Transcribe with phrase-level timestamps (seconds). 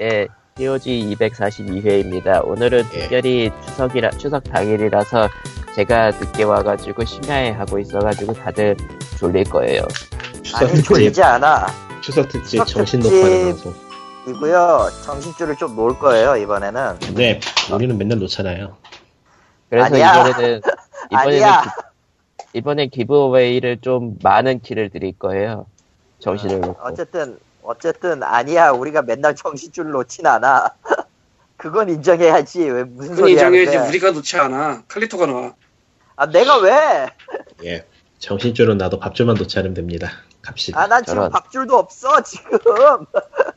[0.00, 0.26] 예,
[0.56, 2.46] POG 242회입니다.
[2.46, 3.00] 오늘은 예.
[3.00, 5.28] 특별히 추석이라, 추석 당일이라서
[5.74, 8.76] 제가 늦게 와가지고 심야에 하고 있어가지고 다들
[9.18, 9.82] 졸릴 거예요.
[10.42, 11.66] 추석 아니 특집, 졸리지 않아
[12.02, 13.00] 추석 특집 추석 정신.
[13.00, 13.74] 녹화하는 방송.
[14.28, 17.40] 이고요 정신줄을 좀 놓을 거예요 이번에는 근데
[17.72, 18.76] 우리는 맨날 놓잖아요.
[19.68, 20.12] 그래서 아니야.
[20.28, 20.60] 이번에는,
[21.10, 21.68] 이번에는, 아니야 기,
[22.58, 25.66] 이번엔 기브어웨이를 좀 많은 키를 드릴 거예요.
[26.20, 26.76] 정신을 놓고.
[26.82, 30.74] 어쨌든 어쨌든 아니야 우리가 맨날 정신줄 놓진 않아
[31.56, 35.54] 그건 인정해야지 왜 무슨 그건 소리 인정해야지 하는데 우리가 놓지 않아 칼리토가 나와
[36.16, 37.08] 아 내가 왜?
[37.64, 37.86] 예.
[38.18, 40.10] 정신줄은 나도 밥줄만 놓지 않으면 됩니다.
[40.42, 40.80] 갑시다.
[40.80, 41.30] 아 난 지금 저런.
[41.30, 42.58] 밥줄도 없어 지금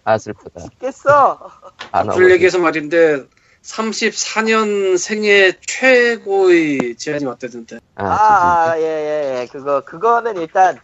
[0.03, 0.61] 아, 슬프다.
[0.69, 1.51] 죽겠어
[1.91, 2.31] 안술 나오고.
[2.33, 3.25] 얘기해서 말인데
[3.63, 10.79] 34년 생애 최고의 제안이 왔다던데 아, 아 예 예 예, 그거 그거는 일단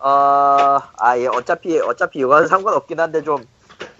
[0.00, 3.44] 어아예 어차피 어차피 이건 상관없긴 한데 좀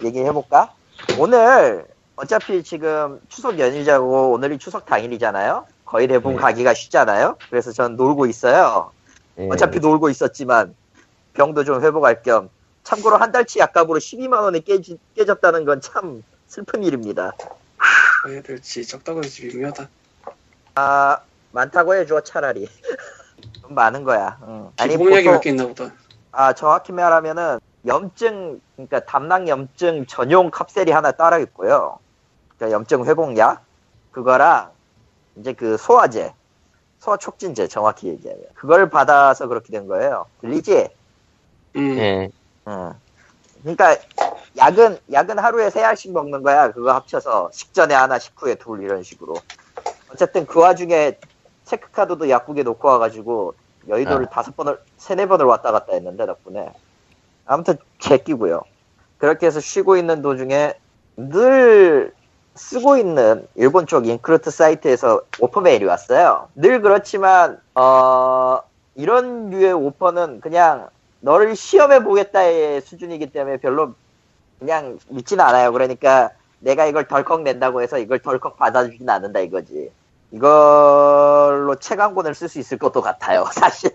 [0.03, 0.73] 얘기해 볼까?
[1.19, 5.65] 오늘 어차피 지금 추석 연휴자고 오늘이 추석 당일이잖아요.
[5.85, 6.41] 거의 대부분 네.
[6.41, 7.37] 가기가 쉽잖아요.
[7.49, 8.91] 그래서 전 놀고 있어요.
[9.37, 9.47] 예.
[9.51, 10.75] 어차피 놀고 있었지만
[11.33, 12.49] 병도 좀 회복할 겸
[12.83, 17.31] 참고로 한 달치 약값으로 12만 원이 깨지, 깨졌다는 건 참 슬픈 일입니다.
[18.23, 19.87] 뭐 해야 될지 적다고 해서 미묘하다
[20.75, 21.17] 아
[21.51, 22.67] 많다고 해줘 차라리
[23.61, 24.37] 좀 많은 거야.
[24.43, 24.69] 응.
[24.77, 25.91] 아니 보통 몇개 있나 보다
[26.31, 31.99] 아 정확히 말하면은 염증 그러니까 담낭 염증 전용 캅셀이 하나 따라 있고요.
[32.55, 33.63] 그러니까 염증 회복약
[34.11, 34.71] 그거랑
[35.37, 36.33] 이제 그 소화제
[36.99, 40.27] 소화 촉진제 정확히 얘기하면 그걸 받아서 그렇게 된 거예요.
[40.41, 40.89] 들리지?
[41.75, 41.97] 음.
[41.97, 42.29] 예.
[42.67, 42.93] 응.
[43.61, 43.97] 그러니까
[44.57, 46.71] 약은 약은 하루에 세 알씩 먹는 거야.
[46.71, 49.35] 그거 합쳐서 식전에 하나, 식후에 둘 이런 식으로.
[50.11, 51.17] 어쨌든 그 와중에
[51.65, 53.55] 체크카드도 약국에 놓고 와가지고
[53.87, 56.71] 여의도를 다섯 번을 세네 번을 왔다 갔다 했는데 덕분에
[57.45, 58.61] 아무튼 제끼고요.
[59.17, 60.73] 그렇게 해서 쉬고 있는 도중에
[61.17, 62.13] 늘
[62.55, 66.49] 쓰고 있는 일본 쪽 인크루트 사이트에서 오퍼 메일이 왔어요.
[66.55, 68.59] 늘 그렇지만 어
[68.95, 70.89] 이런 류의 오퍼는 그냥
[71.21, 73.93] 너를 시험해 보겠다의 수준이기 때문에 별로
[74.59, 75.71] 그냥 믿지는 않아요.
[75.71, 79.91] 그러니까 내가 이걸 덜컥 낸다고 해서 이걸 덜컥 받아주진 않는다 이거지.
[80.31, 83.45] 이걸로 책한 권을 쓸수 있을 것도 같아요.
[83.53, 83.91] 사실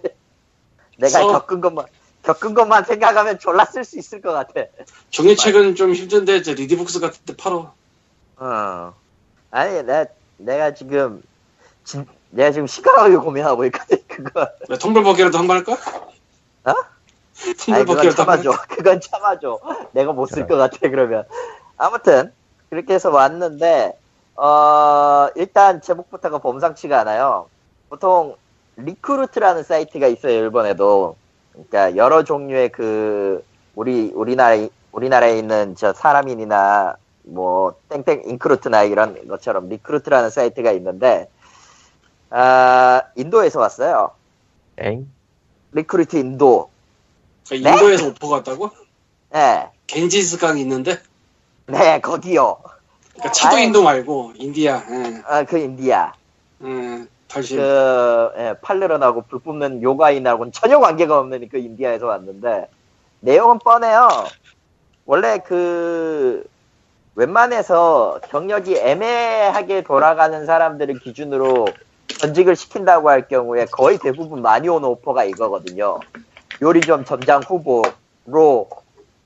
[0.99, 1.29] 내가 써.
[1.29, 1.87] 겪은 것만
[2.23, 4.63] 겪은 것만 생각하면 졸라 쓸 수 있을 것 같아.
[5.11, 7.73] 종이책은 좀 힘든데 이제 리디북스 같은 데 팔어
[8.39, 8.95] 어.
[9.51, 10.07] 아니 내가
[10.39, 11.23] 내가 지금
[11.85, 14.49] 진, 내가 지금 심각하게 고민하고 있거든 그거.
[14.69, 15.73] 왜 텀블벅이라도 한 번 할까?
[16.65, 16.75] 어?
[17.85, 18.51] 번 참아줘.
[18.69, 19.61] 그건 참아줘.
[19.93, 21.25] 내가 못 쓸 것 같아 그러면.
[21.79, 22.33] 아무튼
[22.71, 23.97] 그렇게 해서 왔는데
[24.37, 27.49] 어 일단 제목부터가 범상치가 않아요.
[27.89, 28.37] 보통
[28.77, 31.17] 리크루트라는 사이트가 있어요 일본에도.
[31.53, 33.45] 그러니까 여러 종류의 그
[33.75, 34.57] 우리 우리나라
[34.93, 41.29] 우리나라에 있는 저 사람인이나 뭐 땡땡 인크루트나 이런 것처럼 리크루트라는 사이트가 있는데
[42.31, 44.11] 아 인도에서 왔어요.
[44.79, 45.11] 엥?
[45.73, 46.71] 리크루트 인도.
[47.49, 48.71] 그러니까 인도에서 오퍼가 왔다고?
[49.33, 49.71] 네.
[49.87, 50.99] 겐지스강이 있는데
[51.67, 52.59] 네, 거기요.
[53.16, 53.65] 그러니까 차도 아이.
[53.65, 55.22] 인도 말고 인디아 예.
[55.27, 56.12] 아, 그 인디아.
[56.65, 57.06] 예.
[57.28, 62.69] 달실 그, 예, 팔르런하고 불 뿜는 요가인하고는 전혀 관계가 없는 그 인디아에서 왔는데,
[63.21, 64.09] 내용은 뻔해요.
[65.06, 66.44] 원래 그,
[67.16, 71.66] 웬만해서 경력이 애매하게 돌아가는 사람들을 기준으로
[72.19, 75.98] 전직을 시킨다고 할 경우에 거의 대부분 많이 오는 오퍼가 이거거든요.
[76.62, 78.69] 요리점 점장 후보로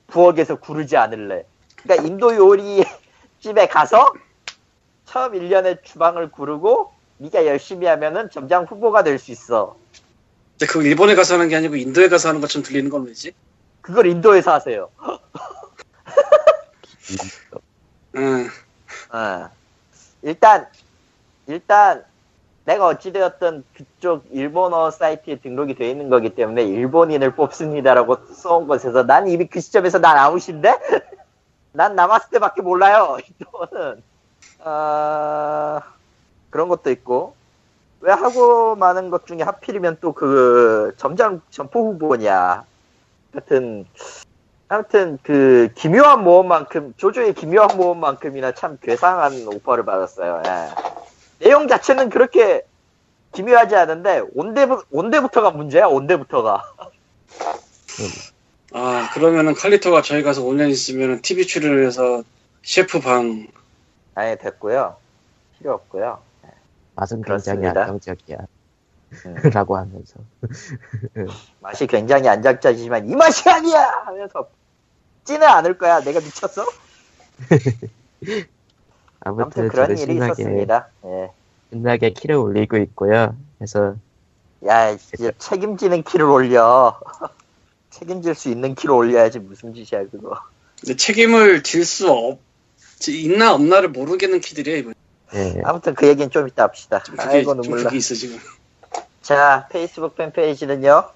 [0.07, 1.43] 부엌에서 구르지 않을래.
[1.83, 2.83] 그러니까 인도 요리
[3.41, 4.13] 집에 가서
[5.05, 9.75] 처음 1년에 주방을 구르고 네가 열심히 하면은 점장 후보가 될 수 있어.
[10.57, 13.33] 근데 그거 일본에 가서 하는 게 아니고 인도에 가서 하는 것처럼 들리는 건 왜지?
[13.81, 14.89] 그걸 인도에서 하세요.
[18.17, 19.17] 예.
[19.17, 19.49] 어.
[20.21, 20.67] 일단
[21.47, 22.03] 일단
[22.65, 29.27] 내가 어찌되었든 그쪽 일본어 사이트에 등록이 되어 있는 거기 때문에 일본인을 뽑습니다라고 써온 것에서 난
[29.27, 30.77] 이미 그 시점에서 난 아웃인데?
[31.73, 33.17] 난 남았을 때밖에 몰라요.
[33.39, 34.03] 인도는
[34.63, 35.81] 아
[36.49, 37.35] 그런 것도 있고
[38.01, 42.65] 왜 하고 많은 것 중에 하필이면 또 그 점장 점포 후보냐
[43.33, 43.85] 하여튼
[44.67, 50.41] 아무튼 그 기묘한 모험만큼 조조의 기묘한 모험만큼이나 참 괴상한 오퍼를 받았어요.
[50.45, 51.45] 예.
[51.45, 52.61] 내용 자체는 그렇게
[53.33, 55.87] 기묘하지 않은데 온데부, 온데부터가 문제야.
[55.87, 56.63] 온데부터가.
[58.73, 62.23] 아 그러면은 칼리토가 저희 가서 5년 있으면 TV 출연을 해서
[62.63, 63.47] 셰프 방
[64.15, 64.95] 아예 됐고요.
[65.57, 66.19] 필요 없고요.
[66.95, 67.81] 맛은 굉장히 그렇습니다.
[67.81, 68.37] 안정적이야.
[69.25, 69.35] 음.
[69.53, 70.19] 라고 하면서.
[71.59, 74.47] 맛이 굉장히 안장짜지만 이 맛이 아니야 하면서
[75.25, 75.99] 찌는 않을 거야.
[76.01, 76.65] 내가 미쳤어?
[79.19, 80.87] 아무튼 아무튼 그런 일이 신나게 있었습니다.
[81.05, 81.31] 예.
[81.71, 83.35] 신나게 키를 올리고 있고요.
[83.57, 83.95] 그래서
[84.65, 86.99] 야, 이제 책임지는 키를 올려.
[87.91, 90.39] 책임질 수 있는 키를 올려야지 무슨 짓이야 그거.
[90.79, 92.39] 근데 책임을 질 수 없,
[93.07, 94.93] 있나 없나를 모르겠는 키들이야, 이번.
[95.33, 97.01] 예, 아무튼 그 얘기는 좀 이따 합시다.
[97.03, 97.91] 좀 그게, 아이고 좀 눈물 나.
[97.91, 98.37] 있어, 지금.
[99.21, 101.09] 자, 페이스북 팬페이지는요.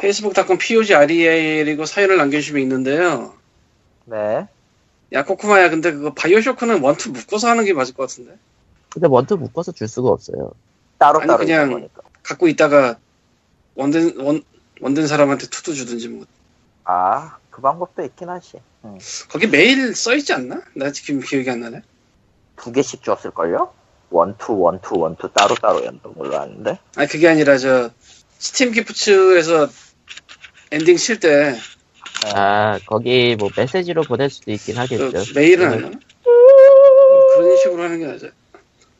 [0.00, 3.34] 페이스북닷컴 POG REAL이고 사연을 남겨주시면 있는데요.
[4.04, 4.46] 네.
[5.12, 8.36] 야, 코코마야, 근데 그거 바이오쇼크는 원투 묶어서 하는 게 맞을 것 같은데?
[8.90, 10.52] 근데 원투 묶어서 줄 수가 없어요.
[10.98, 11.88] 따로 아니, 따로 그냥-.
[12.22, 12.96] 갖고 있다가
[13.74, 14.42] one 된, one,
[14.80, 16.26] one 된 사람한테 two도 주든지 뭐.
[16.84, 18.60] 아, 그 방법도 있긴 하지.
[19.28, 20.62] 거기 메일 써있지 않나?
[20.74, 21.82] 나 지금 기억이 안 나네.
[22.56, 23.72] 두 개씩 줬을걸요?
[24.10, 26.78] one two, one two, one two 따로 따로였던 걸로 아는데.
[26.96, 27.90] 아니, 그게 아니라 저,
[28.38, 29.68] 스팀 기프츠에서
[30.70, 31.56] 엔딩 칠 때,
[32.32, 35.34] 아 거기 뭐 메시지로 보낼 수도 있긴 그 하겠죠.
[35.34, 35.88] 메일은 안 하나?
[35.88, 38.28] 뭐 그런 식으로 하는 게 나죠.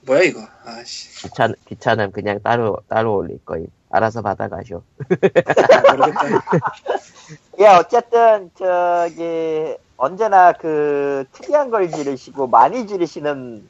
[0.02, 0.46] 뭐야, 이거?
[0.64, 1.22] 아씨.
[1.22, 3.66] 귀찮 귀찮음 그냥 따로 따로 올릴 거임.
[3.94, 4.82] 알아서 받아가쇼.
[7.60, 13.68] 예, 어쨌든 저기 언제나 그 특이한 걸 지르시고 많이 지르시는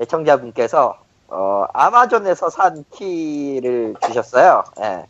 [0.00, 0.98] 애청자분께서
[1.28, 4.64] 어, 아마존에서 산 키를 주셨어요.
[4.80, 5.04] 예.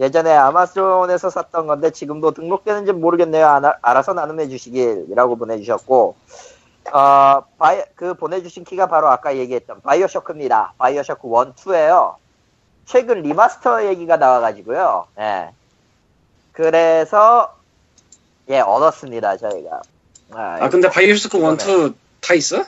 [0.00, 3.46] 예전에 아마존에서 샀던 건데 지금도 등록되는지 모르겠네요.
[3.46, 6.16] 아, 알아서 나눔해 주시길이라고 보내주셨고
[6.92, 10.72] 어, 바이, 그 보내주신 키가 바로 아까 얘기했던 바이오쇼크입니다.
[10.76, 12.23] 바이오쇼크 1, 2에요.
[12.86, 15.06] 최근 remaster 얘기가 나와가지고요.
[15.18, 15.50] 예.
[16.52, 17.56] 그래서
[18.48, 19.80] 예 얻었습니다 저희가.
[20.32, 22.64] 아, 아, 근데 바이오쇼크 one two 다 있어?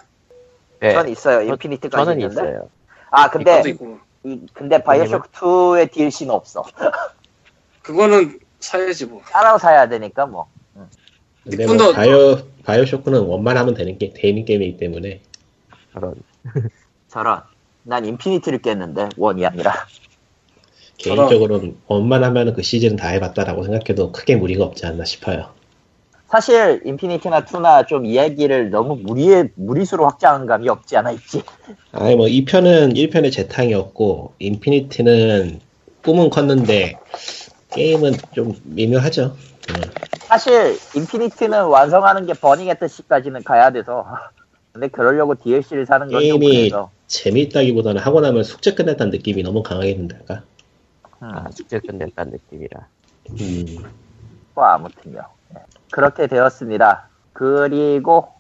[0.82, 1.38] 예, 전 있어요.
[1.46, 2.42] 저- Infinite까지 저는 있는데.
[2.42, 2.68] 있어요.
[3.10, 3.62] 아 근데.
[4.24, 6.64] 이, 근데 바이오쇼크 2의 DLC는 없어.
[7.82, 9.22] 그거는 사야지 뭐.
[9.30, 10.48] 따로 사야 되니까 뭐.
[11.44, 15.20] 근데 뭐 바이오 바이오쇼크는 one만 하면 되는 게 되는 게임이기 때문에
[15.94, 16.14] 그런
[17.08, 17.42] 저런.
[17.84, 19.72] 난 인피니티를 깼는데 one이 아니라.
[20.98, 25.50] 개인적으로는 one만 하면 그 시즌은 다 해봤다라고 생각해도 크게 무리가 없지 않나 싶어요.
[26.28, 31.42] 사실 인피니티나 2나 좀 이야기를 너무 무리 무리수로 확장한 감이 없지 않아 있지.
[31.92, 35.60] 아니 뭐 2편은 1편의 재탕이었고 인피니티는
[36.02, 36.98] 꿈은 컸는데
[37.72, 39.36] 게임은 좀 미묘하죠.
[39.70, 39.80] 음.
[40.26, 44.04] 사실 인피니티는 완성하는 게 Burial at Sea까지는 가야 돼서.
[44.72, 46.72] 근데 그러려고 DLC를 사는 건 좀 게임이.
[47.06, 50.42] 재미있다기보다는 하고 나면 숙제 끝냈다는 느낌이 너무 강하게 든달까?
[51.22, 51.28] 음.
[51.32, 52.86] 아, 직접 끝냈다는 느낌이라.
[53.30, 53.84] 음.
[54.54, 55.20] 뭐 아무튼요.
[55.54, 55.60] 예.
[55.90, 57.08] 그렇게 되었습니다.
[57.32, 58.32] 그리고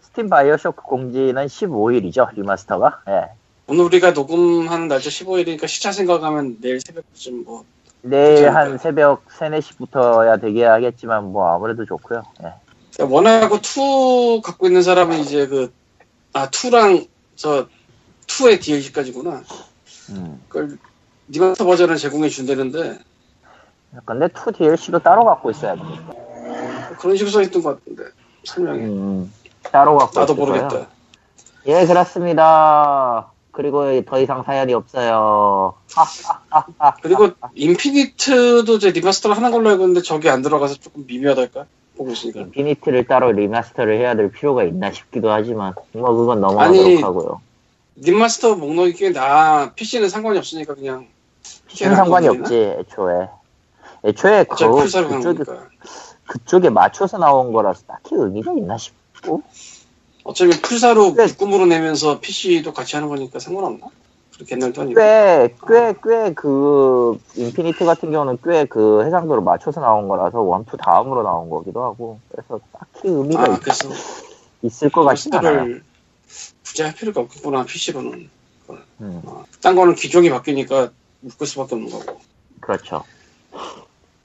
[0.00, 3.02] 스팀 바이오쇼크 공지는 15일이죠 remaster가.
[3.08, 3.26] 예.
[3.66, 7.64] 오늘 우리가 녹음하는 날짜 15일이니까 시차 생각하면 내일 새벽쯤 뭐.
[8.00, 8.48] 내일?
[8.54, 12.22] 한 새벽 3, 4시부터야 되게 하겠지만 뭐 아무래도 좋고요.
[12.44, 13.02] 예.
[13.04, 15.72] one하고 two 갖고 있는 사람은 이제 그,
[16.32, 17.68] 아, two랑 저,
[18.26, 19.42] two의 DLC까지구나.
[20.10, 20.42] 음.
[20.48, 20.78] 그걸
[21.28, 22.98] remaster 버전을 제공해 준다는데
[24.04, 26.12] 근데 2 DLC도 따로 갖고 있어야 됩니다.
[26.98, 28.04] 그런 식으로 써있던 것 같은데
[28.44, 29.32] 설명이 음.
[29.70, 30.34] 따로 갖고 나도.
[30.34, 30.86] 모르겠다.
[31.66, 33.30] 예, 그렇습니다.
[33.50, 35.74] 그리고 더 이상 사연이 없어요.
[35.92, 36.94] 하하하하.
[37.02, 41.66] 그리고 인피니트도 제 remaster를 하는 걸로 알고 있는데 저기 안 들어가서 조금 미묘하달까
[41.96, 47.02] 보고 있으니까 인피니티를 따로 remaster를 해야 될 필요가 있나 싶기도 하지만 뭐 그건 너무 아니,
[47.02, 47.40] 하고요.
[47.96, 51.08] remaster 목록이 꽤나 PC는 상관이 없으니까 그냥
[51.68, 53.28] PC는 상관이 없지 애초에.
[54.04, 55.44] 애초에 그, 그쪽에,
[56.26, 59.42] 그쪽에 맞춰서 나온 거라서 딱히 의미가 있나 싶고.
[60.24, 61.26] 어차피 플4로 네.
[61.26, 63.86] 묶음으로 내면서 PC도 같이 하는 거니까 상관없나?
[64.34, 69.80] 그렇게 옛날 도 아니고 꽤, 꽤, 꽤 그, 인피니티 같은 경우는 꽤 그 해상도를 맞춰서
[69.80, 72.20] 나온 거라서 one two 다음으로 나온 거기도 하고.
[72.30, 73.88] 그래서 딱히 의미가 아 있, 그래서
[74.62, 75.80] 있을 것 같진 않아요.
[76.64, 78.30] 굳이 할 필요가 없겠구나 PC로는
[79.00, 79.22] 음,
[79.62, 82.20] 딴 거는 기종이 바뀌니까 묶을 수밖에 없는 거고
[82.60, 83.04] 그렇죠.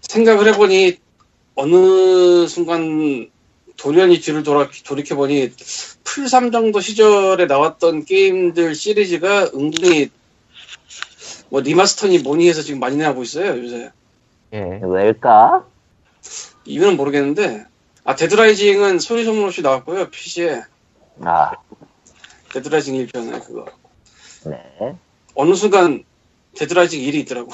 [0.01, 0.99] 생각을 해보니
[1.55, 3.29] 어느 순간
[3.77, 5.51] 돌연히 뒤를 돌아, 돌이켜보니
[6.03, 10.09] 플3 정도 시절에 나왔던 게임들 시리즈가 은근히
[11.49, 13.91] 뭐 remaster니 뭐니 해서 지금 많이 나오고 있어요 요새
[14.53, 14.79] 예.
[14.83, 15.65] 왜일까?
[16.65, 17.65] 이유는 모르겠는데
[18.03, 20.61] 아 데드라이징은 소리 소문 없이 나왔고요 PC에
[21.21, 21.51] 아,
[22.53, 23.65] 데드라이징 1편에 그거
[24.45, 24.95] 네.
[25.35, 26.03] 어느 순간
[26.57, 27.51] 데드라이징 1이 있더라고.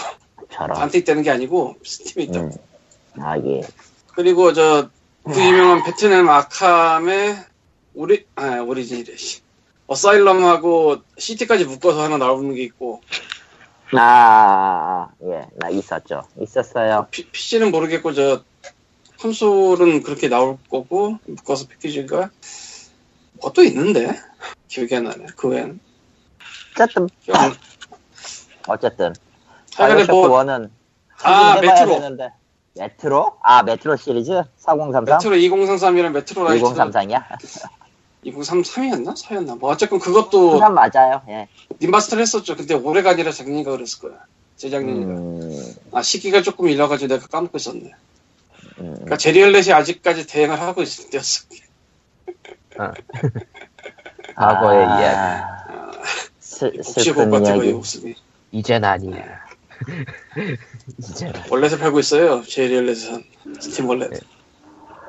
[0.57, 2.51] 나한테 있다는 게 아니고 스팀에 있다 음.
[3.19, 3.61] 아, 예.
[4.15, 4.89] 그리고 저
[5.23, 7.35] 그 유명한 베트남 아캄의
[7.93, 9.41] 오리 아 오리진이래 씨.
[9.87, 13.01] 어사일럼하고 시티까지 묶어서 하나 나오는 게 있고
[13.91, 15.45] 아, 예.
[15.55, 16.23] 나 있었죠.
[16.41, 17.07] 있었어요.
[17.11, 18.43] 피, PC는 모르겠고 저
[19.19, 22.29] 콘솔은 그렇게 나올 거고 묶어서 패키지가
[23.41, 24.17] 뭐 또 있는데
[24.67, 25.25] 기억이 안 나네.
[25.35, 25.79] 그 외엔
[26.73, 27.37] 어쨌든 기억.
[28.69, 29.13] 어쨌든
[29.75, 30.69] 바이오쇼크 뭐 1은
[31.23, 31.95] 아, 메트로.
[31.95, 32.31] 되는데.
[32.77, 33.37] 메트로?
[33.43, 34.43] 아 메트로 시리즈?
[34.57, 35.05] 4033?
[35.05, 37.23] 메트로 2033이랑 메트로 라이트 2033이야?
[38.25, 39.15] 2033이었나?
[39.15, 39.57] 4였나?
[39.59, 41.47] 뭐 어쨌건 그것도 33 맞아요 예.
[41.79, 42.55] 리마스터를 했었죠.
[42.55, 44.19] 근데 올해가 아니라 작년인가 그랬을 거야.
[44.57, 45.13] 재작년인가.
[45.13, 47.91] 음, 아 시기가 조금 일러가지고 내가 까먹고 있었네.
[48.79, 48.91] 음.
[48.93, 51.45] 그러니까 제리얼렛이 아직까지 대행을 하고 있을 때였어.
[54.35, 56.77] 과거의 아, 이야기.
[56.77, 57.73] 못 슬픈 봤지 거의.
[58.51, 59.45] 이젠 아니야.
[60.97, 62.41] 이젠 원래서 팔고 있어요.
[62.43, 63.23] 제리얼렛은
[63.59, 64.09] 스팀 원래.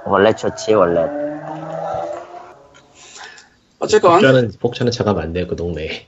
[0.07, 1.01] 원래 좋지 원래
[3.79, 6.07] 어쨌건 복차는 복차는 차가 안 돼요 그 동네에.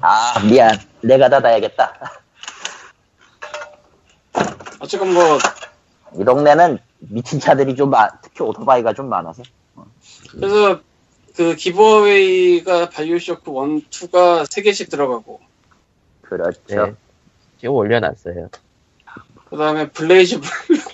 [0.00, 1.92] 아 미안 내가 닫아야겠다
[4.80, 5.38] 어쨌건 뭐
[6.16, 9.42] 이 동네는 미친 차들이 좀 많, 특히 오토바이가 좀 많아서
[10.30, 10.80] 그래서
[11.34, 15.40] 그 giveaway가 바이오쇼크 1, 2가 3개씩 들어가고
[16.36, 16.94] 그렇죠 네.
[17.60, 18.48] 지금 올려놨어요.
[19.50, 20.48] 그 다음에 블레이즈 블-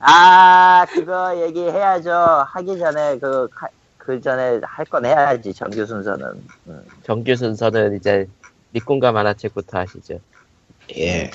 [0.00, 3.68] 아 그거 얘기해야죠 하기 전에 그, 카-
[3.98, 6.26] 그 전에 할 건 해야지 정규 순서는
[6.68, 6.82] 음.
[7.04, 8.26] 정규 순서는 이제
[8.72, 10.20] 리꾼과 만화책부터 하시죠.
[10.96, 11.30] 예.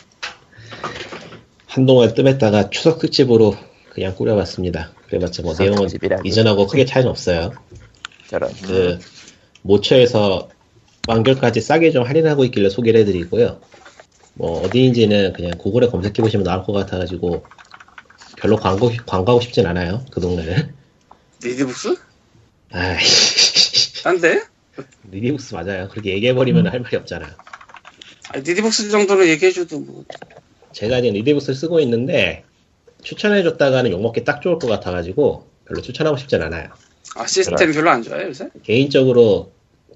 [1.67, 3.55] 한동안 뜸했다가 추석 특집으로
[3.91, 4.91] 그냥 꾸려봤습니다.
[5.07, 6.27] 그래봤자 뭐 내용은 특집이라니.
[6.29, 7.51] 이전하고 크게 차이는 없어요.
[8.27, 8.49] 저런.
[8.65, 8.97] 그
[9.63, 10.49] 모처에서
[11.07, 13.59] 완결까지 싸게 좀 할인하고 있길래 소개를 해드리고요.
[14.35, 17.43] 뭐 어디인지는 그냥 구글에 검색해 보시면 나올 것 같아가지고
[18.37, 20.05] 별로 광고 광고하고 싶진 않아요.
[20.11, 20.73] 그 동네는.
[21.43, 21.95] 리디북스?
[22.71, 22.97] 아이
[24.03, 24.43] 딴데?
[25.11, 25.89] 리디북스 맞아요.
[25.89, 27.35] 그렇게 얘기해 버리면 할 말이 없잖아.
[28.29, 30.05] 아, 리디북스 정도로 얘기해줘도 뭐
[30.71, 32.43] 제가 지금 리디북스를 쓰고 있는데
[33.03, 36.69] 추천해줬다가는 욕먹기 딱 좋을 것 같아가지고 별로 추천하고 싶진 않아요.
[37.15, 38.49] 아, 시스템 별로 안 좋아요 요새?
[38.63, 39.51] 개인적으로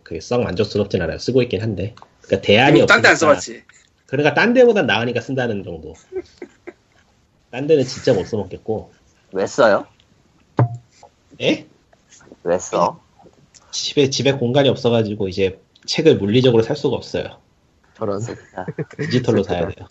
[0.08, 1.18] 그게 썩 만족스럽진 않아요.
[1.18, 1.94] 쓰고 있긴 한데.
[2.22, 2.94] 그러니까 대안이 없으니까.
[2.94, 3.64] 딴데 안 써봤지?
[4.06, 5.96] 그러니까 딴 데보단 나으니까 쓴다는 정도.
[7.52, 8.94] 딴 데는 진짜 못 써먹겠고.
[9.34, 9.86] 왜 써요?
[11.42, 11.66] 에?
[12.46, 13.02] 왜 써?
[13.72, 17.40] 집에 집에 공간이 없어가지고 이제 책을 물리적으로 살 수가 없어요.
[17.98, 18.22] 저런.
[18.98, 19.88] 디지털로 사야 돼요.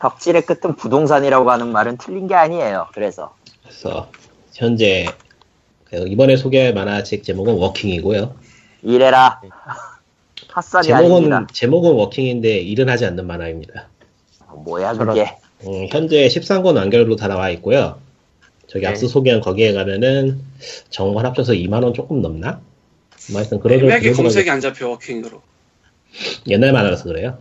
[0.00, 4.10] 덕질의 끝은 부동산이라고 하는 말은 틀린 게 아니에요 그래서 그래서
[4.52, 5.06] 현재
[5.84, 8.45] 그 이번에 소개할 만화책 제목은 워킹이고요.
[8.86, 9.40] 이래라
[10.48, 13.88] 핫살이 아닙니다 제목은 제목은 워킹인데 일은 하지 않는 만화입니다.
[14.64, 17.98] 뭐야 그게 음, 현재 13권 완결로 다 나와 있고요.
[18.68, 18.90] 저기 네.
[18.90, 20.40] 앞서 소개한 거기에 가면은
[20.88, 22.60] 정권 합쳐서 2만 원 조금 넘나?
[23.32, 25.42] 뭐 하여튼 그런 애매하게 검색이 안 잡혀 워킹으로
[26.46, 27.38] 옛날 만화라서 그래요.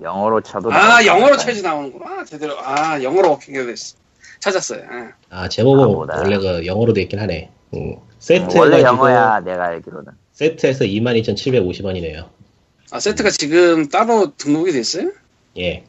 [0.00, 1.36] 영어로 쳐도 아 영어로?
[1.36, 3.96] 쳐야지 나오는구나 제대로 아 영어로 워킹이 됐어
[4.38, 5.12] 찾았어요 아.
[5.30, 6.18] 아 제목은 아.
[6.18, 7.50] 원래 그 영어로 돼 있긴 하네.
[7.74, 12.28] 음, 세트 원래 영어야 내가 알기로는 세트에서 22,750원이네요.
[12.90, 15.10] 아 세트가 지금 따로 등록이 됐어요?
[15.58, 15.84] 예.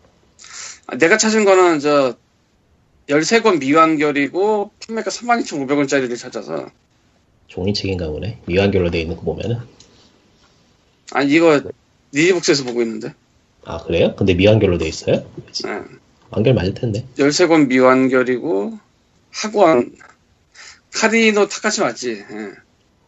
[0.88, 2.16] 아, 내가 찾은 거는 저
[3.10, 6.70] 13권 미완결이고 판매가 32,500원짜리를 찾아서
[7.48, 8.39] 종이책인가 보네.
[8.46, 9.58] 미완결로 돼 있는 거 보면은.
[11.12, 11.62] 아 이거
[12.13, 13.13] 리디북스에서 보고 있는데
[13.66, 14.16] 아 그래요?
[14.16, 15.30] 근데 미완결로 돼 있어요?
[15.66, 15.82] 예.
[16.30, 17.06] 완결 맞을 텐데.
[17.18, 18.80] 13권 미완결이고
[19.32, 19.94] 학원
[20.94, 22.12] 카리노 타카시 맞지?
[22.12, 22.51] 예.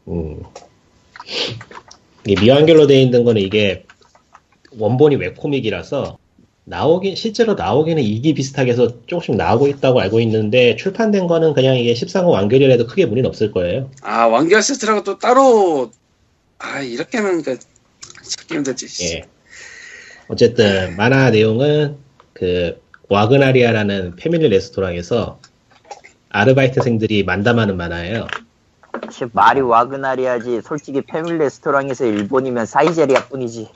[0.10, 0.44] 음.
[2.26, 3.86] 미완결로 돼 있는 거는 이게
[4.78, 6.18] 원본이 web comic이라서
[6.66, 11.94] 나오긴 실제로 나오기는 이기 비슷하게 해서 조금씩 나오고 있다고 알고 있는데 출판된 거는 그냥 이게
[11.94, 13.90] 13권 완결이라도 크게 무리는 없을 거예요.
[14.04, 15.92] 아 완결 세트라고 또 따로
[16.60, 17.58] 아 이렇게 하면 그
[18.22, 19.24] 찾기 힘들지 예.
[20.28, 21.98] 어쨌든 만화 내용은
[22.34, 25.40] 그 와그나리아라는 패밀리 레스토랑에서
[26.30, 28.28] 아르바이트생들이 만담하는 만화예요.
[29.34, 33.70] 말이 와그나리아지 솔직히 패밀리 레스토랑에서 일본이면 사이제리아 뿐이지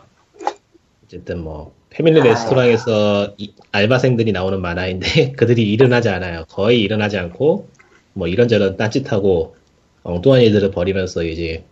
[1.05, 2.23] 어쨌든 뭐 패밀리 아.
[2.23, 6.45] 레스토랑에서 이- 알바생들이 나오는 만화인데 그들이 일은 하지 않아요.
[6.49, 7.69] 거의 일은 하지 않고
[8.13, 9.55] 뭐 이런저런 딴짓하고
[10.03, 11.63] 엉뚱한 일들을 벌이면서 이제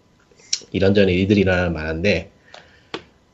[0.71, 2.31] 이런저런 일들이 일어나는 만화인데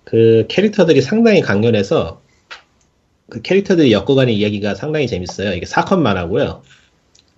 [0.03, 2.21] 그 캐릭터들이 상당히 강렬해서
[3.29, 5.53] 그 캐릭터들이 엮어가는 이야기가 상당히 재밌어요.
[5.53, 6.61] 이게 사건 만화고요.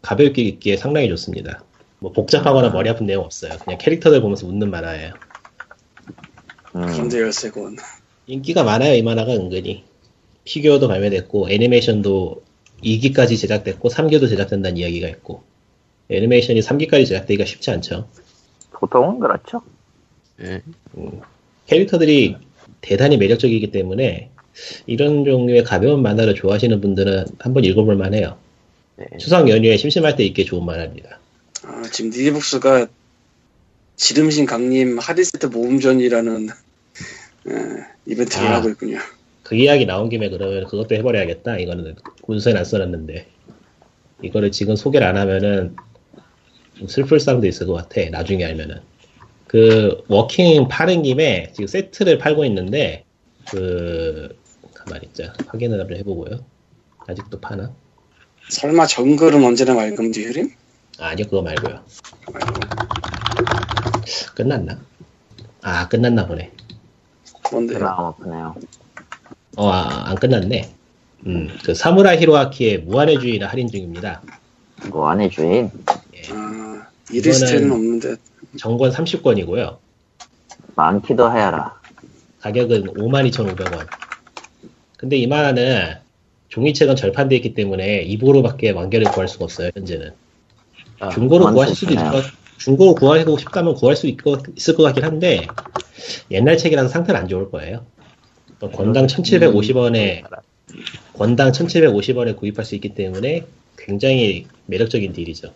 [0.03, 1.63] 가볍게 읽기에 상당히 좋습니다.
[1.99, 3.57] 뭐 복잡하거나 머리 아픈 내용 없어요.
[3.63, 5.13] 그냥 캐릭터들 보면서 웃는 만화예요.
[6.75, 7.77] 음, 그런데 13권
[8.27, 9.83] 인기가 많아요, 이 만화가 은근히.
[10.45, 12.43] 피규어도 발매됐고, 애니메이션도
[12.83, 15.43] 2기까지 제작됐고, 3기도 제작된다는 이야기가 있고,
[16.09, 18.07] 애니메이션이 3기까지 제작되기가 쉽지 않죠.
[18.71, 19.61] 보통은 그렇죠
[20.41, 20.61] 예.
[21.67, 22.37] 캐릭터들이
[22.81, 24.29] 대단히 매력적이기 때문에,
[24.85, 28.37] 이런 종류의 가벼운 만화를 좋아하시는 분들은 한번 읽어볼 만해요.
[28.95, 29.05] 네.
[29.17, 31.19] 추석 연휴에 심심할 때 읽기 좋은 만화입니다.
[31.69, 32.87] 아, 지금 니디북스가
[33.95, 37.53] 지름신 강림 하디세트 모음전이라는 에,
[38.05, 38.55] 이벤트를 아.
[38.55, 38.97] 하고 있군요.
[39.43, 41.57] 그 이야기 나온 김에 그러면 그것도 해버려야겠다.
[41.59, 41.95] 이거는
[42.27, 43.27] 문서에 안 써놨는데
[44.23, 45.75] 이거를 지금 소개를 안 하면은
[46.77, 48.09] 좀 슬플 사람도 있을 것 같아.
[48.09, 48.81] 나중에 알면은
[49.47, 53.05] 그 워킹 파는 김에 지금 세트를 팔고 있는데
[53.49, 54.35] 그
[54.73, 56.43] 가만 있자 확인을 한번 해보고요.
[57.07, 57.73] 아직도 파나?
[58.49, 60.51] 설마 정글은 언제나 맑음 뒤 흐림?
[60.99, 61.81] 아, 아니요 그거 말고요.
[62.33, 62.59] 말고.
[64.35, 64.77] 끝났나?
[65.61, 66.51] 아 끝났나 보네.
[67.51, 67.79] 뭔데요?
[67.79, 68.55] 마음 아프네요.
[69.55, 70.69] 어, 아, 안 끝났네.
[71.25, 74.21] 음, 그 사무라이 히로아키의 무한의 주의를 할인 중입니다.
[74.89, 75.69] 뭐 안해 주인.
[76.31, 78.15] 아, 이 리스트에는 없는데
[78.57, 79.77] 정권 30권이고요.
[80.75, 81.79] 많기도 해야라.
[82.41, 83.87] 가격은 52,500원.
[84.97, 85.97] 근데 이 만화는
[86.49, 90.13] 종이책은 절판되어 있기 때문에 이보로밖에 완결을 구할 수가 없어요, 현재는.
[90.99, 92.11] 아, 중고로 구하실 수도 있을.
[92.11, 92.25] 것,
[92.57, 94.17] 중고로 구하고 싶다면 구할 수 있,
[94.55, 95.47] 있을 것 같긴 한데,
[96.31, 97.85] 옛날 책이라서 상태는 안 좋을 거예요.
[98.59, 100.23] 또 권당 1,750원에,
[101.13, 103.45] 권당 1,750원에 구입할 수 있기 때문에
[103.77, 105.53] 굉장히 매력적인 딜이죠.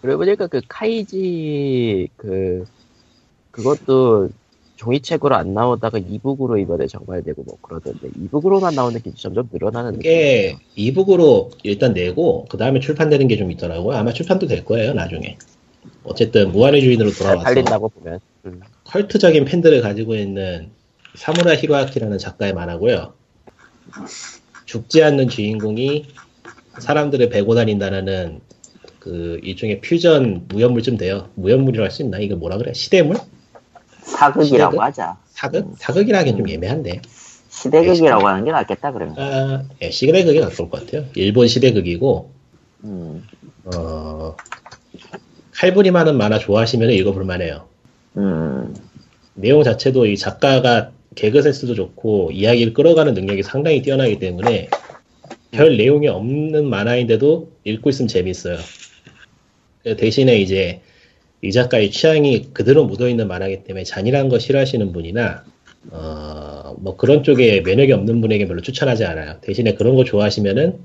[0.00, 2.64] 그러고 보니까 그 카이지 그
[3.50, 4.30] 그것도
[4.76, 11.50] 종이책으로 안 나오다가 이북으로 이번에 정발되고 뭐 그러던데 이북으로만 나오는 게 점점 늘어나는 이게 이북으로
[11.62, 13.96] 일단 내고 그 다음에 출판되는 게 좀 있더라고요.
[13.96, 15.36] 아마 출판도 될 거예요 나중에.
[16.04, 18.60] 어쨌든 무한의 주인으로 잘 돌아와서 팔린다고 보면 음.
[18.84, 20.70] 컬트적인 팬들을 가지고 있는
[21.14, 23.12] 사무라 히로아키라는 작가의 만화고요.
[24.66, 26.06] 죽지 않는 주인공이
[26.80, 28.40] 사람들을 베고 다닌다는
[28.98, 31.28] 그 일종의 퓨전 무협물쯤 돼요.
[31.34, 32.18] 무협물이라고 할 수 있나?
[32.18, 32.72] 이거 뭐라 그래?
[32.72, 33.16] 시대물?
[34.16, 34.82] 사극이라고 시대극?
[34.82, 35.16] 하자.
[35.30, 35.74] 사극?
[35.78, 37.02] 사극이라기엔 좀 애매한데.
[37.48, 39.14] 시대극이라고 하는 게 낫겠다 그러면.
[39.18, 41.04] 아, 예, 시대극에 가까울 것 같아요.
[41.14, 42.30] 일본 시대극이고
[42.84, 43.26] 음,
[43.64, 44.36] 어,
[45.52, 47.68] 칼부리 많은 만화 좋아하시면 읽어볼 만 해요.
[48.16, 48.74] 음,
[49.34, 54.68] 내용 자체도 이 작가가 개그 센스도 좋고 이야기를 끌어가는 능력이 상당히 뛰어나기 때문에
[55.52, 58.58] 별 내용이 없는 만화인데도 읽고 있으면 재밌어요.
[59.96, 60.80] 대신에 이제
[61.44, 65.44] 이 작가의 취향이 그대로 묻어있는 만화이기 때문에 잔인한 거 싫어하시는 분이나
[65.90, 69.36] 어, 뭐 그런 쪽에 면역이 없는 분에게 별로 추천하지 않아요.
[69.42, 70.78] 대신에 그런 거 좋아하시면은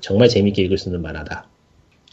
[0.00, 1.46] 정말 재밌게 읽을 수 있는 만화다.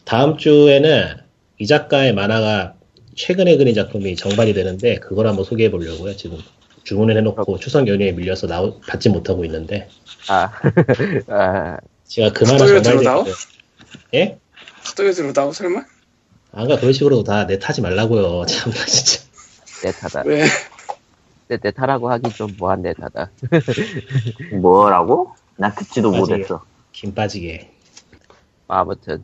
[0.05, 1.15] 다음 주에는
[1.57, 2.75] 이 작가의 만화가
[3.15, 6.15] 최근에 그린 작품이 정발이 되는데 그걸 한번 소개해 보려고요.
[6.15, 6.37] 지금
[6.83, 9.89] 주문을 해놓고 추석 연휴에 밀려서 나오, 받지 못하고 있는데
[10.29, 10.51] 아,
[11.27, 13.23] 아 제가 그 만화 들어나와?
[13.23, 13.31] 때
[14.13, 14.37] 예?
[14.83, 15.96] 스토리즈로 나오 설마?
[16.57, 18.45] 아까 그런 식으로 다 내 타지 말라고요.
[18.49, 19.21] 참나 진짜.
[19.83, 20.43] 내 타다 왜?
[21.47, 23.29] 내, 내 타라고 하기 좀 뭐한 내 타다
[24.59, 25.31] 뭐라고?
[25.55, 26.63] 난 듣지도 못했어.
[26.91, 27.71] 김 빠지게.
[28.67, 29.23] 아무튼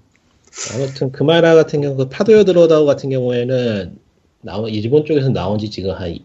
[0.74, 3.98] 아무튼 그 만화 같은 경우 그 파도요 들어다오 같은 경우에는
[4.42, 6.20] 나온 일본 쪽에서 나온 지 지금 한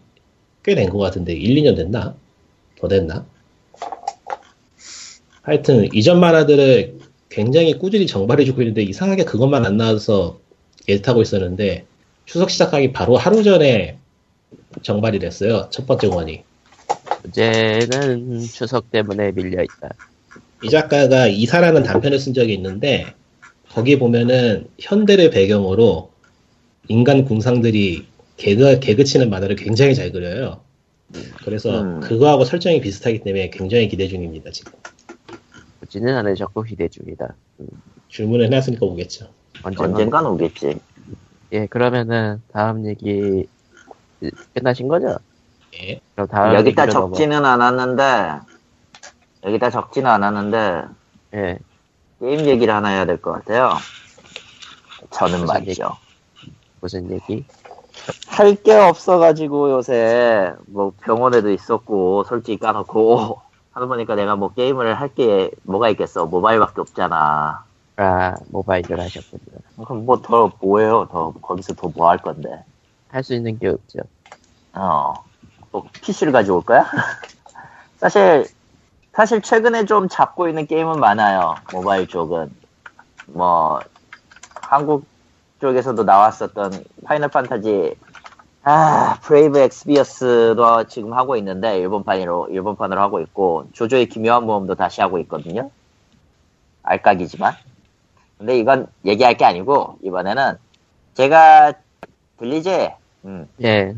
[0.61, 2.15] 꽤 된 것 같은데 1, 2년 됐나?
[2.79, 3.25] 더 됐나?
[5.41, 10.39] 하여튼 이전 만화들을 굉장히 꾸준히 정발해주고 있는데 이상하게 그것만 안 나와서
[10.87, 11.85] 예타고 있었는데
[12.25, 13.97] 추석 시작하기 바로 하루 전에
[14.81, 15.67] 정발이 됐어요.
[15.71, 16.43] 첫 번째 원이.
[17.23, 19.89] 문제는 추석 때문에 밀려있다
[20.63, 23.13] 이 작가가 이사라는 단편을 쓴 적이 있는데
[23.69, 26.11] 거기 보면은 현대를 배경으로
[26.87, 30.61] 인간 궁상들이 개그 개그 치는 만화를 굉장히 잘 그려요.
[31.43, 31.99] 그래서 음.
[31.99, 34.73] 그거하고 설정이 비슷하기 때문에 굉장히 기대 중입니다 지금.
[35.79, 37.67] 보지는 않으셨고 기대 중이다 음,
[38.07, 39.29] 주문을 해놨으니까 오겠죠.
[39.63, 40.79] 언젠가 언젠간 오겠지.
[41.51, 43.47] 예 그러면은 다음 얘기
[44.53, 45.17] 끝나신 거죠?
[45.81, 45.99] 예.
[46.15, 48.39] 그럼 다음 여기다 얘기로 넘어- 적지는 않았는데,
[49.45, 50.83] 여기다 적지는 않았는데,
[51.35, 51.59] 예
[52.19, 53.71] 게임 얘기를 하나 해야 될 것 같아요.
[55.11, 55.91] 저는 무슨 말이죠.
[56.81, 57.45] 무슨 얘기?
[58.27, 63.39] 할 게 없어가지고 요새 뭐 병원에도 있었고 솔직히 까놓고
[63.71, 67.63] 하다 보니까 내가 뭐 게임을 할 게 뭐가 있겠어 모바일밖에 없잖아
[67.99, 69.41] 아 모바일을 하셨군요.
[69.85, 71.07] 그럼 뭐 더 뭐해요?
[71.11, 72.63] 더 거기서 더 뭐 할 건데?
[73.09, 73.99] 할 수 있는 게 없죠.
[74.73, 75.13] 어
[75.71, 76.85] 뭐 PC를 가지고 올 거야?
[77.97, 78.45] 사실
[79.13, 81.55] 사실 최근에 좀 잡고 있는 게임은 많아요.
[81.73, 82.51] 모바일 쪽은.
[83.27, 83.79] 뭐
[84.61, 85.05] 한국
[85.61, 87.95] 쪽에서도 나왔었던 Final Fantasy
[88.63, 95.19] 아 Brave Exvius도 지금 하고 있는데 일본판으로 일본판으로 하고 있고 죠죠의 기묘한 모험도 다시 하고
[95.19, 95.71] 있거든요.
[96.83, 97.53] 알까기지만
[98.39, 100.55] 근데 이건 얘기할 게 아니고 이번에는
[101.13, 101.73] 제가
[102.39, 102.91] 들리지?
[103.25, 103.93] 음, 예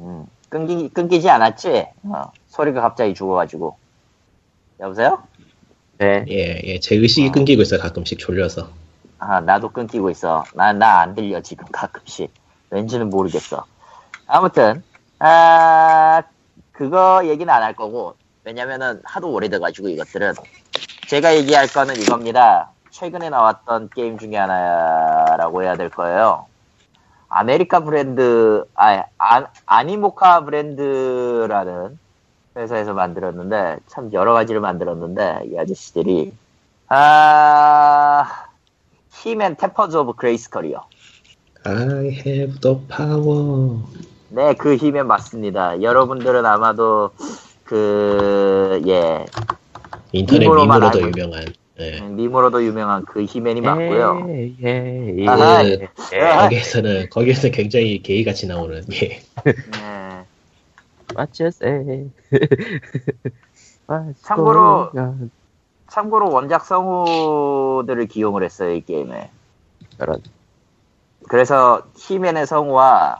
[0.00, 0.26] 음.
[0.48, 1.86] 끊기, 끊기지 않았지?
[2.04, 3.76] 어, 소리가 갑자기 죽어가지고
[4.80, 5.22] 여보세요?
[5.98, 6.24] 네.
[6.28, 8.70] 예, 예, 제 의식이 끊기고 있어 가끔씩 졸려서.
[9.18, 10.44] 아, 나도 끊기고 있어.
[10.54, 12.32] 나, 나 안 들려, 지금 가끔씩.
[12.70, 13.64] 왠지는 모르겠어.
[14.26, 14.82] 아무튼,
[15.20, 16.22] 아,
[16.72, 20.34] 그거 얘기는 안 할 거고, 왜냐면은 하도 오래돼가지고 이것들은.
[21.08, 22.70] 제가 얘기할 거는 이겁니다.
[22.94, 26.46] 최근에 나왔던 게임 중에 하나라고 해야 될 거예요.
[27.28, 31.98] 아메리카 브랜드, 아, 아 Animoca Brands라는
[32.54, 36.32] 회사에서 만들었는데, 참 여러 가지를 만들었는데, 이 아저씨들이,
[36.88, 38.26] 아,
[39.10, 40.84] He-Man Tappers of Grayskull이요.
[41.64, 43.80] I have the power.
[44.28, 45.82] 네, 그 히맨 맞습니다.
[45.82, 47.10] 여러분들은 아마도,
[47.64, 49.26] 그, 예,
[50.12, 51.63] 인터넷 밈으로도 알고 유명한.
[51.80, 52.00] 예.
[52.00, 54.26] 미모로도 유명한 그 히맨이 맞고요.
[54.28, 55.28] 예, 예, 예.
[55.28, 56.36] 아하, 예, 예.
[56.36, 58.84] 거기에서는 거기에서 굉장히 게이 같이 나오는.
[58.92, 59.20] 예.
[59.44, 60.24] 네.
[61.16, 62.10] You say?
[63.86, 65.30] What's 참고로-?
[65.88, 69.30] 참고로 원작 성우들을 기용을 했어요, 이 게임에.
[69.98, 70.20] 저런.
[71.28, 73.18] 그래서 He-Man의 성우와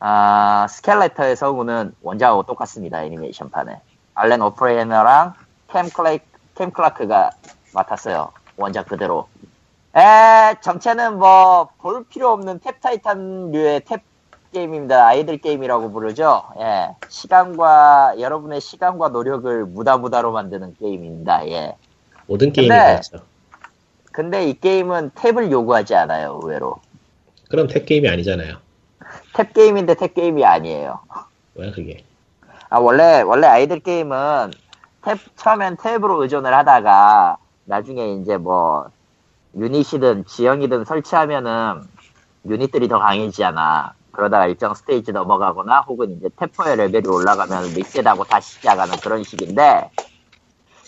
[0.00, 3.80] 아, Skeletor의 성우는 원작하고 똑같습니다, 애니메이션판에.
[4.14, 5.34] Alan Oppenheimer랑
[5.68, 6.20] Cam, Clay,
[6.60, 7.30] Cam Clarke가
[7.72, 9.28] 맡았어요, 원작 그대로.
[9.96, 14.02] 에, 정체는 뭐, 볼 필요 없는 Tap Titans류의 tap
[14.52, 15.06] 게임입니다.
[15.06, 16.42] idle 게임이라고 부르죠.
[16.58, 16.90] 예.
[17.08, 21.76] 시간과, 여러분의 시간과 노력을 무다무다로 만드는 게임입니다, 예.
[22.26, 23.24] 모든 게임이 그렇죠.
[24.12, 26.76] 근데 이 게임은 탭을 요구하지 않아요, 의외로.
[27.48, 28.58] 그럼 탭 게임이 아니잖아요.
[29.32, 31.00] 탭 게임인데 탭 게임이 아니에요.
[31.54, 32.04] 뭐야 그게?
[32.68, 34.50] 아, 원래, 원래 아이들 게임은
[35.02, 38.90] 탭, 처음엔 탭으로 의존을 하다가 나중에 이제 뭐,
[39.56, 41.82] 유닛이든 지형이든 설치하면은
[42.46, 43.94] 유닛들이 더 강해지잖아.
[44.12, 49.90] 그러다가 일정 스테이지 넘어가거나 혹은 이제 탭퍼의 레벨이 올라가면 리셋하고 다시 시작하는 그런 식인데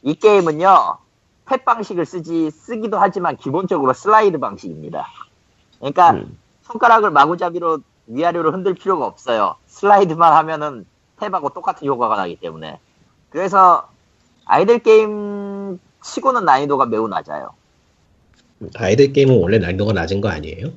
[0.02, 0.98] 이 게임은요,
[1.46, 5.06] tap 방식을 쓰지, 쓰기도 하지만 기본적으로 슬라이드 방식입니다.
[5.78, 6.38] 그러니까 음.
[6.62, 9.56] 손가락을 마구잡이로 위아래로 흔들 필요가 없어요.
[9.66, 10.86] 슬라이드만 하면은
[11.18, 12.80] tap하고 똑같은 효과가 나기 때문에.
[13.30, 13.88] 그래서
[14.44, 17.50] idle 게임 치고는 난이도가 매우 낮아요.
[18.76, 20.68] 아이들 게임은 원래 난이도가 낮은 거 아니에요?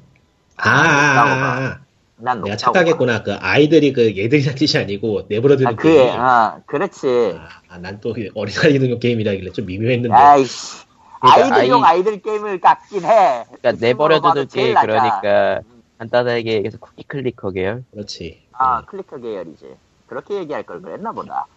[0.58, 1.80] 아, 아, 아, 아.
[2.18, 3.24] 난 내가 착각했구나.
[3.24, 5.24] 그 idle이 그 애들이란 뜻이 아니고 봐.
[5.28, 6.20] 내버려두는 아, 그, 게임.
[6.20, 7.38] 아, 그렇지.
[7.68, 10.16] 아, 난 또 어린아이들용 게임이라길래 좀 미묘했는데.
[10.16, 10.86] 아이씨.
[11.20, 13.46] 그러니까 아이들용 아이- idle 게임 같긴 해.
[13.62, 14.74] 그러니까 내버려두는 게.
[14.74, 15.60] 그러니까
[15.98, 17.84] 간단하게 얘기해서 Cookie Clicker 계열.
[17.92, 18.42] 그렇지.
[18.54, 18.86] 아, 음.
[18.86, 19.76] clicker 계열이지.
[20.08, 21.48] 그렇게 얘기할 걸 그랬나 보다.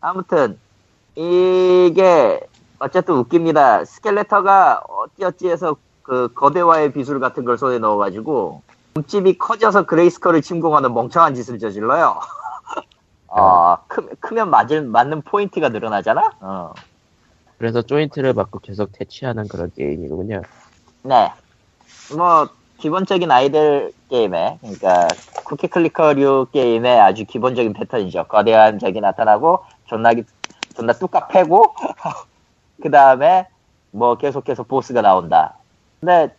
[0.00, 0.58] 아무튼,
[1.20, 2.38] 이게,
[2.78, 3.84] 어쨌든 웃깁니다.
[3.84, 8.62] Skeletor가 어찌어찌해서 그 거대화의 비술 같은 걸 손에 넣어가지고,
[8.94, 12.20] 몸집이 커져서 Grayskull을 침공하는 멍청한 짓을 저질러요.
[13.26, 16.36] 어, 크, 크면 맞을, 맞는 포인트가 늘어나잖아?
[16.40, 16.72] 어.
[17.58, 20.42] 그래서 조인트를 받고 계속 퇴치하는 그런 게임이군요.
[21.02, 21.32] 네.
[22.16, 25.08] 뭐, 기본적인 아이들 게임에, 그러니까,
[25.42, 28.28] 쿠키 클리커류 게임의 아주 기본적인 패턴이죠.
[28.28, 30.22] 거대한 적이 나타나고, 존나, 기-
[30.78, 31.74] 존나 뚝딱 패고,
[32.80, 33.48] 그 다음에,
[33.90, 35.54] 뭐, 계속해서 보스가 나온다.
[36.00, 36.32] 근데,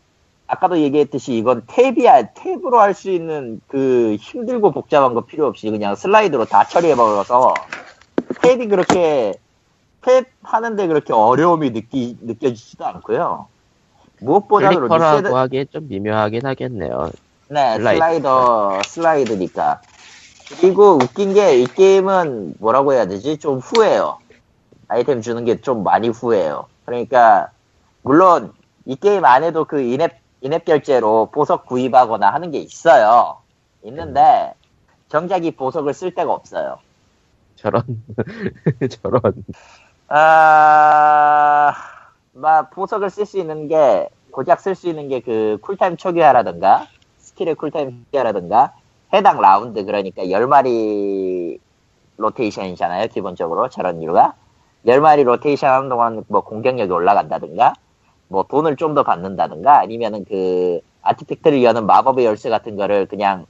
[0.47, 5.93] 아까도 얘기했듯이 이건 탭이야, 탭으로 할 수 있는 그 힘들고 복잡한 거 필요 없이 그냥
[5.95, 7.53] 슬라이드로 다 처리해 버려서,
[8.35, 9.33] 탭이 그렇게,
[10.01, 13.47] 탭 하는데 그렇게 어려움이 느끼, 느껴지지도 않고요.
[14.21, 17.11] 무엇보다도 리셋을, 하기에 좀 미묘하긴 하겠네요.
[17.49, 17.97] 네, 슬라이드.
[17.97, 19.81] 슬라이더, 슬라이드니까.
[20.61, 23.37] 그리고 웃긴 게 이 게임은 뭐라고 해야 되지?
[23.37, 24.17] 좀 후해요.
[24.89, 26.67] 아이템 주는 게 좀 많이 후해요.
[26.85, 27.51] 그러니까,
[28.03, 28.53] 물론,
[28.85, 33.39] 이 게임 안에도 그 인앱, 인앱 결제로 보석 구입하거나 하는 게 있어요.
[33.83, 34.53] 있는데,
[35.09, 36.79] 정작 이 보석을 쓸 데가 없어요.
[37.55, 37.83] 저런
[39.01, 39.21] 저런
[40.07, 41.73] 아,
[42.33, 46.87] 막 보석을 쓸 수 있는 게 고작 쓸 수 있는 게 그 cool time 초기화라든가
[47.19, 48.73] 스킬의 cool time 초기화라든가
[49.13, 51.59] 해당 라운드 그러니까 10마리
[52.17, 54.35] 로테이션이잖아요 기본적으로 저런 이유가
[54.85, 57.73] 10마리 로테이션 하는 동안 뭐 공격력이 올라간다든가
[58.27, 63.45] 뭐 돈을 좀 더 받는다든가 아니면은 그 artifact를 여는 마법의 열쇠 같은 거를 그냥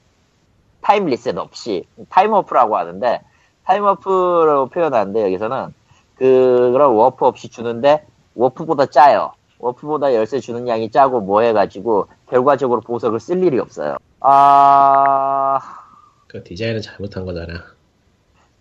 [0.81, 3.21] time reset 없이 time warp라고 하는데
[3.65, 5.73] time warp로 표현하는데 여기서는
[6.19, 9.31] 그, 그런 워프 없이 주는데, warp보다 짜요.
[9.57, 13.95] warp보다 열쇠 주는 양이 짜고 뭐 해가지고, 결과적으로 보석을 쓸 일이 없어요.
[14.19, 15.59] 아,
[16.27, 17.63] 그 디자인은 잘못한 거잖아.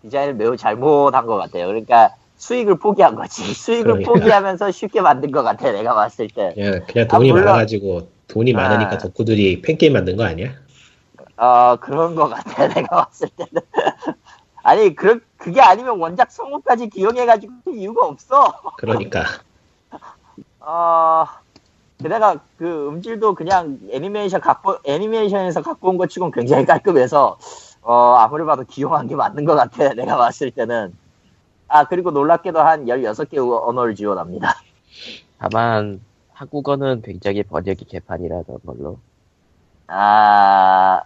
[0.03, 1.67] 디자인을 매우 잘못한 것 같아요.
[1.67, 3.43] 그러니까, 수익을 포기한 거지.
[3.53, 4.11] 수익을 그러니까.
[4.13, 6.53] 포기하면서 쉽게 만든 것 같아, 내가 봤을 때.
[6.55, 8.57] 그냥 그냥 돈이 아, 물론- 많아가지고 돈이 아.
[8.57, 10.51] 많으니까 덕후들이 팬게임 만든 거 아니야?
[11.37, 13.51] 어, 그런 것 같아, 내가 봤을 때는.
[14.63, 18.53] 아니 그 그게 아니면 원작 성우까지 기용해가지고 이유가 없어.
[18.77, 19.23] 그러니까
[20.59, 21.25] 어
[22.01, 27.37] 게다가 그 음질도 그냥 애니메이션 갖고 애니메이션에서 갖고 온 것 치곤 굉장히 깔끔해서
[27.81, 29.93] 어 아무리 봐도 기용한 게 맞는 것 같아.
[29.93, 30.93] 내가 봤을 때는.
[31.69, 34.55] 아 그리고 놀랍게도 한 16개 언어를 지원합니다.
[35.39, 36.01] 다만
[36.33, 38.97] 한국어는 굉장히 번역이 개판이라던 걸로.
[39.87, 41.01] 아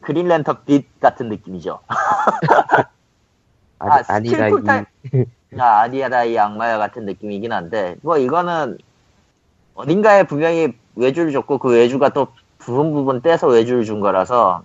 [0.00, 1.80] Green Lantern 빛 같은 느낌이죠.
[3.78, 4.86] 아, 아니라 이 cool time-
[5.58, 8.78] 아, 아리아다 이 악마야 같은 느낌이긴 한데 뭐 이거는
[9.74, 14.62] 어딘가에 분명히 외주를 줬고 그 외주가 또 부분 부분 떼서 외주를 준 거라서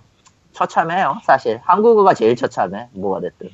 [0.52, 3.50] 처참해요 사실 한국어가 제일 처참해 뭐가 됐든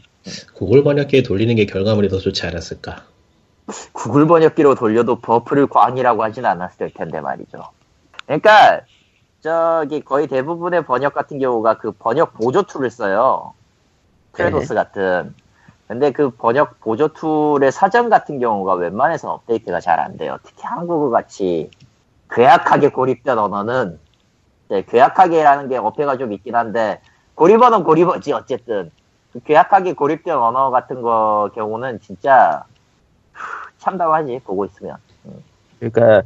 [0.54, 3.04] 구글 번역기에 돌리는 게 결과물이 더 좋지 않았을까?
[3.92, 7.62] 구글 번역기로 돌려도 buff를 광이라고 하진 않았을 텐데 말이죠.
[8.26, 8.80] 그러니까
[9.40, 13.54] 저기 거의 대부분의 번역 같은 경우가 그 번역 보조 tool을 써요.
[14.32, 15.34] Trados 같은.
[15.88, 20.38] 근데 그 번역 보조 tool의 사전 같은 경우가 웬만해서 업데이트가 잘 안 돼요.
[20.42, 21.70] 특히 한국어 같이
[22.30, 23.98] 괴악하게 고립된 언어는
[24.68, 27.00] 네, 괴악하게라는 게 어폐가 좀 있긴 한데
[27.34, 28.90] 고립어는 고립어지 어쨌든.
[28.90, 29.05] 그
[29.44, 32.64] 괴악하게 고립된 언어 같은 거 경우는 진짜
[33.32, 34.96] 후, 참담하지 보고 있으면.
[35.78, 36.22] 그러니까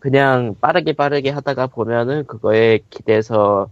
[0.00, 3.68] 그냥 빠르게 빠르게 하다가 보면은 그거에 기대서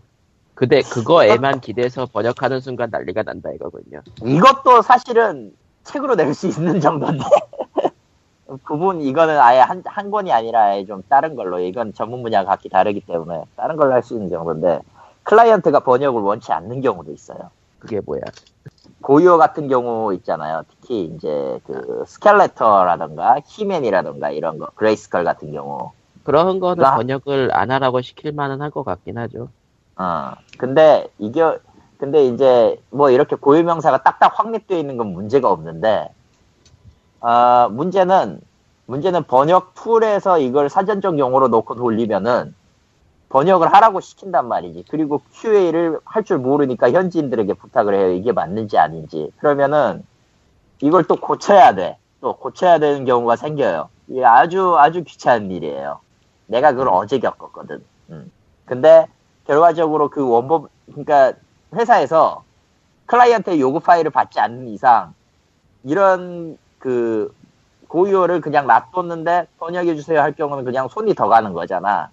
[0.55, 4.03] 그대 그거에만 기대서 번역하는 순간 난리가 난다 이거군요.
[4.25, 5.53] 이것도 사실은
[5.85, 7.25] 책으로 낼 수 있는 정도인데.
[8.65, 11.61] 부분 이거는 아예 한, 한 권이 아니라 아예 좀 다른 걸로.
[11.61, 14.81] 이건 전문 분야가 각기 다르기 때문에 다른 걸로 할 수 있는 정도인데.
[15.23, 18.21] 클라이언트가 번역을 원치 않는 경우도 있어요 그게 뭐야?
[19.03, 25.91] 고유어 같은 경우 있잖아요 특히 이제 그 Skeletor라던가 He-Man이라던가 이런 거 Grayskull 같은 경우
[26.25, 29.49] 그런 거는 나- 번역을 안 하라고 시킬 만은 할 것 같긴 하죠.
[29.97, 31.43] 어 근데 이게
[31.99, 36.09] 근데 이제 뭐 이렇게 고유 명사가 딱딱 확립되어 있는 건 문제가 없는데
[37.21, 38.41] 아 문제는
[38.87, 42.55] 문제는 번역 tool에서 이걸 사전적 용어로 놓고 돌리면은
[43.31, 44.85] 번역을 하라고 시킨단 말이지.
[44.91, 48.11] 그리고 QA를 할 줄 모르니까 현지인들에게 부탁을 해요.
[48.13, 49.31] 이게 맞는지 아닌지.
[49.39, 50.05] 그러면은
[50.81, 51.97] 이걸 또 고쳐야 돼.
[52.21, 53.89] 또 고쳐야 되는 경우가 생겨요.
[54.09, 56.01] 이게 아주 아주 귀찮은 일이에요.
[56.47, 57.83] 내가 그걸 어제 겪었거든.
[58.11, 58.31] 음.
[58.67, 59.07] 근데
[59.47, 61.33] 결과적으로 그 원본 그러니까
[61.75, 62.43] 회사에서
[63.07, 65.15] 클라이언트의 요구 파일을 받지 않는 이상
[65.85, 67.33] 이런 그
[67.89, 72.11] 고유어를 그냥 놔뒀는데 번역해 주세요 할 경우는 그냥 손이 더 가는 거잖아.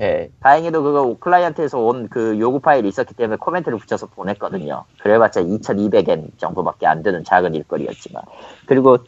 [0.00, 0.30] 예.
[0.40, 4.84] 다행히도 그거 클라이언트에서 온 그 요구 파일이 있었기 때문에 코멘트를 붙여서 보냈거든요.
[5.00, 8.22] 그래봤자 2200엔 정도밖에 안 되는 작은 일거리였지만.
[8.66, 8.98] 그리고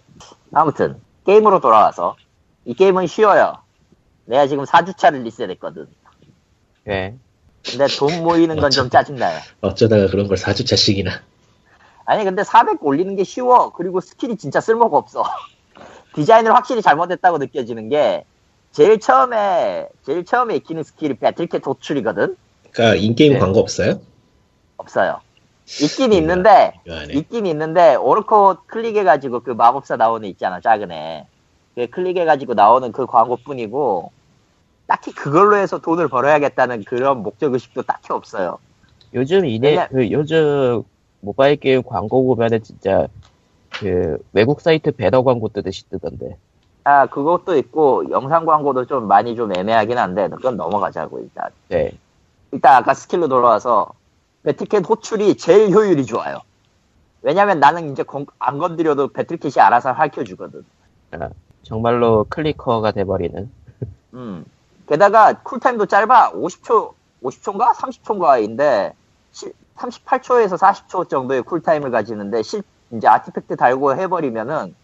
[0.52, 2.16] 아무튼 게임으로 돌아와서
[2.64, 3.54] 이 게임은 쉬워요.
[4.26, 5.86] 내가 지금 4주차를 리셋했거든.
[6.88, 7.14] 예.
[7.68, 9.40] 근데 돈 모이는 건 좀 짜증나요.
[9.60, 11.10] 어쩌다가 그런 걸 4주차씩이나.
[12.04, 13.72] 아니 근데 400 올리는 게 쉬워.
[13.72, 15.24] 그리고 스킬이 진짜 쓸모가 없어.
[16.14, 18.24] 디자인을 확실히 잘못했다고 느껴지는 게
[18.76, 22.36] 제일 처음에 제일 처음에 익히는 스킬이 Battle Cat 도출이거든.
[22.72, 23.38] 그러니까 in-game 네.
[23.38, 24.00] 광고 없어요?
[24.76, 25.20] 없어요.
[25.82, 27.14] 있긴 있는데 묘하네.
[27.14, 31.26] 있긴 있는데 Orko 클릭해가지고 그 마법사 나오는 있잖아 작은 애.
[31.74, 34.12] 그 클릭해가지고 나오는 그 광고뿐이고
[34.86, 38.58] 딱히 그걸로 해서 돈을 벌어야겠다는 그런 목적 의식도 딱히 없어요.
[39.14, 40.82] 요즘 이네 왜냐- 그 요즘
[41.20, 43.08] 모바일 게임 광고 보면은 진짜
[43.70, 46.36] 그 외국 사이트 배너 광고 뜨듯이 뜨던데.
[46.86, 51.50] 아 그것도 있고 영상 광고도 좀 많이 좀 애매하긴 한데 그건 넘어가자고 일단.
[51.66, 51.90] 네.
[52.52, 53.88] 일단 아까 스킬로 돌아와서
[54.44, 56.38] Battle Cat 호출이 제일 효율이 좋아요.
[57.22, 60.64] 왜냐면 나는 이제 건- 안 건드려도 Battle Cat이 알아서 밝혀주거든.
[61.64, 63.50] 정말로 clicker가 돼버리는.
[64.14, 64.44] 음.
[64.88, 66.34] 게다가 쿨타임도 짧아.
[66.34, 66.92] 50초,
[67.24, 67.72] 50초인가?
[67.74, 68.92] 30초인가인데,
[69.76, 74.76] 38초에서 40초 정도의 쿨타임을 가지는데, 실, 이제 artifact 달고 해버리면은,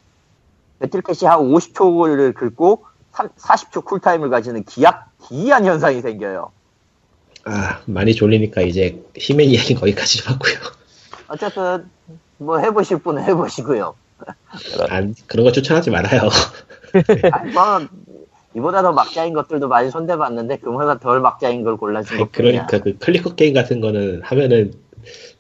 [0.82, 6.50] Battle Cat이 한 50초를 긁고, 40초 쿨타임을 가지는 기약, 기이한 현상이 생겨요.
[7.44, 10.54] 아, 많이 졸리니까 이제 힘의 이야기 거기까지 좀 하고요.
[11.28, 11.88] 어쨌든,
[12.38, 13.94] 뭐 해보실 분은 해보시고요.
[14.88, 16.28] 안, 그런 거 추천하지 말아요.
[17.32, 17.62] 아니, 뭐,
[18.54, 22.02] 이보다 더 막장인 것들도 많이 손대봤는데, 그보다 덜 막장인 걸 뿐이야.
[22.32, 24.74] 그러니까 그 clicker 게임 같은 거는 하면은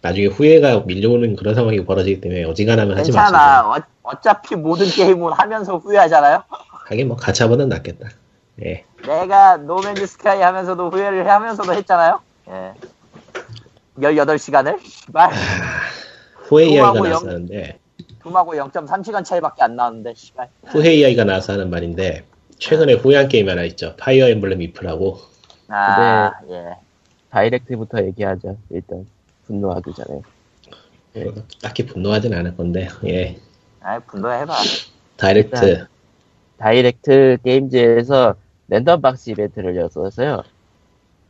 [0.00, 3.32] 나중에 후회가 밀려오는 그런 상황이 벌어지기 때문에 어지간하면 하지 마시고.
[3.32, 3.68] 괜찮아.
[3.70, 6.42] 어, 어차피 모든 게임은 하면서 후회하잖아요?
[6.48, 8.08] 하긴 뭐 가챠보단 낫겠다.
[8.64, 8.84] 예.
[9.06, 12.20] 내가 No Man's Sky 하면서도 후회를 하면서도 했잖아요?
[12.48, 12.72] 예.
[13.98, 14.80] 18시간을?
[14.84, 15.30] 씨발.
[16.44, 17.78] 후회 이야기가 나와서 영- 하는데
[18.22, 20.48] Doom하고 0.3시간 차이밖에 안 나왔는데, 씨발.
[20.66, 22.24] 후회 이야기가 나와서 하는 말인데
[22.58, 23.94] 최근에 후회한 게임 하나 있죠.
[23.96, 25.18] Fire Emblem if라고.
[25.68, 26.76] 아, 예.
[27.30, 28.54] Direct부터 얘기하자.
[28.70, 29.06] 일단
[29.46, 30.20] 분노하기 전에.
[31.16, 31.26] 예.
[31.60, 33.36] 딱히 분노하진 않을 건데, 예.
[33.80, 34.54] 아 분노해봐.
[35.16, 35.86] Direct.
[36.58, 38.36] Direct Games에서
[38.68, 40.42] 랜덤박스 이벤트를 열었어요.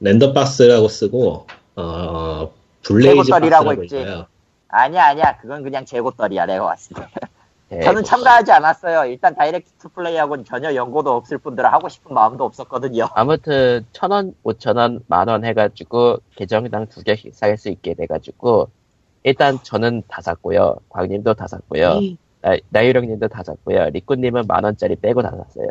[0.01, 1.47] 랜덤박스라고 쓰고,
[1.77, 4.01] 어, Blaze 박스라고 있지.
[4.01, 4.27] 있어요.
[4.69, 7.03] 아니야 아니야 그건 그냥 재고떨이야 내가 봤을 때.
[7.73, 9.05] 예, 저는 참가하지 않았어요.
[9.11, 13.09] 일단 Direct 플레이하고는 전혀 연고도 없을 뿐더러 하고 싶은 마음도 없었거든요.
[13.15, 18.69] 아무튼 천 원, 오천 원, 만 원 해가지고 계정당 두 개씩 살 수 있게 돼가지고
[19.23, 20.77] 일단 저는 다 샀고요.
[20.91, 22.01] 광님도 다 샀고요.
[22.43, 23.91] 나, 나유령님도 다 샀고요.
[23.91, 25.69] 리꾸님은 만 원짜리 빼고 다 샀어요.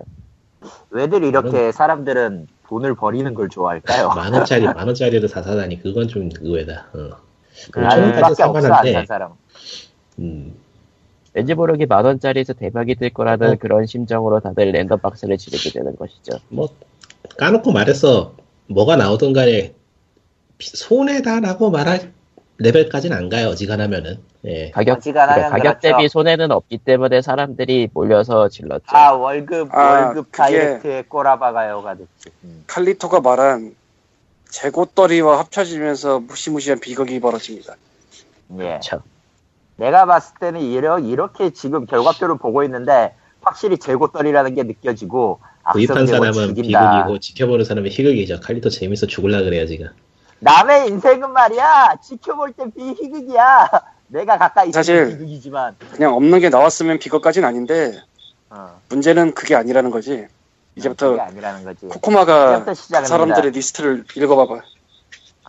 [0.91, 4.09] 왜들 이렇게 사람들은 돈을 버리는 걸 좋아할까요?
[4.15, 6.85] 만 원짜리, 만 원짜리를 다 사다니, 그건 좀 의외다.
[6.93, 7.09] 어.
[7.71, 9.35] 그 아, 천 원까지 밖에 없어 안 상관한데.
[10.19, 10.55] 음,
[11.33, 13.55] 왠지 모르게 만 원짜리에서 대박이 될 거라는 어.
[13.59, 16.39] 그런 심정으로 다들 랜덤 박스를 지르게 되는 것이죠.
[16.49, 16.69] 뭐,
[17.37, 18.35] 까놓고 말해서,
[18.67, 19.73] 뭐가 나오든 간에,
[20.57, 22.11] 비- 손해다라고 말할
[22.57, 24.19] 레벨까지는 안 가요, 어지간하면은.
[24.45, 24.71] 예.
[24.71, 25.97] 가격, 어지간하면 그러니까 가격 그렇죠.
[25.97, 28.83] 대비 손해는 없기 때문에 사람들이 몰려서 질렀죠.
[28.87, 32.29] 아 월급 아, 월급 다이렉트에 꼬라박아요가 됐지.
[32.43, 32.63] 음.
[32.67, 33.75] 칼리토가 말한
[34.49, 37.75] 재고떨이와 합쳐지면서 무시무시한 비극이 벌어집니다.
[38.53, 38.55] 예.
[38.57, 39.01] 그렇죠.
[39.81, 45.39] 내가 봤을 때는 이러, 이렇게 지금 결과표를 보고 있는데 확실히 재고떨이라는 게 느껴지고
[45.71, 46.97] 구입한 악성재고 사람은 죽인다.
[47.03, 48.41] 비극이고, 지켜보는 사람은 희극이죠.
[48.41, 49.87] 칼리토 재밌어 죽을라 그래요, 지금.
[50.39, 53.69] 남의 인생은 말이야 지켜볼 땐 비희극이야.
[54.09, 55.75] 내가 가까이 있으면 사실- 비극이지만.
[55.93, 57.99] 그냥 없는 게 나왔으면 비극까지는 아닌데
[58.51, 60.27] 어, 문제는 그게 아니라는 거지.
[60.75, 61.87] 이제부터 그게 아니라는 거지.
[61.87, 63.05] 코코마가 이제부터 그.
[63.07, 64.61] 사람들의 리스트를 읽어봐봐.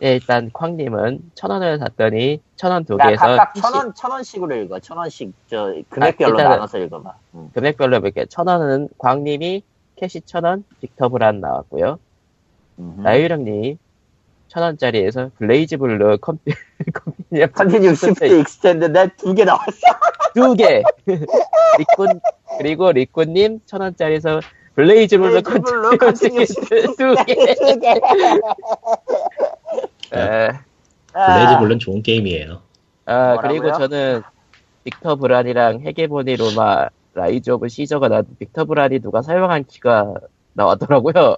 [0.01, 4.55] 예, 일단 광님은 천 원을 샀더니 천 원두 야, 개에서 각각 천 원, 천 원씩으로
[4.55, 4.79] 읽어.
[4.79, 7.13] 천 원씩, 저, 금액별로 일단은- 나눠서 읽어봐.
[7.35, 7.49] 음.
[7.53, 8.25] 금액별로 볼게요.
[8.27, 9.61] 천 원은 광님이
[9.95, 11.99] 캐시 천 원, Victor Vran 나왔고요.
[12.79, 12.95] 음.
[13.03, 13.77] 나유령님
[14.47, 16.51] 천 원짜리에서 BlazBlue 컴피
[16.93, 19.71] 컴피니언 Continuum Shift Extend 넷두 개 나왔어.
[20.33, 20.81] 두 개.
[21.77, 22.19] 리꾼
[22.57, 24.41] 그리고 리꾼님 천 원짜리에서
[24.75, 25.41] BlazBlue
[25.97, 27.35] Continuum Shift 두 개.
[30.13, 30.23] 두 개.
[30.23, 30.51] 에,
[31.13, 32.61] Blaze 물론 좋은 게임이에요.
[33.05, 33.61] 아, 뭐라고요?
[33.61, 34.21] 그리고 저는
[34.83, 40.13] Victor Vran이랑 Hegemony Rome Rise of Caesar가 나왔 Victor Vran이 누가 사용한 키가
[40.53, 41.35] 나왔더라고요.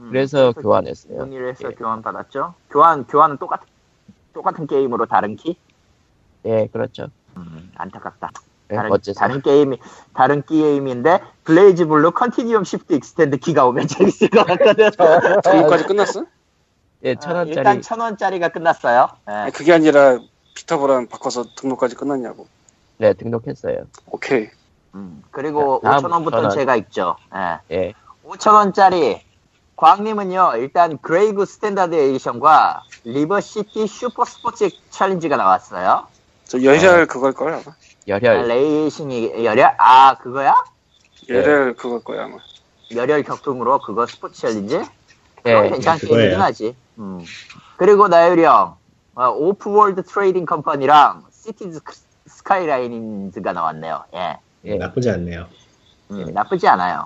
[0.00, 1.18] 음, 그래서 교환했어요.
[1.18, 1.74] 문의를 해서 예.
[1.74, 2.54] 교환 받았죠.
[2.70, 3.66] 교환 교환은 똑같은
[4.32, 5.56] 똑같은 게임으로 다른 키?
[6.44, 7.08] 예, 그렇죠.
[7.36, 8.30] 음, 안타깝다.
[8.70, 9.18] 예, 다른 어째서.
[9.18, 9.78] 다른 게임이
[10.12, 14.90] 다른 게임인데 BlazBlue Continuum Shift Extend 키가 오면 재밌을 것 같거든.
[15.42, 16.24] 등록까지 끝났어?
[17.02, 17.56] 예, 천 아, 원짜리.
[17.56, 19.08] 일단 천 원짜리가 끝났어요.
[19.28, 19.50] 예.
[19.50, 20.18] 그게 아니라
[20.54, 22.46] Victor Vran 바꿔서 등록까지 끝났냐고.
[22.98, 23.86] 네, 등록했어요.
[24.06, 24.48] 오케이.
[24.94, 26.54] 음, 그리고 다음 5천 원부터 5,000원.
[26.54, 27.16] 제가 있죠.
[27.34, 27.58] 예.
[27.76, 27.92] 예.
[28.24, 29.20] 5천 원짜리
[29.76, 36.06] 광님은요 일단 그레이브 Standard Edition과 River City Super Sports Challenge가 나왔어요.
[36.46, 37.62] 저 열혈 그걸 거야 아마.
[37.68, 37.74] 아,
[38.08, 38.48] 열혈.
[38.48, 40.54] 레이싱이 열혈 아 그거야?
[41.28, 42.38] 열혈 그걸 거야 아마.
[42.94, 44.80] 열혈 격투으로 그거 Sports Challenge?
[45.44, 45.68] 예.
[45.68, 46.20] 괜찮은 그거예요.
[46.20, 46.76] 게임이긴 하지.
[46.98, 47.20] 음.
[47.76, 48.76] 그리고 나유령님
[49.14, 51.80] 어, Offworld Trading Company랑 Cities
[52.26, 54.04] Skylines가 나왔네요.
[54.14, 54.38] 예.
[54.64, 54.74] 예.
[54.76, 55.46] 나쁘지 않네요.
[56.10, 57.04] 음, 나쁘지 않아요.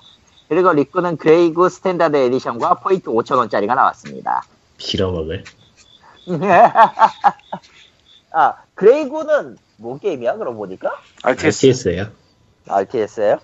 [0.49, 4.43] 그리고 리꾼님 그레이브 Standard Edition과 포인트 5천원짜리가 나왔습니다.
[4.79, 5.45] 빌어먹을.
[8.33, 10.91] 아, 그레이그는 뭔 게임이야, 그럼 보니까?
[11.23, 11.67] RTS.
[11.67, 12.09] RTS예요.
[12.67, 13.39] RTS예요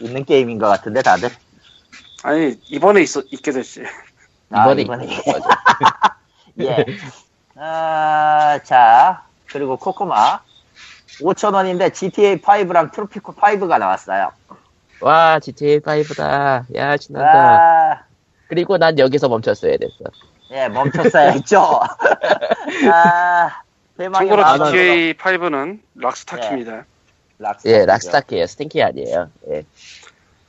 [0.00, 1.30] 있는 게임인 것 같은데, 다들?
[2.22, 3.82] 아니 이번에 있어 있게 됐지.
[4.50, 5.04] 아, 이번에 이번에.
[5.04, 5.48] 있는 거죠.
[6.60, 6.86] 예.
[7.56, 10.40] 아, 자, 그리고 코코마.
[11.20, 14.30] 5천 원인데 GTA5랑 트로피코 5가 나왔어요.
[15.00, 16.64] 와, GTA 5다.
[16.76, 17.30] 야, 신난다.
[17.30, 18.02] 아,
[18.48, 20.04] 그리고 난 여기서 멈췄어야 됐어.
[20.50, 21.60] 예, 멈췄어야 했죠.
[22.92, 23.62] 아,
[23.98, 26.84] 참고로 GTA 5는 락스타키입니다.
[27.38, 27.68] 락스타키죠.
[27.68, 28.46] 예, 락스타키에요.
[28.46, 29.30] 스팅키 아니에요.
[29.50, 29.64] 예.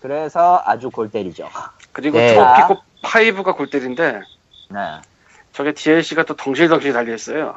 [0.01, 1.49] 그래서 아주 골 때리죠.
[1.91, 2.33] 그리고 네.
[2.33, 4.21] 트로피코 5가 골때리인데
[4.71, 4.79] 네.
[5.53, 7.55] 저게 DLC가 또 덩실덩실 달려 있어요.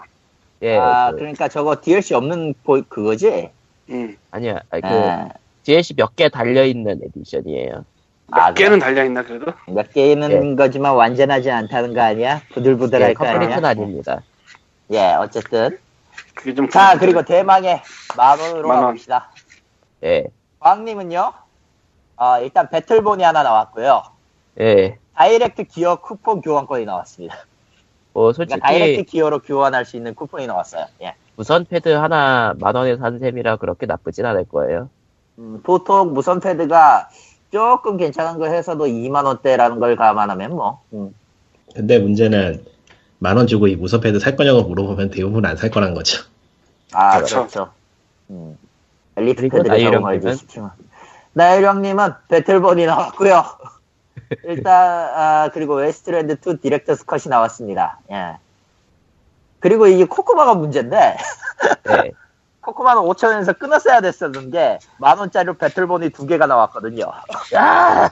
[0.63, 0.79] 예.
[0.79, 3.51] 아, 그, 그러니까 저거 DLC 없는 보- 그거지?
[3.91, 4.17] 음.
[4.31, 4.61] 아니야.
[4.71, 5.29] 아, 그, 예.
[5.65, 7.85] DLC 몇 개 달려있는 edition이에요.
[8.29, 9.53] 몇 아, 개는 달려 있나 그래도?
[9.69, 12.40] 몇 개는 거지만 완전하지 않다는 거 아니야?
[12.55, 13.59] 부들부들할 예, 거 아니야?
[13.63, 14.23] 아닙니다.
[14.90, 15.79] 예, 어쨌든.
[16.35, 17.07] 그게 좀 자, 부족해.
[17.07, 17.83] 그리고 대망의
[18.17, 18.87] 만 원으로 만 원.
[18.87, 19.31] 가봅시다.
[20.05, 20.25] 예.
[20.61, 21.33] 광님은요,
[22.17, 24.03] 어, 일단 Battleborn이 하나 나왔고요.
[24.61, 24.97] 예.
[25.17, 27.37] Direct Gear 쿠폰 교환권이 나왔습니다.
[28.13, 30.87] 뭐, 그러니까 솔직히, Direct Gear로 교환할 수 있는 쿠폰이 나왔어요.
[31.02, 31.15] 예.
[31.37, 34.90] 무선 패드 하나 만 원에 산 셈이라 그렇게 나쁘진 않을 거예요.
[35.38, 37.08] 음, 보통 무선 패드가
[37.50, 41.15] 조금 괜찮은 거 해서도 2만 원대라는 걸 감안하면 뭐, 음,
[41.75, 42.65] 근데 문제는
[43.19, 46.23] 만 원 주고 이 무선 패드 살 거냐고 물어보면 대부분 안 살 거란 거죠.
[46.92, 47.37] 아, 그렇죠.
[47.37, 47.71] 그렇죠.
[48.31, 48.58] 음.
[49.17, 49.81] 엘리트 패드를?
[49.81, 50.71] 적응하지 시키면.
[51.35, 53.42] 나유령님은 Battleborn이 나왔고요.
[54.45, 54.75] 일단
[55.15, 57.99] 아, 그리고 Wasteland 2 Director's Cut이 나왔습니다.
[58.11, 58.37] 예.
[59.61, 61.17] 그리고 이게 코코마가 문제인데
[61.85, 62.13] 네.
[62.63, 67.11] 코코마는 5천 원에서 끊었어야 됐었는 게 만 원짜리로 Battleborn이 두 개가 나왔거든요.
[67.55, 68.09] 야!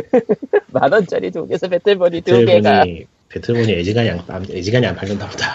[0.68, 2.70] 만 원짜리 두 개에서 Battleborn이 두 개가.
[2.84, 5.46] Battleborn이 Battleborn이 애지간히 안, 안- 애지간히 안 팔린다 보다.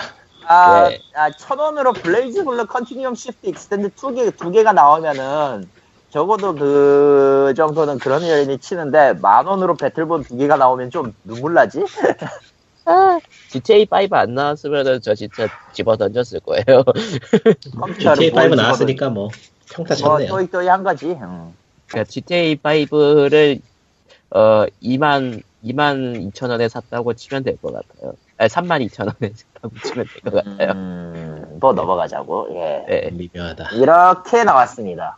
[0.47, 0.99] 아, 예.
[1.15, 5.67] 아, 천 원으로 BlazBlue Continuum Shift Extend 두 개, 두 개가 나오면은
[6.19, 11.83] 적어도 그 정도는 그런 여인이 치는데 만 원으로 Battleborn 두 개가 나오면 좀 눈물 나지?
[12.85, 13.19] 아,
[13.51, 16.83] GTA5 안 나왔으면은 저 진짜 집어 던졌을 거예요.
[17.77, 19.27] 컴퓨터를 GTA5 뭘 나왔으니까 뭐
[19.73, 20.29] 평타 뭐 쳤네요.
[20.29, 21.07] 또이 또이 한 거지.
[21.07, 21.53] 응.
[21.89, 23.59] 그러니까 GTA5를
[24.29, 28.13] 어 2만 2만 2천 원에 샀다고 치면 될 것 같아요.
[28.37, 30.71] 아니 3만 2천 원에 샀다고 치면 될 것 같아요.
[30.71, 32.47] 음, 뭐 넘어가자고.
[32.51, 32.85] 예.
[32.87, 33.09] 네.
[33.11, 33.71] 미묘하다.
[33.73, 35.17] 이렇게 나왔습니다.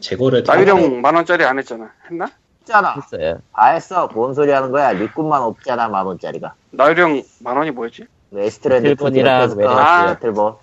[0.00, 1.92] 재고를 나유령 만 원짜리 안 했잖아.
[2.10, 2.28] 했나?
[2.60, 2.94] 했잖아.
[2.94, 3.40] 했어요.
[3.52, 4.08] 다 했어.
[4.14, 4.92] 뭔 소리 하는 거야.
[4.92, 6.54] 리꾼만 없잖아, 만 원짜리가.
[6.70, 8.04] 나유령 만 원이 뭐였지?
[8.30, 10.14] Wasteland Battleborn이랑 Director's Cut, Waste.
[10.14, 10.54] Battleborn.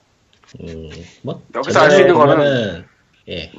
[0.62, 0.90] 음,
[1.24, 2.86] 뭐 여기서 알 수 있는 보면은, 거는
[3.30, 3.52] 예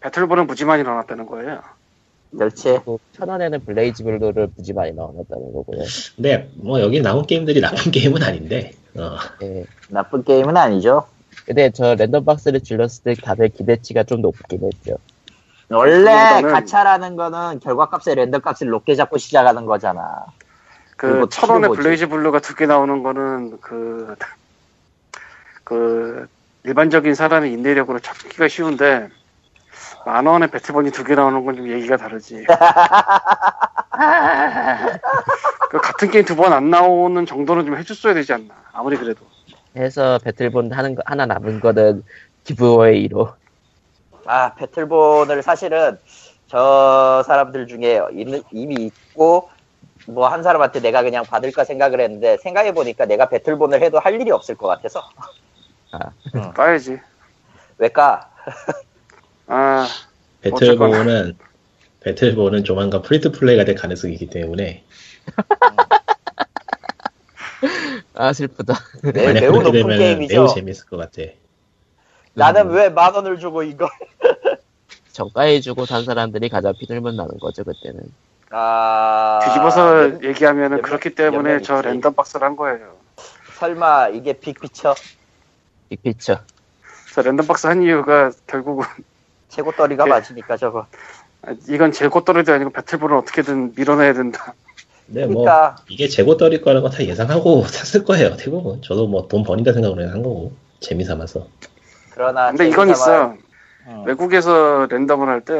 [0.00, 1.60] Battleborn은 무지만이 나왔다는 거예요.
[2.36, 2.64] 그렇지.
[2.64, 5.84] 그리고 천 원에는 BlazBlue를 무지 많이 넣어놨다는 거고요.
[6.16, 9.64] 근데 뭐 여기 나온 게임들이 나쁜 게임은 아닌데 어, 예.
[9.88, 11.06] 나쁜 게임은 아니죠.
[11.46, 14.96] 근데 저 랜덤 박스를 질렀을 때 다들 기대치가 좀 높긴 했죠.
[15.70, 20.24] 원래 그거보다는- 가차라는 거는 결과값에 랜덤 값을 높게 잡고 시작하는 거잖아.
[20.96, 21.82] 그 그리고 천 원에 치는 거지.
[21.82, 24.14] Blaz Blue가 두 개 나오는 거는 그,
[25.64, 26.28] 그,
[26.64, 29.08] 일반적인 사람의 인내력으로 찾기가 쉬운데,
[30.06, 32.44] 만 원에 Battleborn이 두 개 나오는 건 좀 얘기가 다르지.
[35.70, 38.54] 그 같은 게임 두 번 안 나오는 정도는 좀 해줬어야 되지 않나.
[38.72, 39.20] 아무리 그래도.
[39.76, 42.04] 해서 Battleborn 하는 거 하나 남은 거는
[42.44, 43.34] giveaway로.
[44.26, 45.98] 아, Battleborn을 사실은
[46.46, 49.50] 저 사람들 중에 있는- 이미 있고
[50.06, 54.30] 뭐 한 사람한테 내가 그냥 받을까 생각을 했는데 생각해 보니까 내가 Battleborn을 해도 할 일이
[54.30, 55.02] 없을 것 같아서.
[56.54, 56.98] 까야지.
[57.78, 58.30] 왜 까?
[59.46, 59.86] 아,
[60.42, 61.36] Battleborn은
[62.00, 64.84] Battleborn은 조만간 free to play가 될 가능성이 있기 때문에
[68.14, 68.74] 아 슬프다.
[69.02, 70.34] 매, 만약 매우 높은 되면 게임이죠.
[70.34, 71.22] 매우 재밌을 것 같아.
[72.34, 72.74] 나는 음.
[72.74, 73.88] 왜만 원을 주고 이걸?
[75.12, 78.00] 정가해주고 산 사람들이 가장 피들문 나는 거죠 그때는.
[78.50, 81.86] 아, 뒤집어서 몇- 얘기하면은 그렇기 몇 때문에 명저 있지?
[81.88, 82.94] 랜덤 박스를 한 거예요.
[83.58, 84.94] 설마 이게 빅피처
[85.88, 86.40] 빅피처.
[87.14, 88.84] 저 랜덤 박스 한 이유가 결국은
[89.48, 90.10] 최고 떨이가 예.
[90.10, 90.86] 맞으니까 저거.
[91.42, 94.54] 아, 이건 재고떨어도 아니고 배틀볼은 어떻게든 밀어내야 된다.
[95.06, 98.80] 근데 뭐 그러니까 이게 재고 떨릴 거라는 거다 예상하고 샀을 거예요 대부분.
[98.82, 101.46] 저도 뭐 돈 버린다 생각으로 한 거고 재미 삼아서.
[102.12, 103.36] 그러나 근데 이건 재미삼아- 있어요.
[103.88, 104.04] 응.
[104.06, 105.58] 외국에서 랜덤을 할때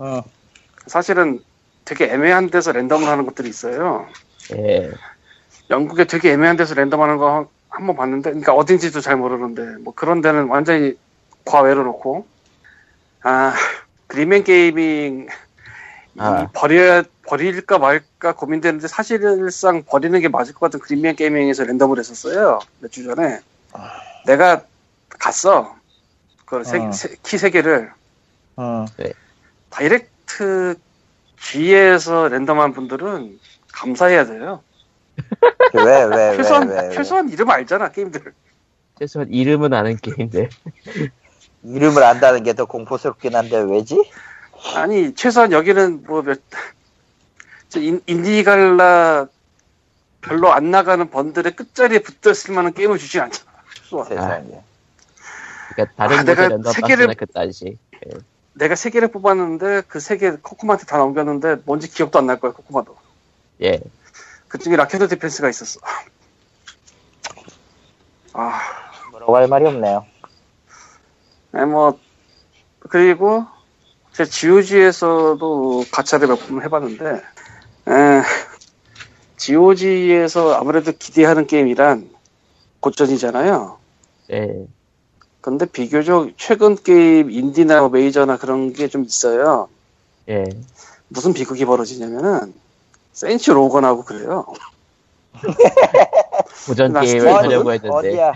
[0.00, 0.22] 응.
[0.86, 1.40] 사실은
[1.84, 4.06] 되게 애매한 데서 랜덤을 하는 것들이 있어요.
[4.56, 4.90] 예.
[5.70, 10.20] 영국에 되게 애매한 데서 랜덤하는 거 한 번 봤는데, 그러니까 어딘지도 잘 모르는데 뭐 그런
[10.20, 10.92] 데는 완전히
[11.46, 12.26] 과외로 놓고
[13.22, 13.54] 아
[14.08, 15.22] 그리맨 게이밍
[16.16, 16.48] 이 아.
[16.52, 22.90] 버려야 버릴까 말까 고민되는데 사실상 버리는 게 맞을 것 같은 그린맨 게이밍에서 랜덤을 했었어요 몇
[22.90, 23.40] 주 전에
[24.26, 24.62] 내가
[25.08, 25.76] 갔어
[26.44, 26.62] 그 어.
[27.22, 27.92] 키세 개를
[28.58, 28.86] 응.
[29.70, 30.74] 다이렉트
[31.40, 33.38] G에서 랜덤한 분들은
[33.72, 34.62] 감사해야 돼요.
[35.74, 36.94] 왜, 왜, 왜, 최소한 왜, 왜.
[36.94, 38.32] 최소한 이름 알잖아 게임들.
[38.98, 40.48] 최소한 이름은 아는 게임들.
[41.64, 44.10] 이름을 안다는 게 더 공포스럽긴 한데 왜지?
[44.74, 46.40] 아니 최소한 여기는 뭐 몇
[47.80, 49.26] 인디갈라
[50.20, 53.50] 별로 안 나가는 번들의 끝자리에 붙었을 만한 게임을 주지 않잖아.
[54.08, 54.60] 세상에.
[55.74, 57.78] 그러니까 다른 아, 내가 랜덤 세 박스는 개를- 그딴식.
[58.54, 62.52] 내가 세 개를 뽑았는데 그 세 개 코코마한테 다 넘겼는데 뭔지 기억도 안 날 거야
[62.52, 62.96] 코코마도.
[63.62, 63.80] 예.
[64.48, 65.80] 그중에 라켓드 디펜스가 있었어.
[68.34, 68.60] 아,
[69.10, 70.06] 뭐라고 할 말이 없네요.
[71.52, 71.98] 네, 뭐
[72.88, 73.46] 그리고
[74.12, 77.22] 제 GOG에서도 가차를 몇 번 해봤는데
[77.88, 78.22] 에,
[79.38, 82.10] GOG에서 아무래도 기대하는 게임이란
[82.80, 83.78] 고전이잖아요.
[84.32, 84.66] 예.
[85.40, 89.68] 근데 비교적 최근 게임 인디나 뭐 메이저나 그런 게 좀 있어요.
[90.28, 90.44] 예.
[91.08, 92.54] 무슨 비극이 벌어지냐면은
[93.12, 94.46] 센츄 로건하고 그래요.
[96.66, 97.96] 고전 나 게임을 하려고 했는데.
[97.96, 98.32] 어디야?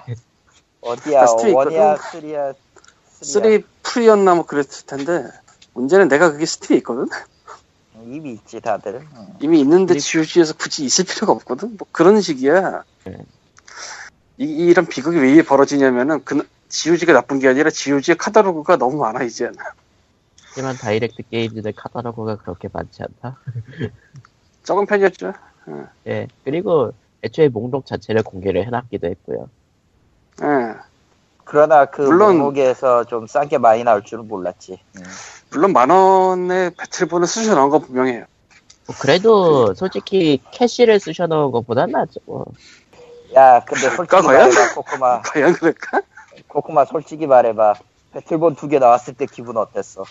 [0.81, 1.21] 어디야?
[1.55, 1.97] one이야.
[1.97, 2.53] three야?
[3.23, 5.25] three three였나 뭐 그랬을 텐데
[5.75, 7.09] 문제는 내가 그게 Steam에 있거든.
[8.07, 9.07] 이미 있지 다들.
[9.17, 9.27] 응.
[9.41, 11.77] 이미 있는데 GOG에서 굳이 있을 필요가 없거든.
[11.77, 12.85] 뭐 그런 식이야.
[13.05, 13.17] 네.
[14.39, 19.51] 이, 이런 비극이 왜 벌어지냐면은 그 GOG가 나쁜 게 아니라 GOG의 카탈로그가 너무 많아 이제.
[20.49, 23.39] 하지만 Direct Games의 카탈로그가 그렇게 많지 않다.
[24.65, 25.33] 적은 편이었죠.
[26.07, 26.29] 예.
[26.45, 26.93] 그리고
[27.23, 29.49] 애초에 목록 자체를 공개를 해놨기도 했고요.
[30.43, 30.75] 예.
[31.45, 34.79] 그러나 그 물론- 목록에서 좀 싸게 많이 나올 줄은 몰랐지.
[34.99, 35.03] 음.
[35.57, 38.27] 물론 만 원의 배틀본을 쓰셔 나온 건 분명해요.
[38.87, 42.21] 뭐 그래도 솔직히 캐시를 쑤셔넣은 것보단 낫죠.
[42.27, 42.45] 뭐.
[43.35, 44.51] 야, 근데 솔직히 과연?
[44.51, 45.23] 말해봐, 코코마.
[45.33, 46.03] 과연 그럴까?
[46.49, 47.73] 코코마 솔직히 말해봐.
[48.13, 50.05] 배틀본 두 개 나왔을 때 기분 어땠어?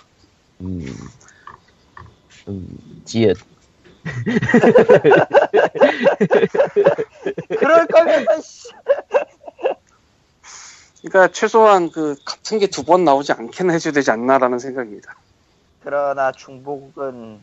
[0.62, 0.84] 음.
[2.48, 2.68] 음,
[3.06, 3.38] 지읒.
[7.60, 8.70] 그럴 거면, 씨.
[11.08, 15.16] 그러니까 최소한 그 같은 게 두 번 나오지 않게는 해줘야 되지 않나라는 생각입니다.
[15.86, 17.40] 그러나 중복은,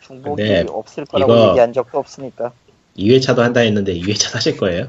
[0.00, 2.52] 중복이 없을 거라고 얘기한 적도 없으니까.
[2.96, 4.88] 2회차도 한다 했는데 2회차 하실 거예요?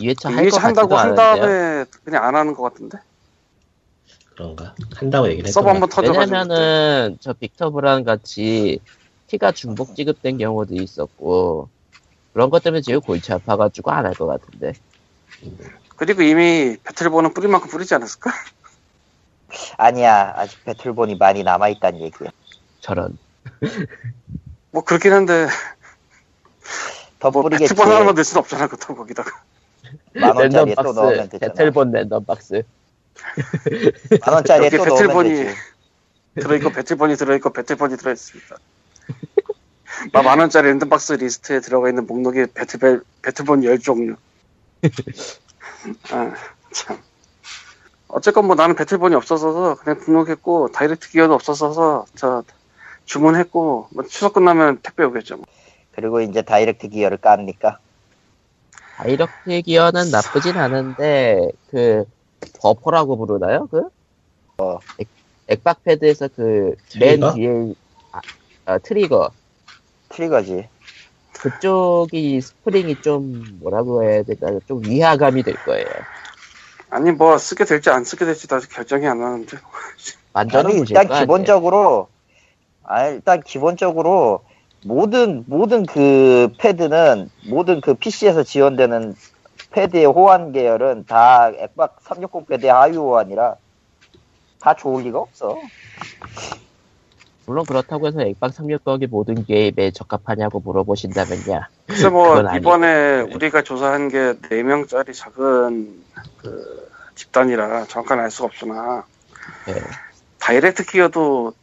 [0.00, 1.40] 2회차 이게 할것 한다고 같지도 한 않은데요.
[1.40, 2.98] 다음에 그냥 안 하는 것 같은데?
[4.34, 4.74] 그런가?
[4.96, 6.36] 한다고 얘기를 서버 했던 한번 것 터져가지고.
[6.36, 8.80] 왜냐면은 저 빅터 브란 같이
[9.28, 11.68] 티가 중복 지급된 경우도 있었고
[12.32, 14.72] 그런 것 때문에 지금 골치 아파가지고 안 할 것 같은데
[15.96, 18.32] 그리고 이미 배틀본은 뿌릴 만큼 뿌리지 않았을까?
[19.76, 22.30] 아니야, 아직 배틀본이 많이 남아있다는 얘기야.
[22.80, 23.18] 저런
[24.70, 25.48] 뭐 그렇긴 한데
[27.18, 27.74] 더 뭐 뿌리겠지.
[27.74, 29.30] Battleborn 하나만 낼 수는 없잖아 그렇다고 거기다가
[30.14, 31.52] 만 원짜리 또 랜덤박스 넣으면 되잖아.
[31.52, 32.62] Battleborn 랜덤 박스
[34.24, 35.56] 만 원짜리 여기 또 넣으면 Battleborn이 되지.
[36.36, 38.56] 들어있고 Battleborn이 들어있고 Battleborn이 들어있습니다.
[40.12, 44.16] 막 만원짜리 랜덤박스 리스트에 들어가 있는 목록에 Battle, Battleborn 10종류.
[46.12, 46.34] 아,
[46.72, 47.02] 참.
[48.08, 52.42] 어쨌건 뭐 나는 Battleborn이 없어서 그냥 등록했고, Direct Gear도 없어서 저
[53.04, 55.36] 주문했고, 뭐 추석 끝나면 택배 오겠죠.
[55.36, 55.44] 뭐.
[55.92, 57.78] 그리고 이제 Direct Gear를 깝니까?
[58.98, 62.04] Direct Gear는 나쁘진 않은데 그
[62.60, 63.66] 범퍼라고 부르나요?
[63.68, 63.82] 그
[64.58, 64.78] 어.
[64.98, 65.08] 엑,
[65.48, 67.34] 엑박패드에서 그맨 trigger?
[67.34, 67.74] 뒤에
[68.12, 68.20] 아,
[68.66, 69.30] 아, trigger
[70.10, 70.68] trigger지.
[71.32, 75.86] 그쪽이 스프링이 좀 뭐라고 해야 되나 좀 위화감이 될 거예요.
[76.90, 79.58] 아니 뭐 쓰게 될지 안 쓰게 될지 아직 결정이 안 나는데.
[80.32, 81.08] 완전히 일단?
[81.08, 82.08] 기본적으로,
[82.84, 84.44] 아, 일단 기본적으로
[84.84, 89.14] 모든 모든 그 패드는 모든 그 PC에서 지원되는
[89.70, 93.56] 패드의 호환 계열은 다 액박 360 패드의 하위 호환이라
[94.60, 95.56] 다 좋을 리가 없어.
[97.48, 102.42] 물론 그렇다고 해서 액박 360이 모든 게임에 적합하냐고 물어보신다면야 그래서 뭐.
[102.54, 106.04] 이번에 우리가 조사한 게 4명짜리 작은
[106.36, 109.06] 그 집단이라 정확한 알 수가 없으나
[109.66, 109.74] 네.
[110.38, 111.54] 다이렉트 기어도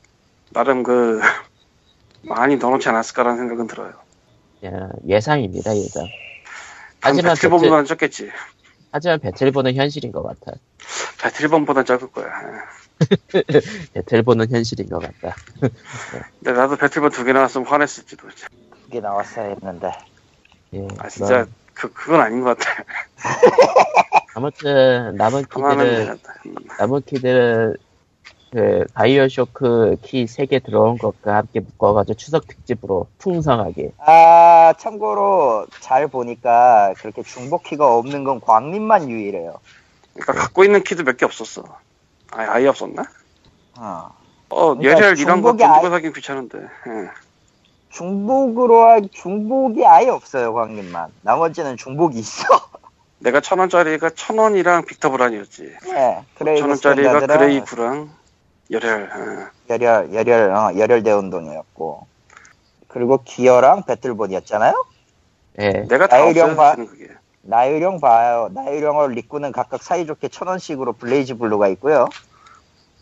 [0.50, 1.22] 나름 그
[2.24, 3.94] 많이 넣어놓지 않았을까라는 생각은 들어요.
[4.60, 6.06] 그냥 예상입니다 예상.
[7.00, 8.32] 단 하지만 배틀본보다는 적겠지.
[8.92, 10.58] 하지만 배틀보는 현실인 것 같아.
[11.22, 12.32] 배틀본보다는 적을 거야.
[13.94, 15.36] 배틀보는 현실인 것 같다.
[16.44, 18.28] 근데 나도 배틀본 두 개 나왔으면 화냈을지도.
[18.84, 19.92] 그게 나왔어야 했는데.
[20.74, 22.84] 예, 아 진짜 그럼 그 그건 아닌 것 같아.
[24.36, 25.46] 아무튼 남은
[26.06, 26.34] 되겠다.
[26.46, 26.56] 음.
[26.80, 27.76] 남은 키들은
[28.52, 36.94] 그 바이오쇼크 키 3개 들어온 것과 함께 묶어가지고 추석 특집으로 풍성하게 아, 참고로 잘 보니까
[36.98, 39.56] 그렇게 중복 키가 없는 건 광림만 유일해요.
[40.14, 41.64] 그러니까 갖고 있는 키도 몇 개 없었어.
[42.32, 43.04] 아예 아예 없었나?
[43.78, 44.10] 어.
[44.50, 46.60] 어 그러니까 예랄 이런 거 아예- 사긴 귀찮은데.
[46.60, 47.10] 예.
[47.90, 51.10] 중복으로 할 중복이 아예 없어요, 광림만.
[51.22, 52.44] 나머지는 중복이 있어.
[53.20, 55.78] 내가 천 원짜리가 천 원이랑 빅터 브란이었지.
[55.86, 58.10] 네, 그레이브 천 원짜리가 그레이프랑
[58.72, 59.50] 열혈.
[59.70, 59.74] 예.
[59.74, 62.08] 열혈, 열혈, 어, 열혈 대 운동이었고.
[62.88, 64.86] 그리고 기어랑 배틀본이었잖아요?
[65.60, 66.18] 예, 내가 다
[66.86, 67.10] 그게.
[67.46, 68.50] 나유령 봐요.
[68.54, 72.08] 나유령을 리꾸는 각각 사이좋게 천 원씩으로 블레이즈 블루가 있고요.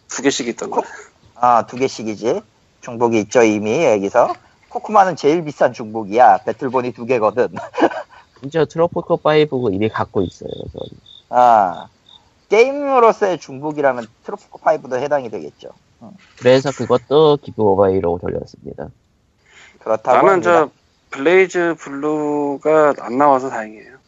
[0.10, 0.82] 두 개씩 있던데.
[1.36, 2.42] 아, 두 개씩이지.
[2.82, 4.34] 중복이 있죠, 이미, 여기서.
[4.70, 6.40] 코쿠마는 제일 비싼 중복이야.
[6.40, 7.48] Battleborn이 두 개거든.
[8.42, 10.50] 심지어 Tropico 5고 이미 갖고 있어요.
[10.74, 10.88] 그건.
[11.30, 11.88] 아,
[12.50, 15.70] 게임으로서의 중복이라면 Tropico 5도 해당이 되겠죠.
[16.38, 18.90] 그래서 그것도 giveaway로 돌렸습니다.
[19.80, 20.52] 그렇다고 나는 합니다.
[20.52, 20.70] 저
[21.12, 24.03] BlazBlue가 안 나와서 다행이에요.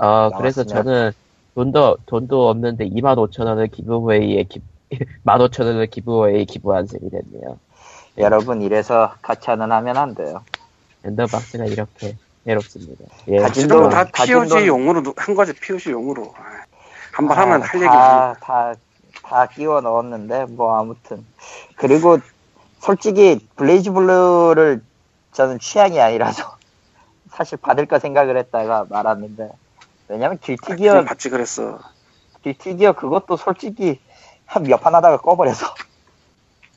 [0.00, 0.64] 어, 그래서.
[0.64, 1.12] 저는
[1.54, 4.60] 돈도, 돈도 없는데 25,000원을 giveaway에 기,
[5.24, 7.58] 15,000원을 giveaway 기부한 셈이 됐네요.
[8.18, 10.42] 여러분 이래서 가차는 하면 안 돼요.
[11.02, 13.04] 랜덤박스가 이렇게 해롭습니다.
[13.28, 13.38] 예.
[13.38, 16.34] 가진 돈, 다 가진 POG 돈- 용으로 한 거지 POG 용으로.
[17.12, 17.86] 한번 아, 하면 할 얘기.
[17.86, 18.74] 다, 다,
[19.22, 21.24] 다 끼워 넣었는데, 뭐, 아무튼.
[21.76, 22.18] 그리고,
[22.78, 24.82] 솔직히, BlazBlue를
[25.32, 26.56] 저는 취향이 아니라서,
[27.30, 29.50] 사실 받을까 생각을 했다가 말았는데,
[30.10, 31.78] 왜냐면 아, Guilty 그냥 기어, 받지 그랬어.
[32.42, 34.00] Guilty Gear 그것도 솔직히
[34.44, 35.66] 한 몇 판 하다가 꺼버려서.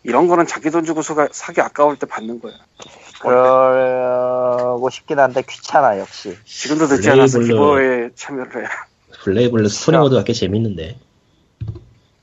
[0.03, 2.53] 이런 거는 자기 돈 주고 수가, 사기 아까울 때 받는 거야.
[3.21, 6.37] 그러고 싶긴 한데 귀찮아, 역시.
[6.45, 8.69] 지금도 늦지 않아서 BlazBlue- giveaway에 참여를 해.
[9.23, 10.99] BlazBlue 스토리 모드가 꽤 재밌는데.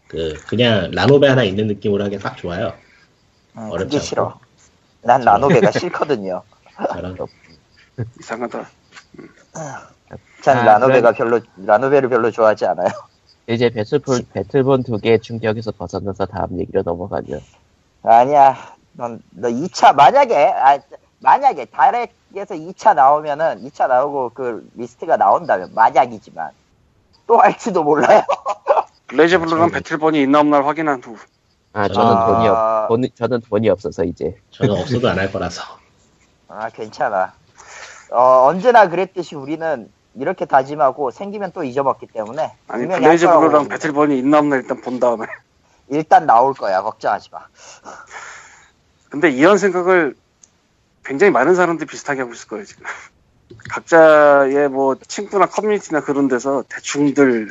[0.09, 2.75] 그, 그냥 라노베 하나 있는 느낌으로 하기 딱 좋아요.
[3.57, 4.05] 응, 어렵지 않고.
[4.07, 4.39] 싫어.
[5.03, 6.43] 난 라노베가 싫거든요.
[8.21, 8.69] 이상하다.
[10.43, 12.89] 전 아, 라노베가 별로, 라노베를 별로 좋아하지 않아요.
[13.47, 17.41] 이제 배틀풀, Battleborn 두 개의 충격에서 벗어나서 다음 얘기로 넘어가죠.
[18.03, 18.57] 아니야.
[18.93, 20.79] 넌, 너 2차, 만약에, 아,
[21.21, 26.51] 만약에 다렉에서 2차 나오면은, 2차 나오고 그 리스트가 나온다면, 만약이지만,
[27.27, 28.23] 또 할지도 몰라요.
[29.09, 31.17] BlazBlue랑 저는- Battleborn이 있나 없나 확인한 후.
[31.73, 32.27] 아, 저는 아.
[32.27, 34.37] 돈이 없, 돈, 저는 돈이 없어서 이제.
[34.51, 35.63] 저는 없어도 안 할 거라서.
[36.49, 37.33] 아, 괜찮아.
[38.13, 42.53] 어, 언제나 그랬듯이 우리는 이렇게 다짐하고 생기면 또 잊어먹기 때문에.
[42.69, 43.75] 아니 분명히 Blaz 할 거라고 Blue랑 봅니다.
[43.75, 45.27] Battleborn이 있나 없나 일단 본 다음에.
[45.89, 46.83] 일단 나올 거야.
[46.83, 47.47] 걱정하지 마.
[49.11, 50.15] 근데 이런 생각을
[51.05, 52.85] 굉장히 많은 사람들이 비슷하게 하고 있을 거예요 지금.
[53.71, 57.51] 각자의 뭐 친구나 커뮤니티나 그런 데서 대충들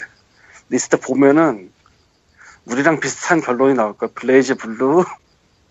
[0.69, 1.71] 리스트 보면은
[2.65, 4.09] 우리랑 비슷한 결론이 나올 거야.
[4.13, 5.03] BlazBlue,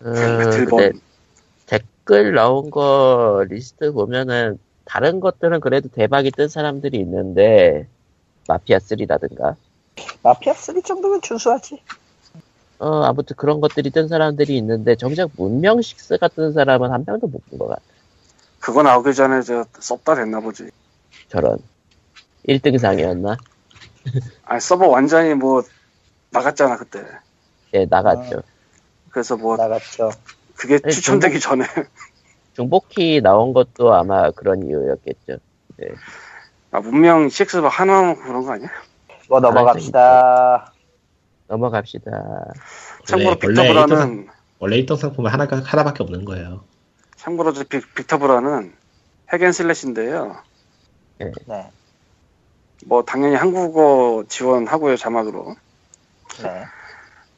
[0.01, 0.77] 음, Battleborn.
[0.77, 0.99] 근데
[1.65, 4.59] 댓글 나온 거 리스트 보면은
[4.89, 7.87] 다른 것들은 그래도 대박이 뜬 사람들이 있는데
[8.47, 9.55] Mafia 3라든가
[10.23, 11.79] Mafia 3 정도면 준수하지.
[12.79, 17.41] 어 아무튼 그런 것들이 뜬 사람들이 있는데 정작 문명 6가 뜬 사람은 한 명도 못
[17.49, 17.81] 본 것 같아
[18.59, 20.71] 그거 나오기 전에 저 썩다 됐나 보지.
[21.29, 21.59] 저런
[22.47, 23.37] 1등상이었나?
[24.45, 25.61] 아니 서버 완전히 뭐
[26.31, 27.03] 나갔잖아 그때.
[27.73, 28.41] 예 나갔죠
[29.11, 30.09] 그래서 뭐 나갔죠.
[30.55, 31.63] 그게 아니, 추천되기 전에
[32.53, 35.37] 중복키 나온 것도 아마 그런 이유였겠죠
[36.71, 38.69] 아, 문명 6 하나 그런 거 아니야?
[39.29, 40.73] 뭐 넘어갑시다.
[41.47, 42.11] 넘어갑시다
[43.05, 44.27] 참고로 원래- 원래 빅터 브라는
[44.59, 46.63] 원래 1등 상품은 하나가, 하나밖에 없는 거예요.
[47.15, 48.73] 참고로 저 빅, 빅터 브라는
[49.31, 50.35] 핵앤슬래시인데요.
[51.19, 51.31] 네.
[52.85, 55.55] 뭐 당연히 한국어 지원하고요 자막으로.
[56.43, 56.63] 네.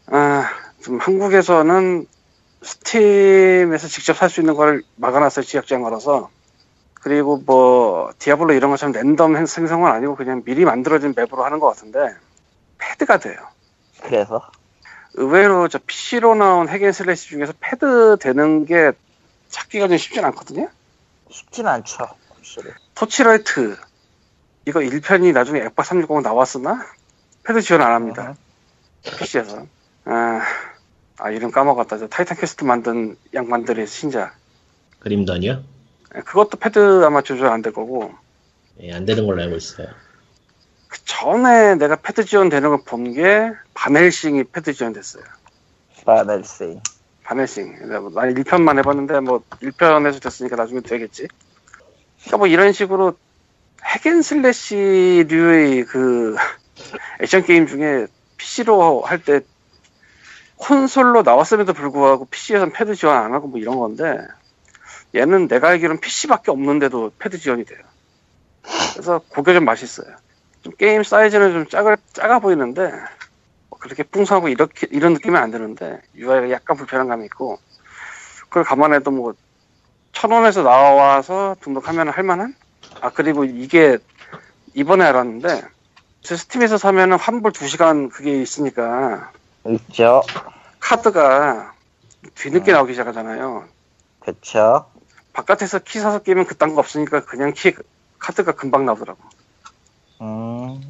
[0.08, 0.44] 아,
[0.82, 2.06] 좀 한국에서는
[2.62, 6.30] Steam에서 직접 살 수 있는 걸 막아놨어요 지역제한 거라서.
[6.94, 11.68] 그리고 뭐 Diablo 이런 것처럼 랜덤 행- 생성은 아니고 그냥 미리 만들어진 맵으로 하는 것
[11.68, 12.16] 같은데
[12.78, 13.38] 패드가 돼요.
[14.04, 14.50] 그래서.
[15.16, 18.92] 의외로 저 PC로 나온 hack and slash 중에서 패드 되는 게
[19.50, 20.70] 찾기가 좀 쉽진 않거든요.
[21.30, 22.08] 쉽진 않죠.
[22.36, 22.72] 확실히.
[22.96, 23.78] Torchlight
[24.68, 26.86] 이거 1편이 나중에 엑박 360 나왔으나
[27.44, 28.36] 패드 지원 안 합니다.
[29.04, 29.66] PC에서.
[30.06, 30.42] 아,
[31.24, 31.98] 아, 이름 까먹었다.
[32.00, 34.36] 저 Titan Quest 만든 양반들의 신작.
[35.00, 35.64] Grim Dawn이요?
[36.16, 38.12] 예, 그것도 패드 아마 조절 안 될 거고.
[38.82, 39.88] 예, 안 되는 걸로 알고 있어요.
[40.88, 45.24] 그 전에 내가 패드 지원되는 걸 본 게 Van Helsing이 패드 지원됐어요.
[47.24, 47.88] Van Helsing.
[47.88, 51.28] 뭐, 난 1편만 해봤는데 뭐 1편에서 됐으니까 나중에 되겠지.
[52.22, 53.16] 그러니까 뭐 이런 식으로
[53.86, 56.36] hack and slash류의 그
[57.22, 58.08] 액션 게임 중에
[58.38, 59.42] PC로 할 때
[60.62, 64.18] 콘솔로 나왔음에도 불구하고 PC에선 패드 지원 안 하고 뭐 이런 건데
[65.16, 67.80] 얘는 내가 알기로는 PC밖에 없는데도 패드 지원이 돼요.
[68.94, 70.08] 그래서 그게 좀 맛있어요.
[70.62, 72.92] 좀 게임 사이즈는 좀 작아, 작아 보이는데
[73.70, 77.60] 뭐 그렇게 풍성하고 이렇게 이런 느낌은 안 드는데 UI가 약간 불편한 감이 있고
[78.50, 79.34] 그걸 감안해도 뭐
[80.22, 82.56] 천 원에서 나와서 등록하면 할만한?
[83.02, 83.98] 아 그리고 이게
[84.74, 85.64] 이번에 알았는데
[86.22, 89.32] 제 스팀에서 사면은 환불 2시간 그게 있으니까
[89.70, 90.24] 있죠.
[90.80, 91.74] 카드가
[92.36, 92.76] 뒤늦게 어.
[92.76, 93.66] 나오기 시작하잖아요.
[94.20, 94.86] 그쵸.
[95.34, 97.74] 바깥에서 키 사서 끼면 그딴 거 없으니까 그냥 키
[98.20, 99.20] 카드가 금방 나오더라고.
[100.22, 100.82] 음.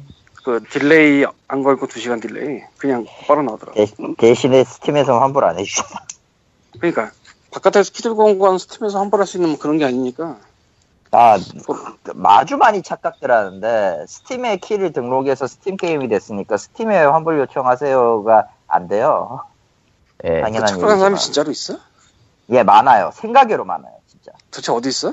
[0.44, 3.74] 그 delay 안 걸고 2시간 delay 그냥 바로 나오더라고.
[3.74, 3.86] 대,
[4.18, 5.84] 대신에 Steam에서 환불 안 해주죠.
[6.80, 7.12] 그러니까
[7.52, 10.38] 바깥에서 키 들고 온 건 Steam에서 환불할 수 있는 뭐 그런 게 아니니까
[11.14, 11.38] 아,
[12.24, 19.44] 아주 많이 착각들 하는데, Steam에 키를 등록해서 스팀 게임이 됐으니까, Steam에 환불 요청하세요가 안 돼요.
[20.24, 20.40] 예.
[20.40, 21.18] 당연한 착각한 사람이.
[21.18, 21.78] 진짜로 있어?
[22.50, 23.10] 예, 많아요.
[23.14, 24.32] 생각외로 많아요, 진짜.
[24.50, 25.12] 도대체 어디 있어?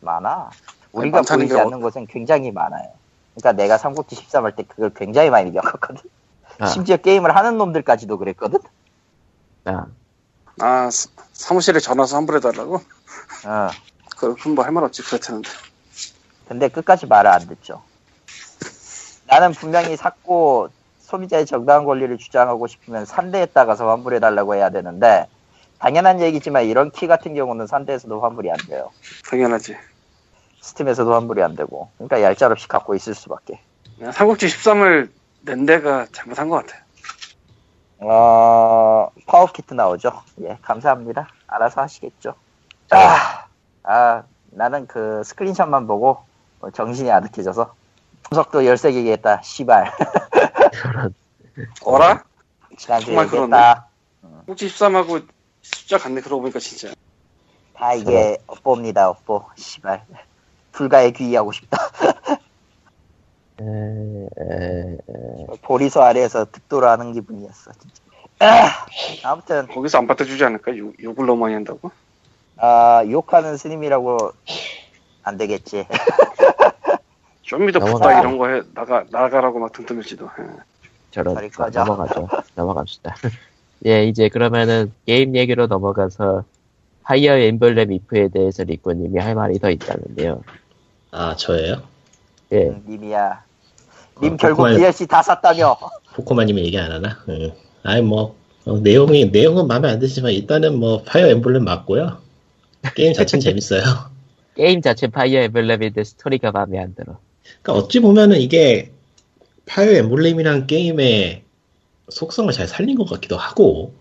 [0.00, 0.50] 많아.
[0.92, 2.90] 우리가 많다는 보이지 게 어- 않는 곳은 굉장히 많아요.
[3.34, 6.02] 그러니까 내가 삼국지 13할 때 그걸 굉장히 많이 겪었거든.
[6.58, 6.66] 아.
[6.66, 8.58] 심지어 게임을 하는 놈들까지도 그랬거든.
[9.66, 9.86] 아,
[10.60, 12.74] 아 사- 사무실에 전화 와서 환불해달라고?
[12.74, 13.68] 어.
[14.16, 15.48] 그, 그럼 뭐 할 말 없지 그렇다는데
[16.48, 17.82] 근데 끝까지 말을 안 듣죠.
[19.28, 20.68] 나는 분명히 샀고
[21.10, 25.26] 소비자의 정당한 권리를 주장하고 싶으면 산 데에다 가서 환불해달라고 해야 되는데
[25.78, 28.90] 당연한 얘기지만 이런 키 같은 경우는 산 데에서도 환불이 안 돼요.
[29.28, 29.76] 당연하지
[30.60, 33.60] Steam에서도 환불이 안 되고 그러니까 얄짤없이 갖고 있을 수밖에.
[34.12, 35.10] 삼국지 13을
[35.42, 36.82] 낸 데가 잘못한 것 같아요.
[37.98, 40.12] 어, power-up kit 나오죠.
[40.42, 41.28] 예, 감사합니다.
[41.48, 42.34] 알아서 하시겠죠.
[42.90, 43.46] 아,
[43.82, 46.18] 아 나는 그 스크린샷만 보고
[46.60, 47.74] 어, 정신이 아득해져서
[48.30, 49.92] 분석도 13개 겠다 씨발.
[51.84, 52.22] 어라?
[53.02, 53.88] 정말 얘기했다.
[54.22, 55.26] 삼국지 13하고
[55.62, 56.94] 숫자 같네, 그러고 보니까 진짜.
[57.74, 59.44] 다 이게 업보입니다, 업보.
[59.56, 60.04] 씨발.
[60.70, 61.76] 불가에 귀의하고 싶다.
[65.62, 67.96] 보리서 아래에서 득도를 하는 기분이었어, 진짜.
[68.38, 68.86] 아,
[69.24, 70.78] 아무튼, 거기서 안 받아주지 않을까?
[70.78, 71.90] 욕, 욕을 너무 많이 한다고?
[72.56, 74.32] 아, 욕하는 스님이라고
[75.24, 75.88] 안 되겠지.
[77.50, 77.98] 좀 이더 넘어가.
[77.98, 80.24] 부다 이런 거 해, 나가, 나가라고 막등 떠밀지도.
[80.38, 80.44] 예.
[81.10, 81.80] 저런 꺼져.
[81.80, 82.28] 넘어가죠.
[82.54, 83.16] 넘어갑시다.
[83.86, 86.44] 예, 이제 그러면은 게임 얘기로 넘어가서
[87.02, 90.44] 하이어 엠블렘 이프에 대해서 리코님이 할 말이 더 있다는데요.
[91.10, 91.82] 아 저예요?
[92.52, 93.42] 예, 음, 님이야.
[94.22, 95.76] 님 어, 결국 포코마일- DLC 다 샀다며.
[96.14, 97.18] 포코마님이 얘기 안 하나?
[97.28, 97.50] 응.
[97.82, 102.18] 아이 뭐 어, 내용이 내용은 마음에 안 드시지만 일단은 뭐 Fire Emblem 맞고요.
[102.94, 103.82] 게임 자체는 재밌어요.
[104.54, 107.18] 게임 자체 Fire Emblem인데 스토리가 마음에 안 들어.
[107.62, 108.90] 그러니까 어찌 보면은 이게
[109.66, 111.42] Fire Emblem이라는 게임의
[112.08, 113.94] 속성을 잘 살린 것 같기도 하고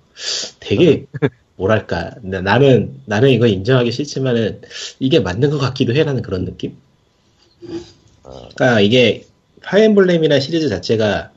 [0.60, 1.06] 되게
[1.58, 4.62] 뭐랄까 나- 나는 나는 이거 인정하기 싫지만은
[5.00, 6.78] 이게 맞는 것 같기도 해라는 그런 느낌.
[8.56, 9.26] 그러니까 이게
[9.62, 11.32] Fire Emblem이나 시리즈 자체가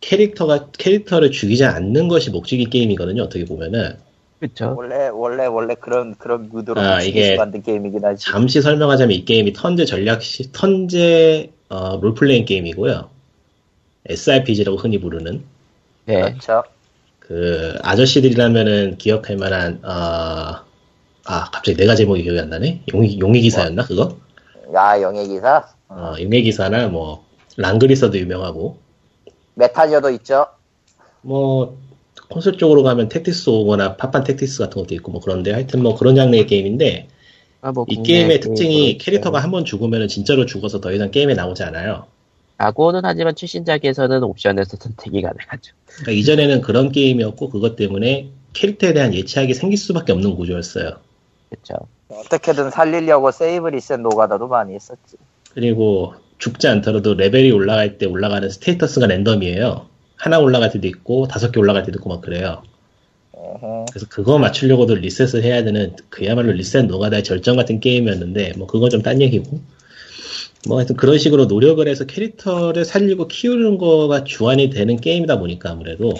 [0.00, 3.22] 캐릭터가 캐릭터를 죽이지 않는 것이 목적인 게임이거든요.
[3.22, 3.96] 어떻게 보면은
[4.40, 4.74] 그쵸?
[4.76, 8.24] 원래, 원래, 원래 그런, 그런 무드로 아, 이게 만든 게임이긴 하지.
[8.24, 13.10] 잠시 설명하자면 이 게임이 턴제 전략 시 턴제 어, 롤플레잉 게임이고요.
[14.06, 15.44] SRPG라고 흔히 부르는
[16.08, 16.62] 예, 그렇죠.
[17.18, 20.64] 그 아저씨들이라면은 기억할 만한 어,
[21.26, 22.82] 아 갑자기 내가 제목이 기억이 안 나네.
[22.94, 24.16] 용의 용의 기사였나 그거?
[24.74, 25.68] 야, 용의 기사.
[25.88, 27.24] 어, 용의 기사나 뭐
[27.56, 28.78] Langrisser도 유명하고
[29.54, 30.46] 메타저도 있죠.
[31.22, 31.76] 뭐
[32.28, 36.14] 콘솔 쪽으로 가면 Tactics Ogre나 파판 Tactics 같은 것도 있고 뭐 그런데 하여튼 뭐 그런
[36.16, 37.08] 장르의 게임인데
[37.62, 38.98] 아, 뭐 이 게임의 게임으로 특징이.
[38.98, 42.06] 캐릭터가 한 번 죽으면 진짜로 죽어서 더 이상 게임에 나오지 않아요.
[42.58, 45.72] 라고는 하지만 최신작에서는 옵션에서 선택이 가능하죠.
[45.86, 50.96] 그러니까 이전에는 그런 게임이었고 그것 때문에 캐릭터에 대한 애착이 생길 수밖에 없는 구조였어요.
[51.50, 51.74] 그쵸?
[52.08, 55.16] 어떻게든 살리려고 세이브 리셋 노가다도 많이 했었지.
[55.54, 59.86] 그리고 죽지 않더라도 레벨이 올라갈 때 올라가는 status가 랜덤이에요.
[60.18, 62.62] 하나 올라갈 때도 있고 다섯 개 올라갈 때도 있고 막 그래요.
[63.90, 69.02] 그래서 그거 맞추려고도 리셋을 해야 되는 그야말로 리셋 노가다의 절정 같은 게임이었는데 뭐 그건 좀
[69.02, 69.60] 딴 얘기고
[70.66, 76.12] 뭐 하여튼 그런 식으로 노력을 해서 캐릭터를 살리고 키우는 거가 주안이 되는 게임이다 보니까 아무래도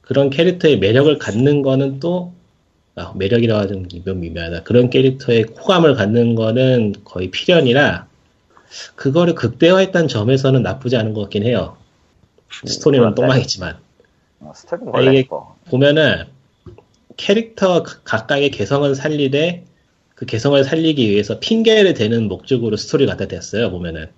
[0.00, 2.32] 그런 캐릭터의 매력을 갖는 거는 또
[2.96, 4.62] 아, 매력이라고 하면 좀 미묘하다.
[4.62, 8.06] 그런 캐릭터의 호감을 갖는 거는 거의 필연이라
[8.94, 11.76] 그거를 극대화했다는 점에서는 나쁘지 않은 것 같긴 해요.
[12.66, 13.20] 스토리는 그런데?
[13.22, 13.76] 똥망이지만
[14.40, 15.56] 어, 스토리는 아, 원래 이게- 거.
[15.66, 16.24] 보면은
[17.16, 19.64] 캐릭터 가- 각각의 개성을 살리되
[20.14, 24.10] 그 개성을 살리기 위해서 핑계를 대는 목적으로 스토리 갖다 댔어요 보면은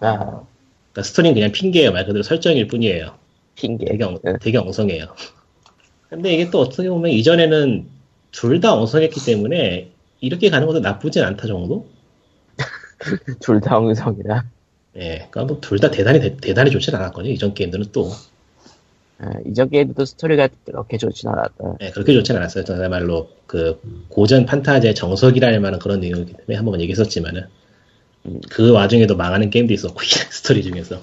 [0.00, 3.16] 아, 그러니까 스토리는 그냥 핑계예요 말 그대로 설정일 뿐이에요
[3.54, 3.84] 핑계.
[3.86, 4.34] 되게, 엉, 예.
[4.40, 5.06] 되게 엉성해요
[6.08, 7.88] 근데 이게 또 어떻게 보면 이전에는
[8.32, 11.86] 둘 다 엉성했기 때문에 이렇게 가는 것도 나쁘진 않다 정도
[13.40, 14.44] 둘 다 엉성이라.
[14.96, 18.10] 예 그러니까 뭐 둘 다 대단히 대, 대단히 좋진 않았거든요 이전 게임들은 또
[19.18, 21.76] 아, 이전 게임도 스토리가 그렇게 좋진 않았다.
[21.80, 26.80] 예, 그렇게 좋진 않았어요 저야말로 그 고전 판타지의 정석이라 할 만한 그런 내용이기 때문에 한번
[26.80, 27.44] 얘기했었지만은
[28.26, 28.40] 음.
[28.50, 31.00] 그 와중에도 망하는 게임도 있었고 스토리 중에서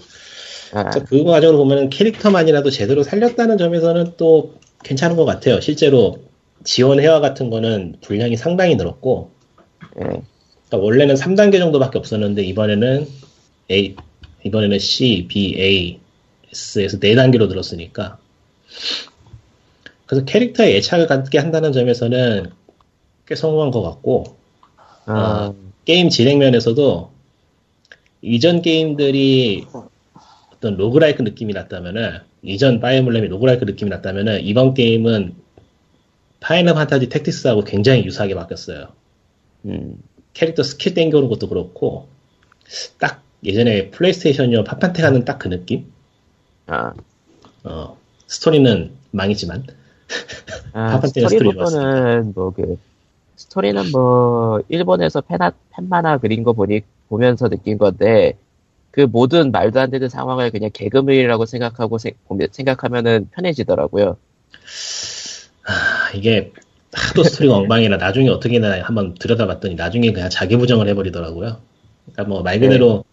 [0.73, 6.19] 아, 그 과정으로 보면 캐릭터만이라도 제대로 살렸다는 점에서는 또 괜찮은 것 같아요 실제로
[6.63, 9.31] 지원 회화 같은 거는 분량이 상당히 늘었고
[10.01, 10.03] 예.
[10.03, 13.07] 그러니까 원래는 3단계 정도밖에 없었는데 이번에는
[13.71, 13.95] A.
[14.43, 15.99] 이번에는 C, B, A,
[16.53, 18.17] S에서 4단계로 늘었으니까.
[20.05, 22.51] 그래서 캐릭터에 애착을 갖게 한다는 점에서는
[23.27, 24.37] 꽤 성공한 것 같고
[25.05, 25.53] 아,
[25.85, 27.11] 게임 진행 면에서도
[28.21, 29.67] 이전 게임들이
[30.53, 35.35] 어떤 roguelike 느낌이 났다면은 이전 파이어 엠블렘이 roguelike 느낌이 났다면은 이번 게임은
[36.39, 38.87] 파이널 판타지 택틱스하고 굉장히 유사하게 바뀌었어요.
[39.65, 39.97] 음,
[40.33, 42.07] 캐릭터 스킬 땡겨오는 것도 그렇고
[42.97, 45.91] 딱 예전에 플레이스테이션용 파판택 하는 딱 그 느낌?
[46.67, 46.93] 아,
[47.63, 49.65] 어, 스토리는 망했지만
[50.73, 52.77] 아, 팝판테가 스토리 스토리 부분은 뭐그
[53.37, 58.37] 스토리는 뭐 일본에서 팬아, 팬만화 그린 거 보니 보면서 느낀 건데
[58.91, 61.97] 그 모든 말도 안 되는 상황을 그냥 개그물이라고 생각하고
[62.51, 64.17] 생각하면은 편해지더라고요.
[65.65, 66.51] 아, 이게
[66.93, 71.61] 하도 스토리가 엉망이라 나중에 어떻게나 한번 들여다봤더니 나중에 그냥 자기 부정을 해버리더라고요.
[72.05, 73.03] 그러니까 뭐 말 그대로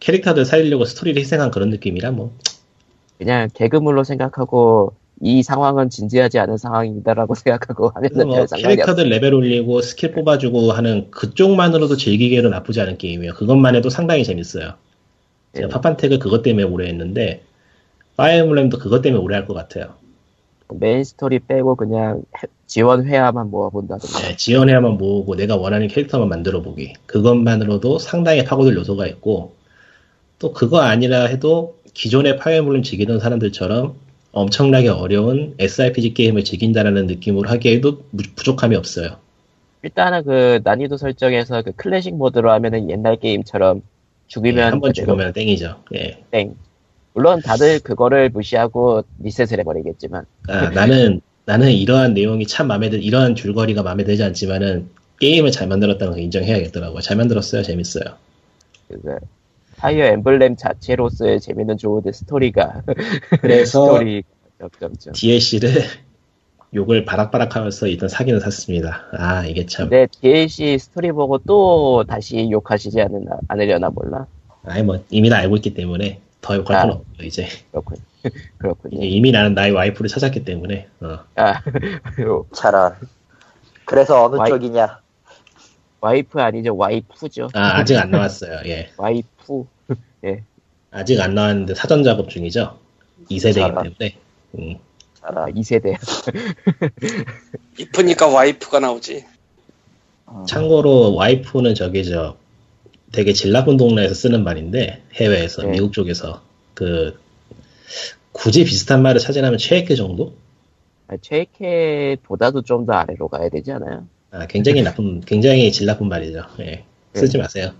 [0.00, 2.32] 캐릭터들 살리려고 스토리를 희생한 그런 느낌이라 뭐
[3.18, 8.46] 그냥 개그물로 생각하고 이 상황은 진지하지 않은 상황이다라고 생각하고 하면은 뭐.
[8.46, 13.34] 캐릭터들 레벨 올리고 스킬 뽑아주고 하는 그쪽만으로도 즐기기에는 나쁘지 않은 게임이에요.
[13.34, 14.74] 그것만 해도 상당히 재밌어요.
[15.54, 15.68] 제가 예.
[15.68, 17.42] 파판텍을 그것 때문에 오래 했는데
[18.16, 19.94] 파이어 엠블렘도 그것 때문에 오래 할 것 같아요.
[20.70, 24.18] 메인 스토리 빼고 그냥 해- 지원 회화만 모아본다든가.
[24.28, 26.92] 네, 지원 회화만 모으고 내가 원하는 캐릭터만 만들어 보기.
[27.06, 29.54] 그것만으로도 상당히 파고들 요소가 있고
[30.38, 33.94] 또 그거 아니라 해도 기존의 파이어 엠블렘 즐기던 사람들처럼
[34.32, 39.16] 엄청나게 어려운 SRPG 게임을 즐긴다라는 느낌으로 하기에도 무- 부족함이 없어요.
[39.82, 43.82] 일단은 그 난이도 설정에서 그 클래식 모드로 하면은 옛날 게임처럼
[44.26, 45.82] 죽이면 예, 한번 그대로 죽으면 땡이죠.
[45.94, 46.22] 예.
[46.30, 46.54] 땡.
[47.14, 53.34] 물론 다들 그거를 무시하고 리셋을 해버리겠지만 아, 나는 나는 이러한 내용이 참 마음에 들, 이러한
[53.34, 57.00] 줄거리가 마음에 들지 않지만은 게임을 잘 만들었다는 걸 인정해야겠더라고요.
[57.00, 58.04] 잘 만들었어요, 재밌어요.
[58.88, 59.18] 그
[59.78, 62.82] 파이어 엠블렘 자체로서의 재미는 좋은데 스토리가
[63.40, 64.22] 그래서 스토리
[64.60, 65.12] 역점점.
[65.14, 65.70] DLC를
[66.74, 69.04] 욕을 바락바락하면서 일단 사기는 샀습니다.
[69.12, 74.26] 아 이게 참, 근데 DLC 스토리 보고 또 다시 욕하시지 않으나, 않으려나 몰라.
[74.64, 76.82] 아니 뭐 이미 다 알고 있기 때문에 더 욕할 아.
[76.82, 77.96] 건 없고 이제 그렇군.
[78.20, 78.98] 이제 그렇군요.
[79.06, 81.18] 이미 나는 나의 와이프를 찾았기 때문에 어.
[81.36, 81.62] 아,
[82.54, 82.96] 차라.
[83.86, 85.00] 그래서 어느 와이- 쪽이냐?
[86.00, 87.50] 와이프 아니죠 와이프죠.
[87.54, 88.60] 아 아직 안 나왔어요.
[88.66, 89.66] 예, 와이프.
[90.90, 92.78] 아직 안 나왔는데 사전 작업 중이죠.
[93.30, 93.82] 2세대이기 잘하.
[93.82, 94.16] 때문에.
[94.58, 94.76] 음.
[95.14, 95.46] 차라.
[95.46, 95.96] 2세대.
[97.78, 99.24] 이쁘니까 와이프가 나오지.
[100.28, 100.44] 음.
[100.46, 102.36] 참고로 와이프는 저기 저
[103.12, 105.70] 되게 질 나쁜 동네에서 쓰는 말인데 해외에서 네.
[105.72, 106.42] 미국 쪽에서
[106.74, 107.18] 그
[108.32, 110.34] 굳이 비슷한 말을 찾으려면 최애캐 정도?
[111.22, 114.06] 최애캐보다도 좀 더 아래로 가야 되지 않아요?
[114.30, 116.44] 아, 굉장히 나쁜 굉장히 질 나쁜 말이죠.
[116.60, 116.84] 예.
[117.14, 117.72] 쓰지 마세요.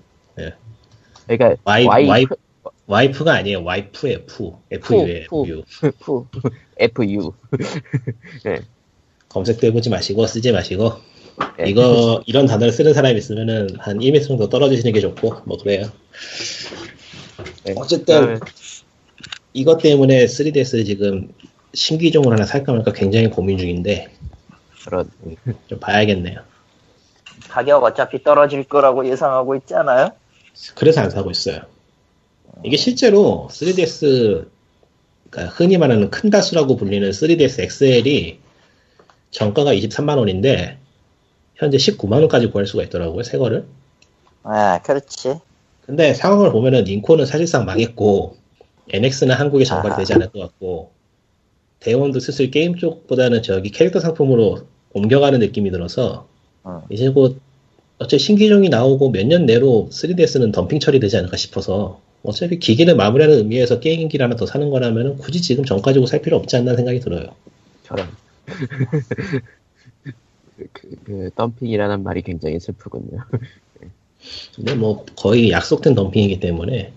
[1.26, 2.34] 그러니까 와이, 와이프, 와이프
[2.86, 3.62] 와이프가 아니에요.
[3.62, 4.24] 와이프예요.
[4.26, 4.56] 푸.
[4.80, 5.06] 푸.
[5.20, 5.62] F-U.
[5.84, 6.26] F,
[6.78, 7.32] FU.
[9.28, 10.94] 검색도 해보지 마시고 쓰지 마시고
[11.58, 11.68] 네.
[11.68, 15.90] 이거 이런 단어를 쓰는 사람이 있으면은 한 1m 정도 떨어지시는 게 좋고 뭐 그래요.
[17.64, 17.74] 네.
[17.76, 18.40] 어쨌든
[19.52, 21.28] 이것 때문에 3DS 지금
[21.74, 24.08] 신기종을 하나 살까 말까 굉장히 고민 중인데
[24.88, 25.10] 그런
[25.66, 26.40] 좀 봐야겠네요.
[27.48, 30.10] 가격 어차피 떨어질 거라고 예상하고 있지 않아요?
[30.74, 31.60] 그래서 안 사고 있어요.
[32.64, 34.48] 이게 실제로 3DS
[35.30, 38.40] 그러니까 흔히 말하는 큰 다수라고 불리는 3DS XL이
[39.30, 40.78] 정가가 23만 원인데
[41.54, 43.66] 현재 19만 원까지 구할 수가 있더라고요, 새 거를.
[44.42, 45.38] 아, 그렇지.
[45.84, 48.36] 근데 상황을 보면은 닌코는 사실상 망했고
[48.90, 49.98] NX는 한국에 전달이 아하.
[49.98, 50.92] 되지 않을 것 같고
[51.80, 54.66] 대원도 슬슬 게임 쪽보다는 저기 캐릭터 상품으로
[54.98, 56.26] 옮겨가는 느낌이 들어서
[56.66, 56.80] 음.
[56.90, 57.40] 이제 곧
[57.98, 63.80] 어차피 신기종이 나오고 몇 년 내로 3DS는 덤핑 처리되지 않을까 싶어서 어차피 기기를 마무리하는 의미에서
[63.80, 67.34] 게임기를 하나 더 사는 거라면 굳이 지금 정 가지고 살 필요 없지 않나 생각이 들어요.
[67.84, 68.08] 저런.
[70.72, 73.24] 그, 그 덤핑이라는 말이 굉장히 슬프군요.
[74.56, 76.92] 근데 뭐 거의 약속된 덤핑이기 때문에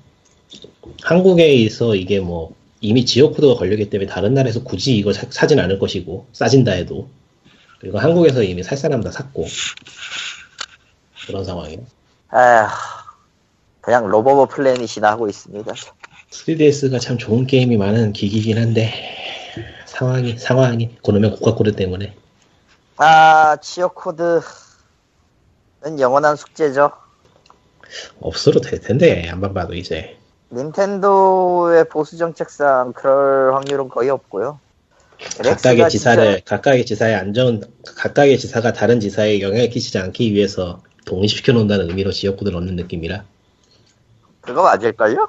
[1.04, 5.78] 한국에서 이게 뭐 이미 지역 코드가 걸렸기 때문에 다른 나라에서 굳이 이거 사, 사진 않을
[5.78, 7.08] 것이고 싸진다 해도
[7.82, 9.48] 그리고 한국에서 이미 살 사람 다 샀고
[11.26, 11.82] 그런 상황이에요.
[12.30, 12.70] 아,
[13.82, 15.74] 그냥 로보보 플래닛이나 하고 있습니다.
[16.30, 18.94] 3DS가 참 좋은 게임이 많은 기기긴 한데
[19.86, 22.16] 상황이 상황이 그놈의 국가 코드 때문에
[22.98, 24.40] 아, 지역 코드는
[26.00, 26.92] 영원한 숙제죠.
[28.20, 30.18] 없어도 될 텐데 안만 봐도 이제
[30.54, 34.60] 닌텐도의 보수 정책상 그럴 확률은 거의 없고요.
[35.44, 41.54] 각각의 지사를 진짜- 각각의 지사의 안전 각각의 지사가 다른 지사에 영향을 끼치지 않기 위해서 독립시켜
[41.54, 43.24] 놓는다는 의미로 지역 코드를 얻는 느낌이라.
[44.42, 45.28] 그거 맞을걸요?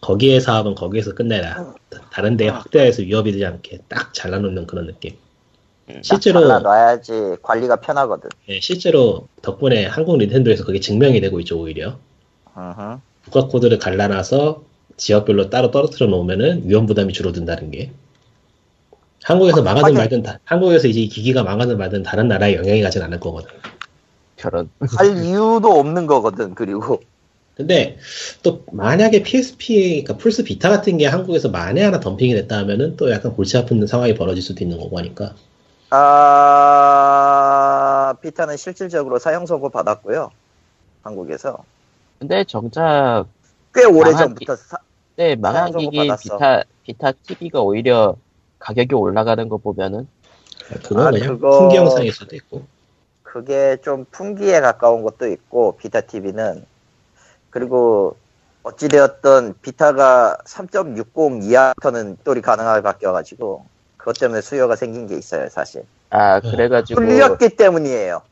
[0.00, 1.74] 거기에 사업은 거기에서 끝내라.
[2.10, 5.14] 다른 데에 확대해서 위협이 되지 않게 딱 잘라놓는 그런 느낌.
[6.02, 8.30] 실제로 놔야지 관리가 편하거든.
[8.48, 11.98] 예, 실제로 덕분에 한국 닌텐도에서 그게 증명이 되고 있죠 오히려.
[13.24, 14.62] 국가 코드를 갈라놔서
[14.96, 17.90] 지역별로 따로 떨어뜨려 놓으면은 위험 부담이 줄어든다는 게
[19.24, 19.96] 한국에서 아, 망하든 하긴.
[19.98, 23.50] 말든 다- 한국에서 이제 이 기기가 망하든 말든 다른 나라에 영향이 가진 않을 거거든.
[24.36, 24.70] 저런.
[24.96, 26.54] 할 이유도 없는 거거든.
[26.54, 27.00] 그리고
[27.56, 27.98] 근데
[28.42, 33.10] 또 만약에 PSP, 그러니까 플스 비타 같은 게 한국에서 만에 하나 덤핑이 됐다 하면은 또
[33.10, 35.34] 약간 골치 아픈 상황이 벌어질 수도 있는 거고 하니까
[36.50, 40.30] 아 비타는 실질적으로 사용 선고 받았고요.
[41.02, 41.58] 한국에서
[42.18, 43.26] 근데 정작
[43.74, 44.78] 꽤 오래 전부터 사-
[45.16, 46.22] 네, 망한 기기 받았어.
[46.38, 48.16] 비타 비타 TV가 오히려
[48.60, 50.06] 가격이 올라가는 거 보면은
[50.84, 52.62] 그건 아, 그냥 그거- 풍경상일 수도 있고.
[53.22, 56.64] 그게 좀 풍기에 가까운 것도 있고 비타 TV는.
[57.50, 58.16] 그리고
[58.62, 63.64] 어찌되었던 비타가 3.60 이하부터는 똘이 가능하게 바뀌어가지고
[63.96, 65.84] 그것 때문에 수요가 생긴 게 있어요 사실.
[66.10, 68.22] 아 그래가지고 풀렸기 때문이에요.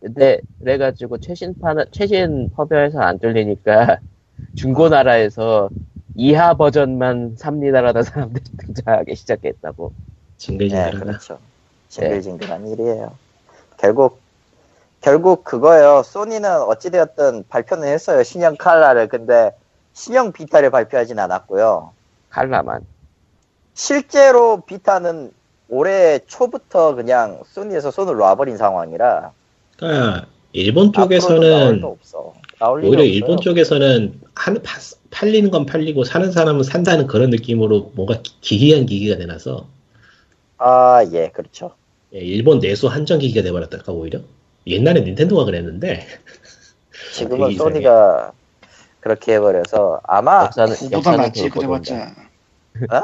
[0.00, 4.00] 근데 그래가지고 최신판 최신 퍼뷰에서 안 뚫리니까
[4.56, 5.70] 중고 나라에서
[6.14, 9.92] 이하 버전만 삽니다라는 사람들이 등장하기 시작했다고.
[9.94, 10.98] 네 징글징글하다.
[10.98, 11.38] 그렇죠
[11.88, 13.12] 징글징글한 일이에요
[13.78, 14.20] 결국
[15.00, 19.52] 결국 그거예요 소니는 어찌되었든 발표는 했어요 신형 칼라를 근데
[19.92, 21.92] 신형 비타를 발표하진 않았고요
[22.30, 22.84] 칼라만.
[23.74, 25.30] 실제로 비타는
[25.68, 29.30] 올해 초부터 그냥 소니에서 손을 놔버린 상황이라
[29.76, 31.82] 그러니까 일본 나올 쪽에서는.
[32.58, 33.14] 나올 일이 오히려 없어요.
[33.14, 34.78] 일본 쪽에서는 한, 파-
[35.12, 39.68] 팔리는 건 팔리고 사는 사람은 산다는 그런 느낌으로 뭔가 기- 기이한 기기가 돼놔서
[40.58, 41.74] 아, 예, 그렇죠.
[42.14, 44.20] 예, 일본 내수 한정 기기가 돼버렸달까 오히려
[44.66, 46.06] 옛날에 닌텐도가 그랬는데
[47.14, 47.72] 지금은 이상해.
[47.72, 48.32] 소니가
[49.00, 51.48] 그렇게 해버려서 아마 역사는 역사는 낫지.
[51.50, 52.14] 그래봤자
[52.90, 53.02] 어?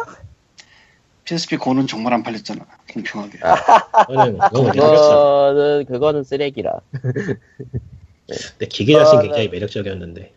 [1.25, 5.53] PSP 고는 정말 안 팔렸잖아 공평하게 그거는 그냥 하겠어.
[5.53, 6.81] 그거는 그거는 쓰레기라.
[8.27, 10.33] 근데 기계 자신 그거는- 굉장히 매력적이었는데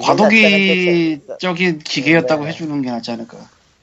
[0.00, 2.50] 과도기적인 기계였다고 네.
[2.50, 3.38] 해주는 게 낫지 않을까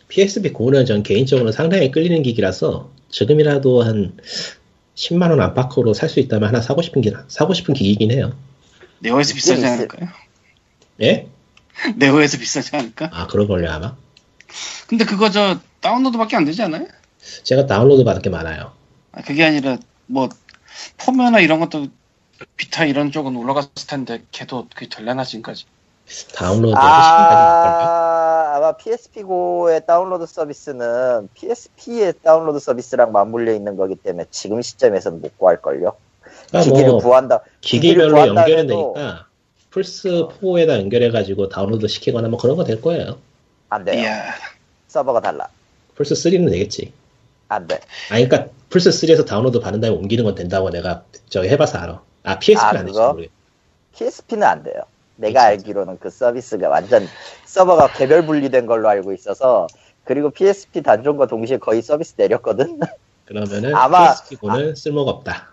[0.07, 4.17] PSP 고는 전 개인적으로 상당히 끌리는 기기라서 지금이라도 한
[4.95, 8.33] 10만 원 안팎으로 살 수 있다면 하나 사고 싶은 기 사고 싶은 기기이긴 해요.
[8.99, 10.09] 네오에서 비싸지 않을까요?
[11.01, 11.27] 예?
[11.97, 13.09] 네오에서 비싸지 않을까?
[13.11, 13.95] 아 그런 걸요 아마.
[14.87, 16.87] 근데 그거 저 다운로드밖에 안 되지 않아요?
[17.43, 18.71] 제가 다운로드 받은 게 많아요.
[19.11, 20.29] 아, 그게 아니라 뭐
[20.97, 21.87] 포면이나 이런 것도
[22.55, 25.65] 비타 이런 쪽은 올라갔을 텐데 걔도 그게 될래나 지금까지
[26.33, 27.89] 다운로드 시간까지 걸요.
[27.89, 35.37] 아, 아마 PSP5의 다운로드 서비스는 PSP의 다운로드 서비스랑 맞물려 있는 거기 때문에 지금 시점에서는 못
[35.37, 35.93] 구할걸요.
[36.47, 37.39] 그러니까 기기를 뭐 구한다.
[37.61, 39.25] 기기별로 연결은 되니까
[39.71, 43.17] 플스 4에다 연결해가지고 다운로드 시키거나 뭐 그런 거 될 거예요.
[43.69, 43.99] 안 돼요.
[44.01, 44.25] 이야
[44.87, 45.47] 서버가 달라.
[45.95, 46.93] 플스 3는 되겠지.
[47.49, 47.79] 안 돼.
[48.11, 52.01] 아니 그러니까 플스 3에서 다운로드 받은 다음에 옮기는 건 된다고 내가 저기 해봐서 알아.
[52.23, 52.85] 아 PSP는 아, 안
[53.17, 53.29] 되지.
[53.97, 54.83] PSP는 안 돼요.
[55.17, 55.45] 내가 그치.
[55.65, 57.07] 알기로는 그 서비스가 완전
[57.45, 59.67] 서버가 개별 분리된 걸로 알고 있어서
[60.03, 62.79] 그리고 PSP 단종과 동시에 거의 서비스 내렸거든.
[63.25, 65.49] 그러면은 아마- PSP 고는 쓸모가 없다.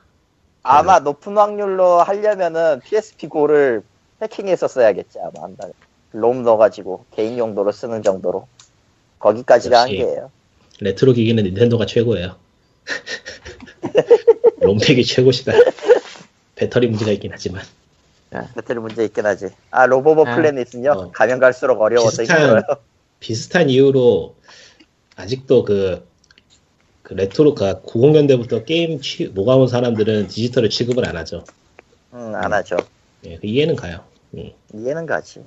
[0.65, 3.83] 아마 높은 확률로 하려면은 PSP 고를
[4.21, 5.73] 해킹해서 써야겠지 아마 한다면.
[6.13, 8.47] 롬 넣어가지고 개인 용도로 쓰는 정도로
[9.19, 9.83] 거기까지가.
[9.83, 10.31] 한계예요.
[10.81, 12.37] 레트로 기기는 닌텐도가 최고예요.
[14.61, 15.53] 롬팩이 최고시다.
[16.55, 17.63] 배터리 문제가 있긴 하지만
[18.55, 19.49] 배터리 문제 있긴 하지.
[19.70, 21.11] 아 로보보 아, 플래닛은요 어.
[21.12, 22.62] 가면 갈수록 어려워서 비슷한- 힘들어요.
[23.20, 24.35] 비슷한 이유로
[25.16, 26.07] 아직도 그,
[27.03, 31.45] 그 레트로가 90년대부터 게임 취, 녹아온 사람들은 디지털을 취급을 안 하죠.
[32.14, 32.76] 응, 안 하죠.
[33.26, 34.01] 예, 그 이해는 가요.
[34.35, 34.51] 음.
[34.74, 35.45] 이해는 가지.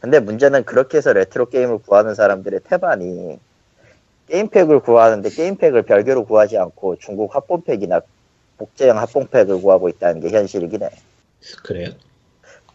[0.00, 3.38] 근데 문제는 그렇게 해서 레트로 게임을 구하는 사람들의 태반이
[4.28, 8.00] 게임팩을 구하는데 게임팩을 별개로 구하지 않고 중국 합본팩이나
[8.58, 10.90] 복제형 합본팩을 구하고 있다는 게 현실이긴 해.
[11.62, 11.90] 그래요?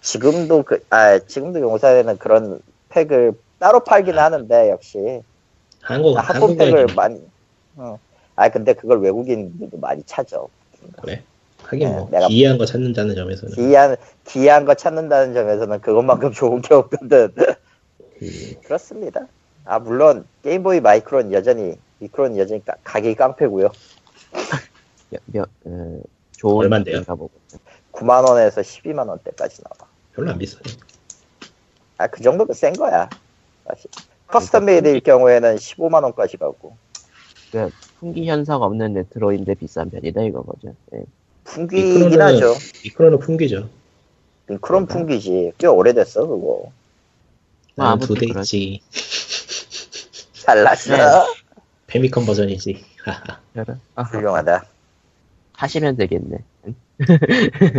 [0.01, 5.21] 지금도 그, 아, 지금도 용사에는 그런 팩을 따로 팔기는 하는데 역시
[5.81, 7.21] 한국, 아, 합본팩을 한국에 많이.
[7.75, 7.99] 어.
[8.35, 10.41] 아 근데 그걸 외국인들도 많이 찾아.
[11.01, 11.21] 그래.
[11.63, 16.61] 하긴 네, 뭐 내가- 기이한 거 찾는다는 점에서는 기이한 기이한 거 찾는다는 점에서는 그것만큼 좋은
[16.61, 17.33] 게 없거든.
[17.37, 18.29] 음,
[18.63, 19.27] 그렇습니다.
[19.65, 23.69] 아 물론 게임보이 마이크로는 여전히 미크로는 여전히 가, 가격이 깡패고요.
[25.09, 25.99] 몇, 몇, 어,
[26.37, 26.99] 좋은 얼만데요?
[26.99, 27.31] 기기인가 보고.
[27.91, 29.88] 9만 원에서 12만 원대까지 나와.
[30.19, 30.61] 별로 안 비싸요.
[31.97, 33.09] 아 그 정도면 센 거야.
[33.65, 33.89] 사실.
[34.27, 36.75] custom made일 경우에는 15만 원까지 가고
[37.51, 40.75] 그러니까 품귀 현상 없는 레트로인데 비싼 편이다 이거거죠.
[40.93, 41.03] 예.
[41.45, 42.53] 품귀긴 하죠.
[42.83, 43.69] 미크로는 품귀죠.
[44.47, 45.53] 미크론 풍기지.
[45.57, 46.35] 꽤 오래됐어 그거.
[46.37, 46.71] 뭐
[47.75, 48.81] 나는 두 아무튼 대 그렇지.
[48.91, 50.41] 있지.
[50.45, 50.95] 잘났어.
[50.95, 51.33] 네.
[51.87, 52.85] 페미컴 버전이지.
[53.95, 54.63] 아, 훌륭하다.
[55.53, 56.37] 하시면 되겠네.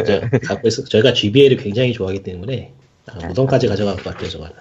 [0.07, 0.85] 저, 갖고 있어.
[0.85, 2.73] 저희가 GBA를 굉장히 좋아하기 때문에
[3.07, 3.27] 아, 네.
[3.29, 4.53] 무덤까지 가져갈 것 같아요, 저거는.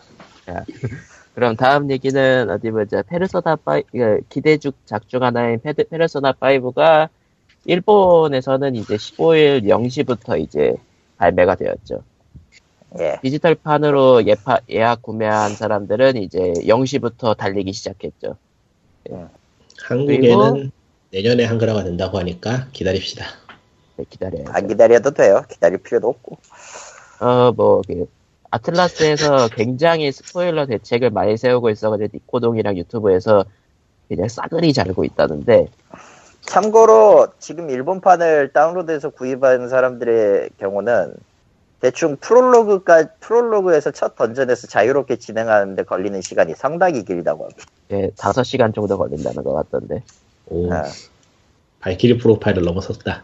[1.35, 3.01] 그럼 다음 얘기는 어디 보자.
[3.03, 7.09] 페르소나 5, 그 기대죽 작중 하나인 페, 페르소나 5가
[7.65, 10.75] 일본에서는 이제 15일 0시부터 이제
[11.17, 12.03] 발매가 되었죠.
[12.99, 13.17] 예.
[13.21, 18.35] 디지털판으로 예파, 예약 구매한 사람들은 이제 0시부터 달리기 시작했죠.
[19.83, 20.71] 한국에는
[21.11, 23.25] 내년에 한글화가 된다고 하니까 기다립시다.
[23.99, 24.51] 네, 기다려야죠.
[24.53, 25.43] 안 기다려도 돼요.
[25.49, 26.37] 기다릴 필요도 없고.
[27.19, 28.05] 어, 뭐, 그,
[28.49, 33.43] 아틀라스에서 굉장히 스포일러 대책을 많이 세우고 있어가지고 니코동이랑 유튜브에서
[34.07, 35.67] 그냥 싸그리 잘고 있다는데,
[36.41, 41.13] 참고로 지금 일본판을 다운로드해서 구입하는 사람들의 경우는
[41.81, 47.65] 대충 프롤로그까 프롤로그에서 첫 던전에서 자유롭게 진행하는데 걸리는 시간이 상당히 길다고 합니다.
[47.91, 50.03] 예, 5시간 정도 걸린다는 것 같던데.
[50.47, 50.85] 오, 아,
[51.81, 53.23] 발키리 프로파일을 넘어섰다.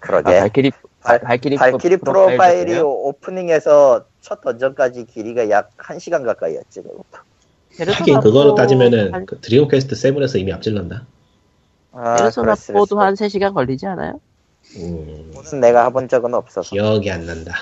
[0.00, 0.36] 그러게.
[0.36, 2.88] 아, 발키리, 발- 발키리, 발키리 프로파일이 돼요?
[2.88, 6.82] 오프닝에서 첫 던전까지 길이가 약 1시간 가까이였지.
[6.82, 7.04] 그것도.
[7.78, 11.06] 하긴 그거로 4 따지면은 한, 그 드래곤 퀘스트 7에서 이미 앞질렀나?
[11.92, 13.00] 아, 페르소나 그랬을 4도 수도.
[13.00, 14.20] 한 3시간 걸리지 않아요?
[14.76, 16.70] 음, 그거는 내가 해본 적은 없어서.
[16.70, 17.54] 기억이 안 난다.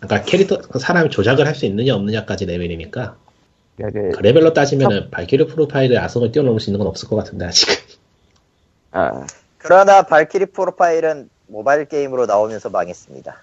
[0.00, 3.16] 아까 캐릭터 그 사람이 조작을 할 수 있느냐 없느냐까지 레벨이니까
[3.76, 7.46] 그러니까 그 그, 레벨로 따지면은 발키리 프로파일의 아성을 뛰어넘을 수 있는 건 없을 것 같은데
[7.46, 7.74] 아직은.
[8.90, 9.26] 아,
[9.62, 13.42] 그러나 발키리 프로파일은 모바일 게임으로 나오면서 망했습니다.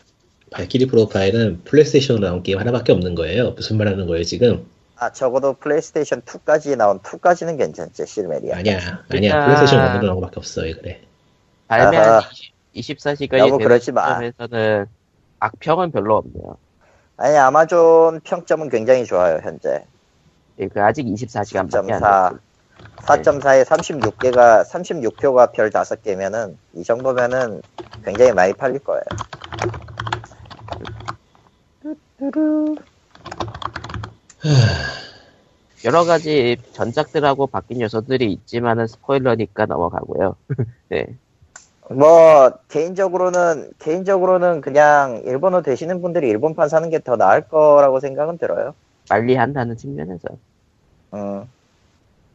[0.51, 3.51] 발키리 프로파일은 플레이스테이션으로 나온 게임 하나밖에 없는 거예요.
[3.51, 4.65] 무슨 말 하는 거예요 지금?
[4.97, 8.57] 아 적어도 플레이스테이션 2까지 나온 2까지는 괜찮지 실메리아.
[8.57, 9.45] 아니야, 아니야.
[9.45, 11.01] 플레이스테이션 1으로 나온 것밖에 없어 왜 그래?
[11.67, 12.21] 발매한 아하.
[12.75, 14.19] 24시간이 너무 그러지 마.
[14.21, 14.85] 시점에서는
[15.39, 16.57] 악평은 별로 없네요.
[17.17, 19.85] 아니 아마존 평점은 굉장히 좋아요 현재.
[20.55, 22.48] 그러니까 아직 24시간밖에 안4.4 됐지.
[22.97, 27.61] 4.4에 36개가 36표가 별 5개면은 이 정도면은
[28.05, 29.01] 굉장히 많이 팔릴 거예요.
[35.85, 40.35] 여러 가지 전작들하고 바뀐 요소들이 있지만은 스포일러니까 넘어가고요.
[40.89, 41.07] 네.
[41.89, 48.75] 뭐 개인적으로는 개인적으로는 그냥 일본어 되시는 분들이 일본판 사는 게 더 나을 거라고 생각은 들어요.
[49.09, 50.27] 빨리 한다는 측면에서.
[51.15, 51.45] 음,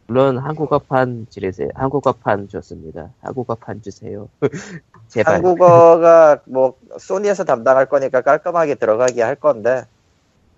[0.07, 1.69] 물론 한국어판 지르세요.
[1.75, 3.11] 한국어판 좋습니다.
[3.23, 4.29] 한국어판 주세요.
[5.09, 5.37] 제발.
[5.37, 9.85] 한국어가 뭐 소니에서 담당할 거니까 깔끔하게 들어가게 할 건데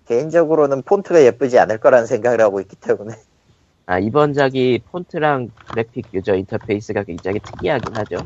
[0.07, 3.15] 개인적으로는 폰트가 예쁘지 않을 거라는 생각을 하고 있기 때문에
[3.85, 8.17] 아, 이번 작이 폰트랑 그래픽 유저 인터페이스가 굉장히 특이하긴 하죠.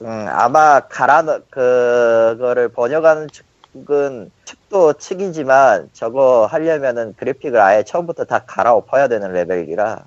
[0.00, 0.80] 음, 아마
[1.24, 3.28] 넣- 그거를 번역하는
[3.72, 10.04] 측은 측도 측이지만 저거 하려면은 그래픽을 아예 처음부터 다 갈아엎어야 되는 레벨이라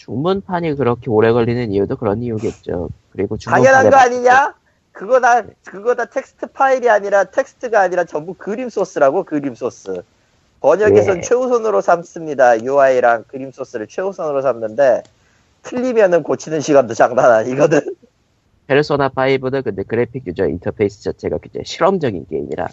[0.00, 2.88] 중문판이 그렇게 오래 걸리는 이유도 그런 이유겠죠.
[3.12, 4.54] 그리고 당연한 거 아니냐?
[4.92, 10.02] 그거 다 그거 다 텍스트 파일이 아니라 텍스트가 아니라 전부 그림 소스라고 그림 소스.
[10.60, 11.20] 번역에선 예.
[11.20, 12.62] 최우선으로 삼습니다.
[12.64, 15.02] UI랑 그림 소스를 최우선으로 삼는데
[15.62, 17.80] 틀리면은 고치는 시간도 장난 아니거든.
[18.68, 22.68] 페르소나 5는 근데 그래픽 유저 인터페이스 자체가 굉장히 실험적인 게임이라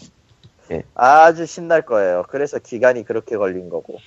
[0.95, 2.23] 아주 신날 거예요.
[2.30, 3.97] 그래서 기간이 그렇게 걸린 거고.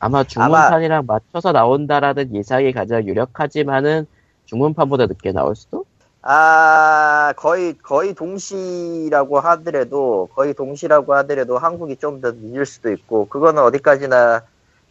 [0.00, 4.06] 아마 중문판이랑 맞춰서 나온다라는 예상이 가장 유력하지만은
[4.46, 5.84] 중문판보다 늦게 나올 수도?
[6.22, 13.62] 아 거의 거의 동시라고 하더라도 거의 동시라고 하더라도 한국이 좀 더 늦을 수도 있고 그거는
[13.62, 14.42] 어디까지나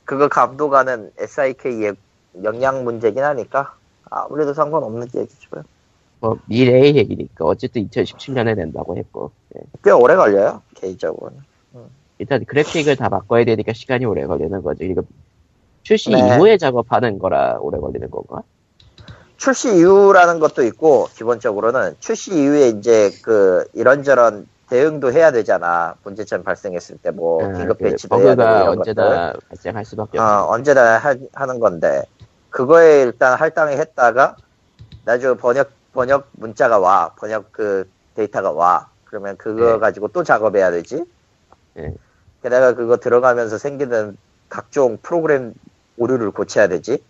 [0.06, 1.94] 그거 감독하는 SIK의
[2.44, 3.76] 역량 문제긴 하니까
[4.10, 5.64] 아무래도 상관없는 얘기죠.
[6.20, 9.62] 뭐 미래의 얘기니까 어쨌든 2017년에 낸다고 했고 예.
[9.84, 11.38] 꽤 오래 걸려요 개인적으로는.
[12.20, 14.84] 일단 그래픽을 다 바꿔야 되니까 시간이 오래 걸리는 거죠.
[14.84, 15.02] 이거
[15.84, 16.20] 출시 네.
[16.20, 18.44] 이후에 작업하는 거라 오래 걸리는 건가?
[19.38, 26.98] 출시 이후라는 것도 있고 기본적으로는 출시 이후에 이제 그 이런저런 대응도 해야 되잖아 문제점 발생했을
[26.98, 29.40] 때뭐 아, 긴급 그 배치도 해야 되고 언제나 것들.
[29.48, 30.52] 발생할 수밖에 어, 없죠.
[30.52, 32.04] 언제나 하, 하는 건데
[32.50, 34.36] 그거에 일단 할당을 했다가
[35.06, 39.80] 나중에 번역 번역 문자가 와 번역 그 데이터가 와 그러면 그거 네.
[39.80, 41.06] 가지고 또 작업해야 되지
[41.76, 41.96] 네.
[42.44, 44.18] 게다가 그거 들어가면서 생기는
[44.50, 45.54] 각종 프로그램
[45.98, 47.04] 오류를 고쳐야 되지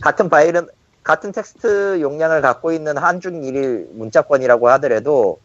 [0.00, 0.68] 같은 파일은
[1.02, 5.40] 같은 텍스트 용량을 갖고 있는 한중일 문자권이라고 하더라도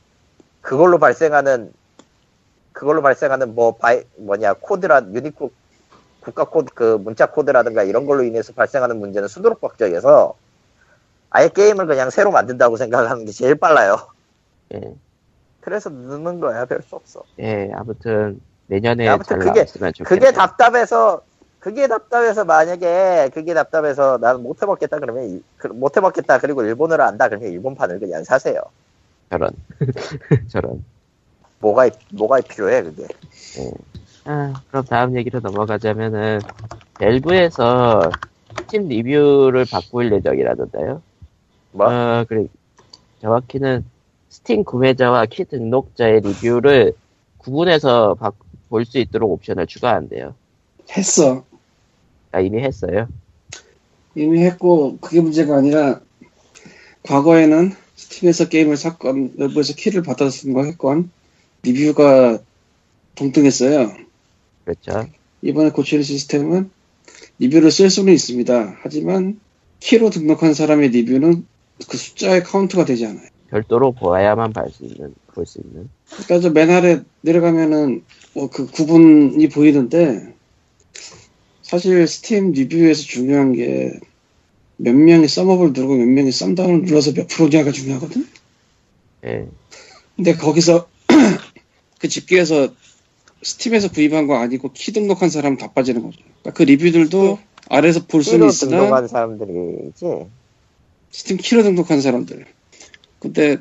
[0.61, 1.71] 그걸로 발생하는
[2.73, 5.51] 그걸로 발생하는 뭐 바이 뭐냐 코드라 유니코
[6.21, 10.35] 국가 코드 그 문자 코드라든가 이런 걸로 인해서 발생하는 문제는 수두룩빽빽해서
[11.31, 13.97] 아예 게임을 그냥 새로 만든다고 생각하는 게 제일 빨라요.
[14.73, 14.95] 예.
[15.61, 17.23] 그래서 늦는 거야 별 수 없어.
[17.39, 18.41] 예, 아무튼
[18.71, 19.65] 내년에 아무튼 잘 그게-.
[20.05, 21.21] 그게 답답해서
[21.59, 27.03] 그게 답답해서 만약에 그게 답답해서 나는 못 해먹겠다 그러면 이- 그- 못 해먹겠다 그리고 일본어를
[27.03, 28.61] 안다 그러면 일본판을 그냥 사세요.
[29.29, 29.51] 저런
[30.49, 30.83] 저런.
[31.59, 33.05] 뭐가 이- 뭐가 필요해 그게.
[34.23, 36.39] 아, 그럼 다음 얘기로 넘어가자면은
[36.97, 38.09] 밸브에서
[38.61, 41.01] 스팀 리뷰를 바꿀 예정이라던데요.
[41.73, 41.87] 뭐?
[41.87, 42.45] 어, 그래.
[43.21, 43.83] 정확히는
[44.29, 46.93] 스팀 구매자와 키 등록자의 리뷰를
[47.37, 48.15] 구분해서
[48.71, 50.33] 볼 수 있도록 옵션을 추가한대요.
[50.95, 51.45] 했어.
[52.31, 53.07] 아, 이미 했어요.
[54.15, 55.99] 이미 했고 그게 문제가 아니라
[57.03, 61.11] 과거에는 스팀에서 게임을 샀건 외부에서 키를 받아서 쓴거 했건
[61.63, 62.39] 리뷰가
[63.15, 63.93] 동등했어요.
[64.63, 65.07] 그렇죠.
[65.41, 66.71] 이번에 고치는 시스템은
[67.39, 68.77] 리뷰를 쓸 수는 있습니다.
[68.81, 69.39] 하지만
[69.79, 71.45] 키로 등록한 사람의 리뷰는
[71.89, 73.27] 그 숫자에 카운트가 되지 않아요.
[73.49, 75.89] 별도로 보아야만 볼 수 있는 볼 수 있는.
[76.41, 80.33] 저 맨 아래 내려가면은 뭐 그 구분이 보이는데
[81.61, 83.91] 사실 스팀 리뷰에서 중요한 게
[84.83, 88.27] 몇 명이 thumb up을 누르고 몇 명이 thumb down을 눌러서 몇 프로냐가 중요하거든.
[89.25, 89.47] 예.
[90.15, 90.87] 근데 거기서
[91.99, 92.73] 그 집계에서
[93.43, 96.17] 스팀에서 구입한 거 아니고 키 등록한 사람 다 빠지는 거죠.
[96.41, 97.37] 그러니까 그 리뷰들도
[97.69, 100.05] 아래에서 볼 수는 있으나 등록한 사람들이지.
[101.11, 102.45] 스팀 키로 등록한 사람들.
[103.19, 103.57] 근데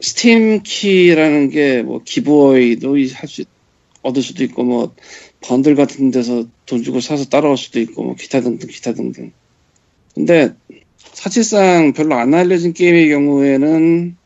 [0.00, 3.44] 스팀 키라는 게 뭐 giveaway도 할 수
[4.02, 4.94] 얻을 수도 있고 뭐
[5.40, 9.32] 번들 같은 데서 돈 주고 사서 따라올 수도 있고 뭐 기타 등등 기타 등등.
[10.14, 10.54] 근데
[11.12, 14.16] 사실상 별로 안 알려진 게임의 경우에는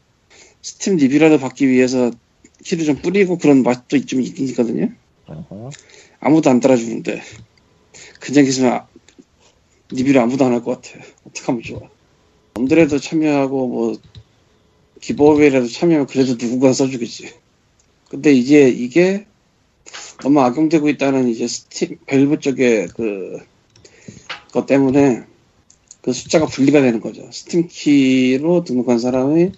[0.63, 2.11] 스팀 리뷰라도 받기 위해서
[2.65, 4.91] 키를 좀 뿌리고 그런 맛도 좀 있긴 있거든요.
[6.21, 7.21] 아무도 안 따라주는데
[8.21, 8.87] 그냥 있으면 아-
[9.91, 11.05] 리뷰를 아무도 안 할 것 같아.
[11.27, 11.81] 어떡하면 좋아.
[12.55, 13.99] 번들에도 참여하고 뭐
[15.01, 17.33] giveaway라도 참여하면 그래도 누군가 써주겠지.
[18.09, 19.27] 근데 이제 이게
[20.23, 25.25] 너무 악용되고 있다는 이제 스팀 밸브 쪽의 그것 때문에
[26.01, 27.29] 그 숫자가 분리가 되는 거죠.
[27.33, 29.51] 스팀 키로 등록한 사람이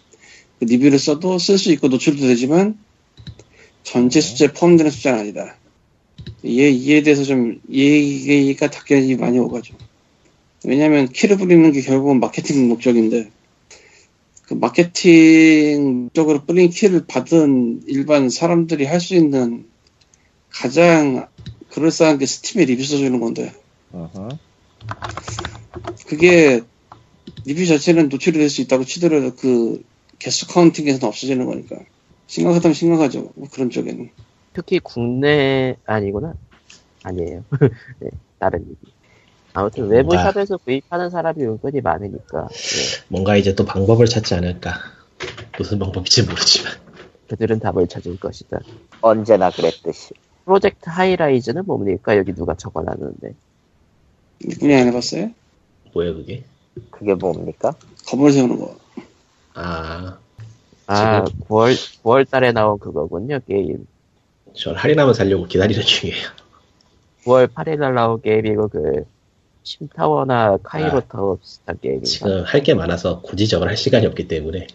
[0.59, 2.79] 그 리뷰를 써도 쓸 수 있고 노출도 되지만
[3.83, 5.57] 전체 숫자에 포함되는 숫자는 아니다.
[6.43, 9.75] 이에, 이에 대해서 좀 얘기가 답변이 많이 오가죠.
[10.65, 13.31] 왜냐면 키를 뿌리는 게 결국은 마케팅 목적인데
[14.45, 19.67] 그 마케팅 목적으로 뿌린 키를 받은 일반 사람들이 할 수 있는
[20.55, 21.29] 가장
[21.71, 23.53] 그럴싸한 게 스팀에 리뷰 써주는 건데.
[26.07, 26.61] 그게
[27.45, 29.83] 리뷰 자체는 노출이 될 수 있다고 치더라도 그
[30.19, 31.77] 개수 counting에서는 없어지는 거니까.
[32.27, 33.33] 심각하다면 심각하죠.
[33.35, 34.11] 뭐 그런 쪽에는.
[34.53, 36.35] 특히 국내 아니구나.
[37.03, 37.45] 아니에요.
[38.01, 38.09] 네,
[38.39, 38.93] 다른 얘기.
[39.53, 42.49] 아무튼 외부 뭔가- 샵에서 구입하는 사람이 은근히 많으니까.
[42.51, 44.75] 예, 뭔가 이제 또 방법을 찾지 않을까.
[45.59, 46.73] 무슨 방법인지 모르지만.
[47.29, 48.61] 그들은 답을 찾을 것이다.
[49.01, 50.11] 언제나 그랬듯이.
[50.45, 53.35] 프로젝트 하이라이즈는 뭡니까 여기 누가 적어놨는데
[54.61, 55.31] 분야 안 해봤어요?
[55.93, 56.45] 뭐야 그게?
[56.91, 57.75] 그게 뭡니까?
[58.09, 58.77] 검을 세우는 거
[59.55, 60.19] 아,
[60.87, 63.87] 아 9월 9월 달에 나온 그거군요 게임
[64.55, 66.27] 전 할인하면 살려고 기다리는 중이에요.
[67.25, 69.05] 9월 8일 날 나온 게임이고 그
[69.63, 71.01] 심타워나 카이로 아.
[71.01, 74.67] 타워 비슷한 게임인가 지금 할 게 많아서 굳이 저걸 할 시간이 없기 때문에.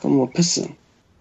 [0.00, 0.66] 그럼 뭐 패스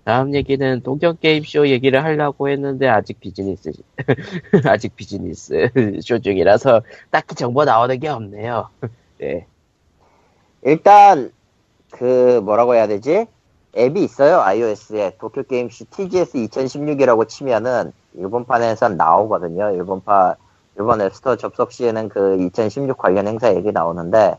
[0.05, 3.71] 다음 얘기는 동경 게임쇼 얘기를 하려고 했는데 아직 비즈니스
[4.63, 5.71] 아직 비즈니스
[6.03, 8.69] 쇼 중이라서 딱히 정보 나오는 게 없네요.
[9.17, 9.47] 네.
[10.61, 11.31] 일단
[11.89, 13.25] 그 뭐라고 해야 되지?
[13.75, 19.71] 앱이 있어요 iOS에 도쿄 게임쇼 TGS 2016이라고 치면은 일본판에선 나오거든요.
[19.71, 20.35] 일본판
[20.77, 24.37] 일본 앱스토어 접속 시에는 그 2016 관련 행사 얘기 나오는데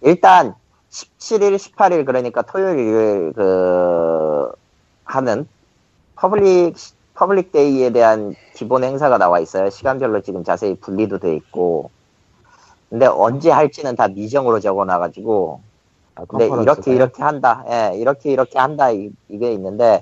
[0.00, 0.56] 일단
[0.90, 4.50] 17일, 18일 그러니까 토요일 그
[5.14, 5.46] 하는
[6.16, 6.76] public
[7.14, 9.70] public day에 대한 기본 행사가 나와 있어요.
[9.70, 11.90] 시간별로 지금 자세히 분리도 돼 있고.
[12.90, 15.60] 근데 언제 할지는 다 미정으로 적어놔가지고
[16.16, 16.46] 아, 근데?
[16.46, 17.64] 이렇게 이렇게 한다.
[17.68, 18.90] 예, 이렇게 이렇게 한다.
[18.90, 20.00] 이, 게 있는데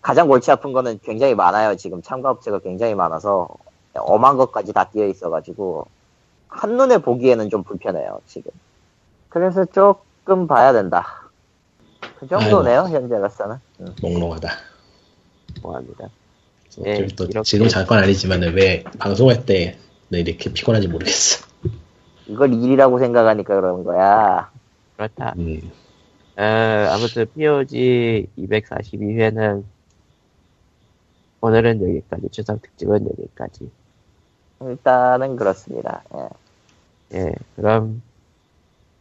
[0.00, 1.76] 가장 골치 아픈 거는 굉장히 많아요.
[1.76, 3.48] 지금 참가 업체가 굉장히 많아서
[3.94, 5.86] 엄한 것까지 다 띄어 있어가지고
[6.48, 8.20] 한 눈에 보기에는 좀 불편해요.
[8.26, 8.50] 지금.
[9.28, 11.06] 그래서 조금 봐야 된다.
[12.18, 12.82] 그 정도네요.
[12.88, 13.69] 현재로서는.
[13.80, 13.94] 음.
[14.02, 14.48] 몽롱하다.
[15.62, 16.08] 뭐합니다.
[16.82, 19.74] 네, 또 이렇게- 지금 잠깐 아니지만은 왜 방송할 때는
[20.12, 21.46] 이렇게 피곤한지 모르겠어.
[22.26, 24.50] 이걸 일이라고 생각하니까 그러는 거야.
[24.96, 25.34] 그렇다.
[25.38, 25.70] 음,
[26.36, 29.64] 어, 아무튼 POG 242회는
[31.40, 33.70] 오늘은 여기까지 추석 특집은 여기까지.
[34.62, 36.02] 일단은 그렇습니다.
[36.14, 37.18] 예.
[37.18, 38.02] 예, 그럼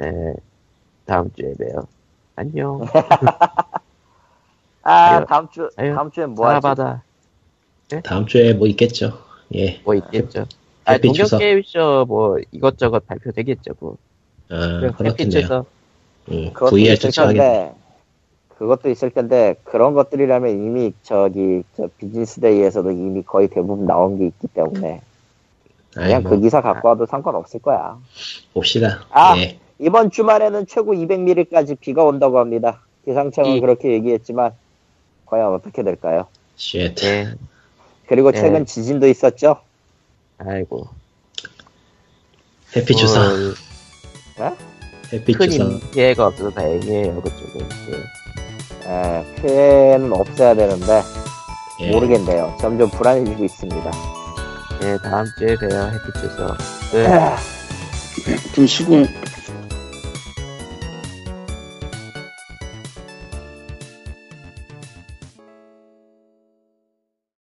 [0.02, 0.34] 예,
[1.06, 1.86] 다음 주에 봬요.
[2.36, 2.82] 안녕.
[4.90, 6.56] 아 다음 주 아유, 다음 주엔 뭐 하지?
[6.62, 7.04] 사바다
[8.04, 9.14] 다음 주에 뭐 있겠죠.
[9.56, 9.82] 예.
[9.84, 10.46] 뭐 있겠죠.
[10.86, 11.28] 아, 동경.
[11.38, 13.74] 게임쇼 뭐 이것저것 발표되겠죠.
[13.80, 13.98] 뭐.
[14.50, 15.66] 아, 그렇겠네요.
[16.32, 17.12] 음, 그것도 VR 있을.
[17.12, 17.74] 텐데
[18.58, 24.48] 그것도 있을 텐데 그런 것들이라면 이미 저기 저 비즈니스데이에서도 이미 거의 대부분 나온 게 있기
[24.48, 25.02] 때문에
[25.94, 27.98] 그냥 아이, 뭐, 그 기사 갖고 와도 상관없을 거야.
[28.54, 29.06] 봅시다.
[29.12, 29.38] 아!
[29.38, 29.58] 예.
[29.80, 32.82] 이번 주말에는 최고 200mm까지 비가 온다고 합니다.
[33.06, 34.52] 기상청은 이- 그렇게 얘기했지만
[35.30, 36.28] 과연 어떻게 될까요?
[36.56, 36.94] Shit.
[37.04, 37.34] 예.
[38.08, 38.42] 그리고 네.
[38.42, 39.62] 최근 지진도 있었죠.
[40.40, 40.88] 아이고.
[42.76, 43.24] Happy 추석.
[44.38, 44.58] 뭐,
[45.14, 45.92] Happy 큰 추석.
[45.92, 47.22] 피해가 없어서 다행이에요.
[47.22, 47.68] 그쪽은.
[47.90, 48.90] 예.
[48.92, 51.04] 에, 피해는 없어야 되는데
[51.82, 51.92] 예.
[51.92, 52.58] 모르겠네요.
[52.60, 53.92] 점점 불안해지고 있습니다.
[54.82, 55.92] 예, 다음 주에 봬요.
[55.92, 56.58] 해피 추석.
[56.92, 58.54] 끝.
[58.56, 59.06] 좀 수고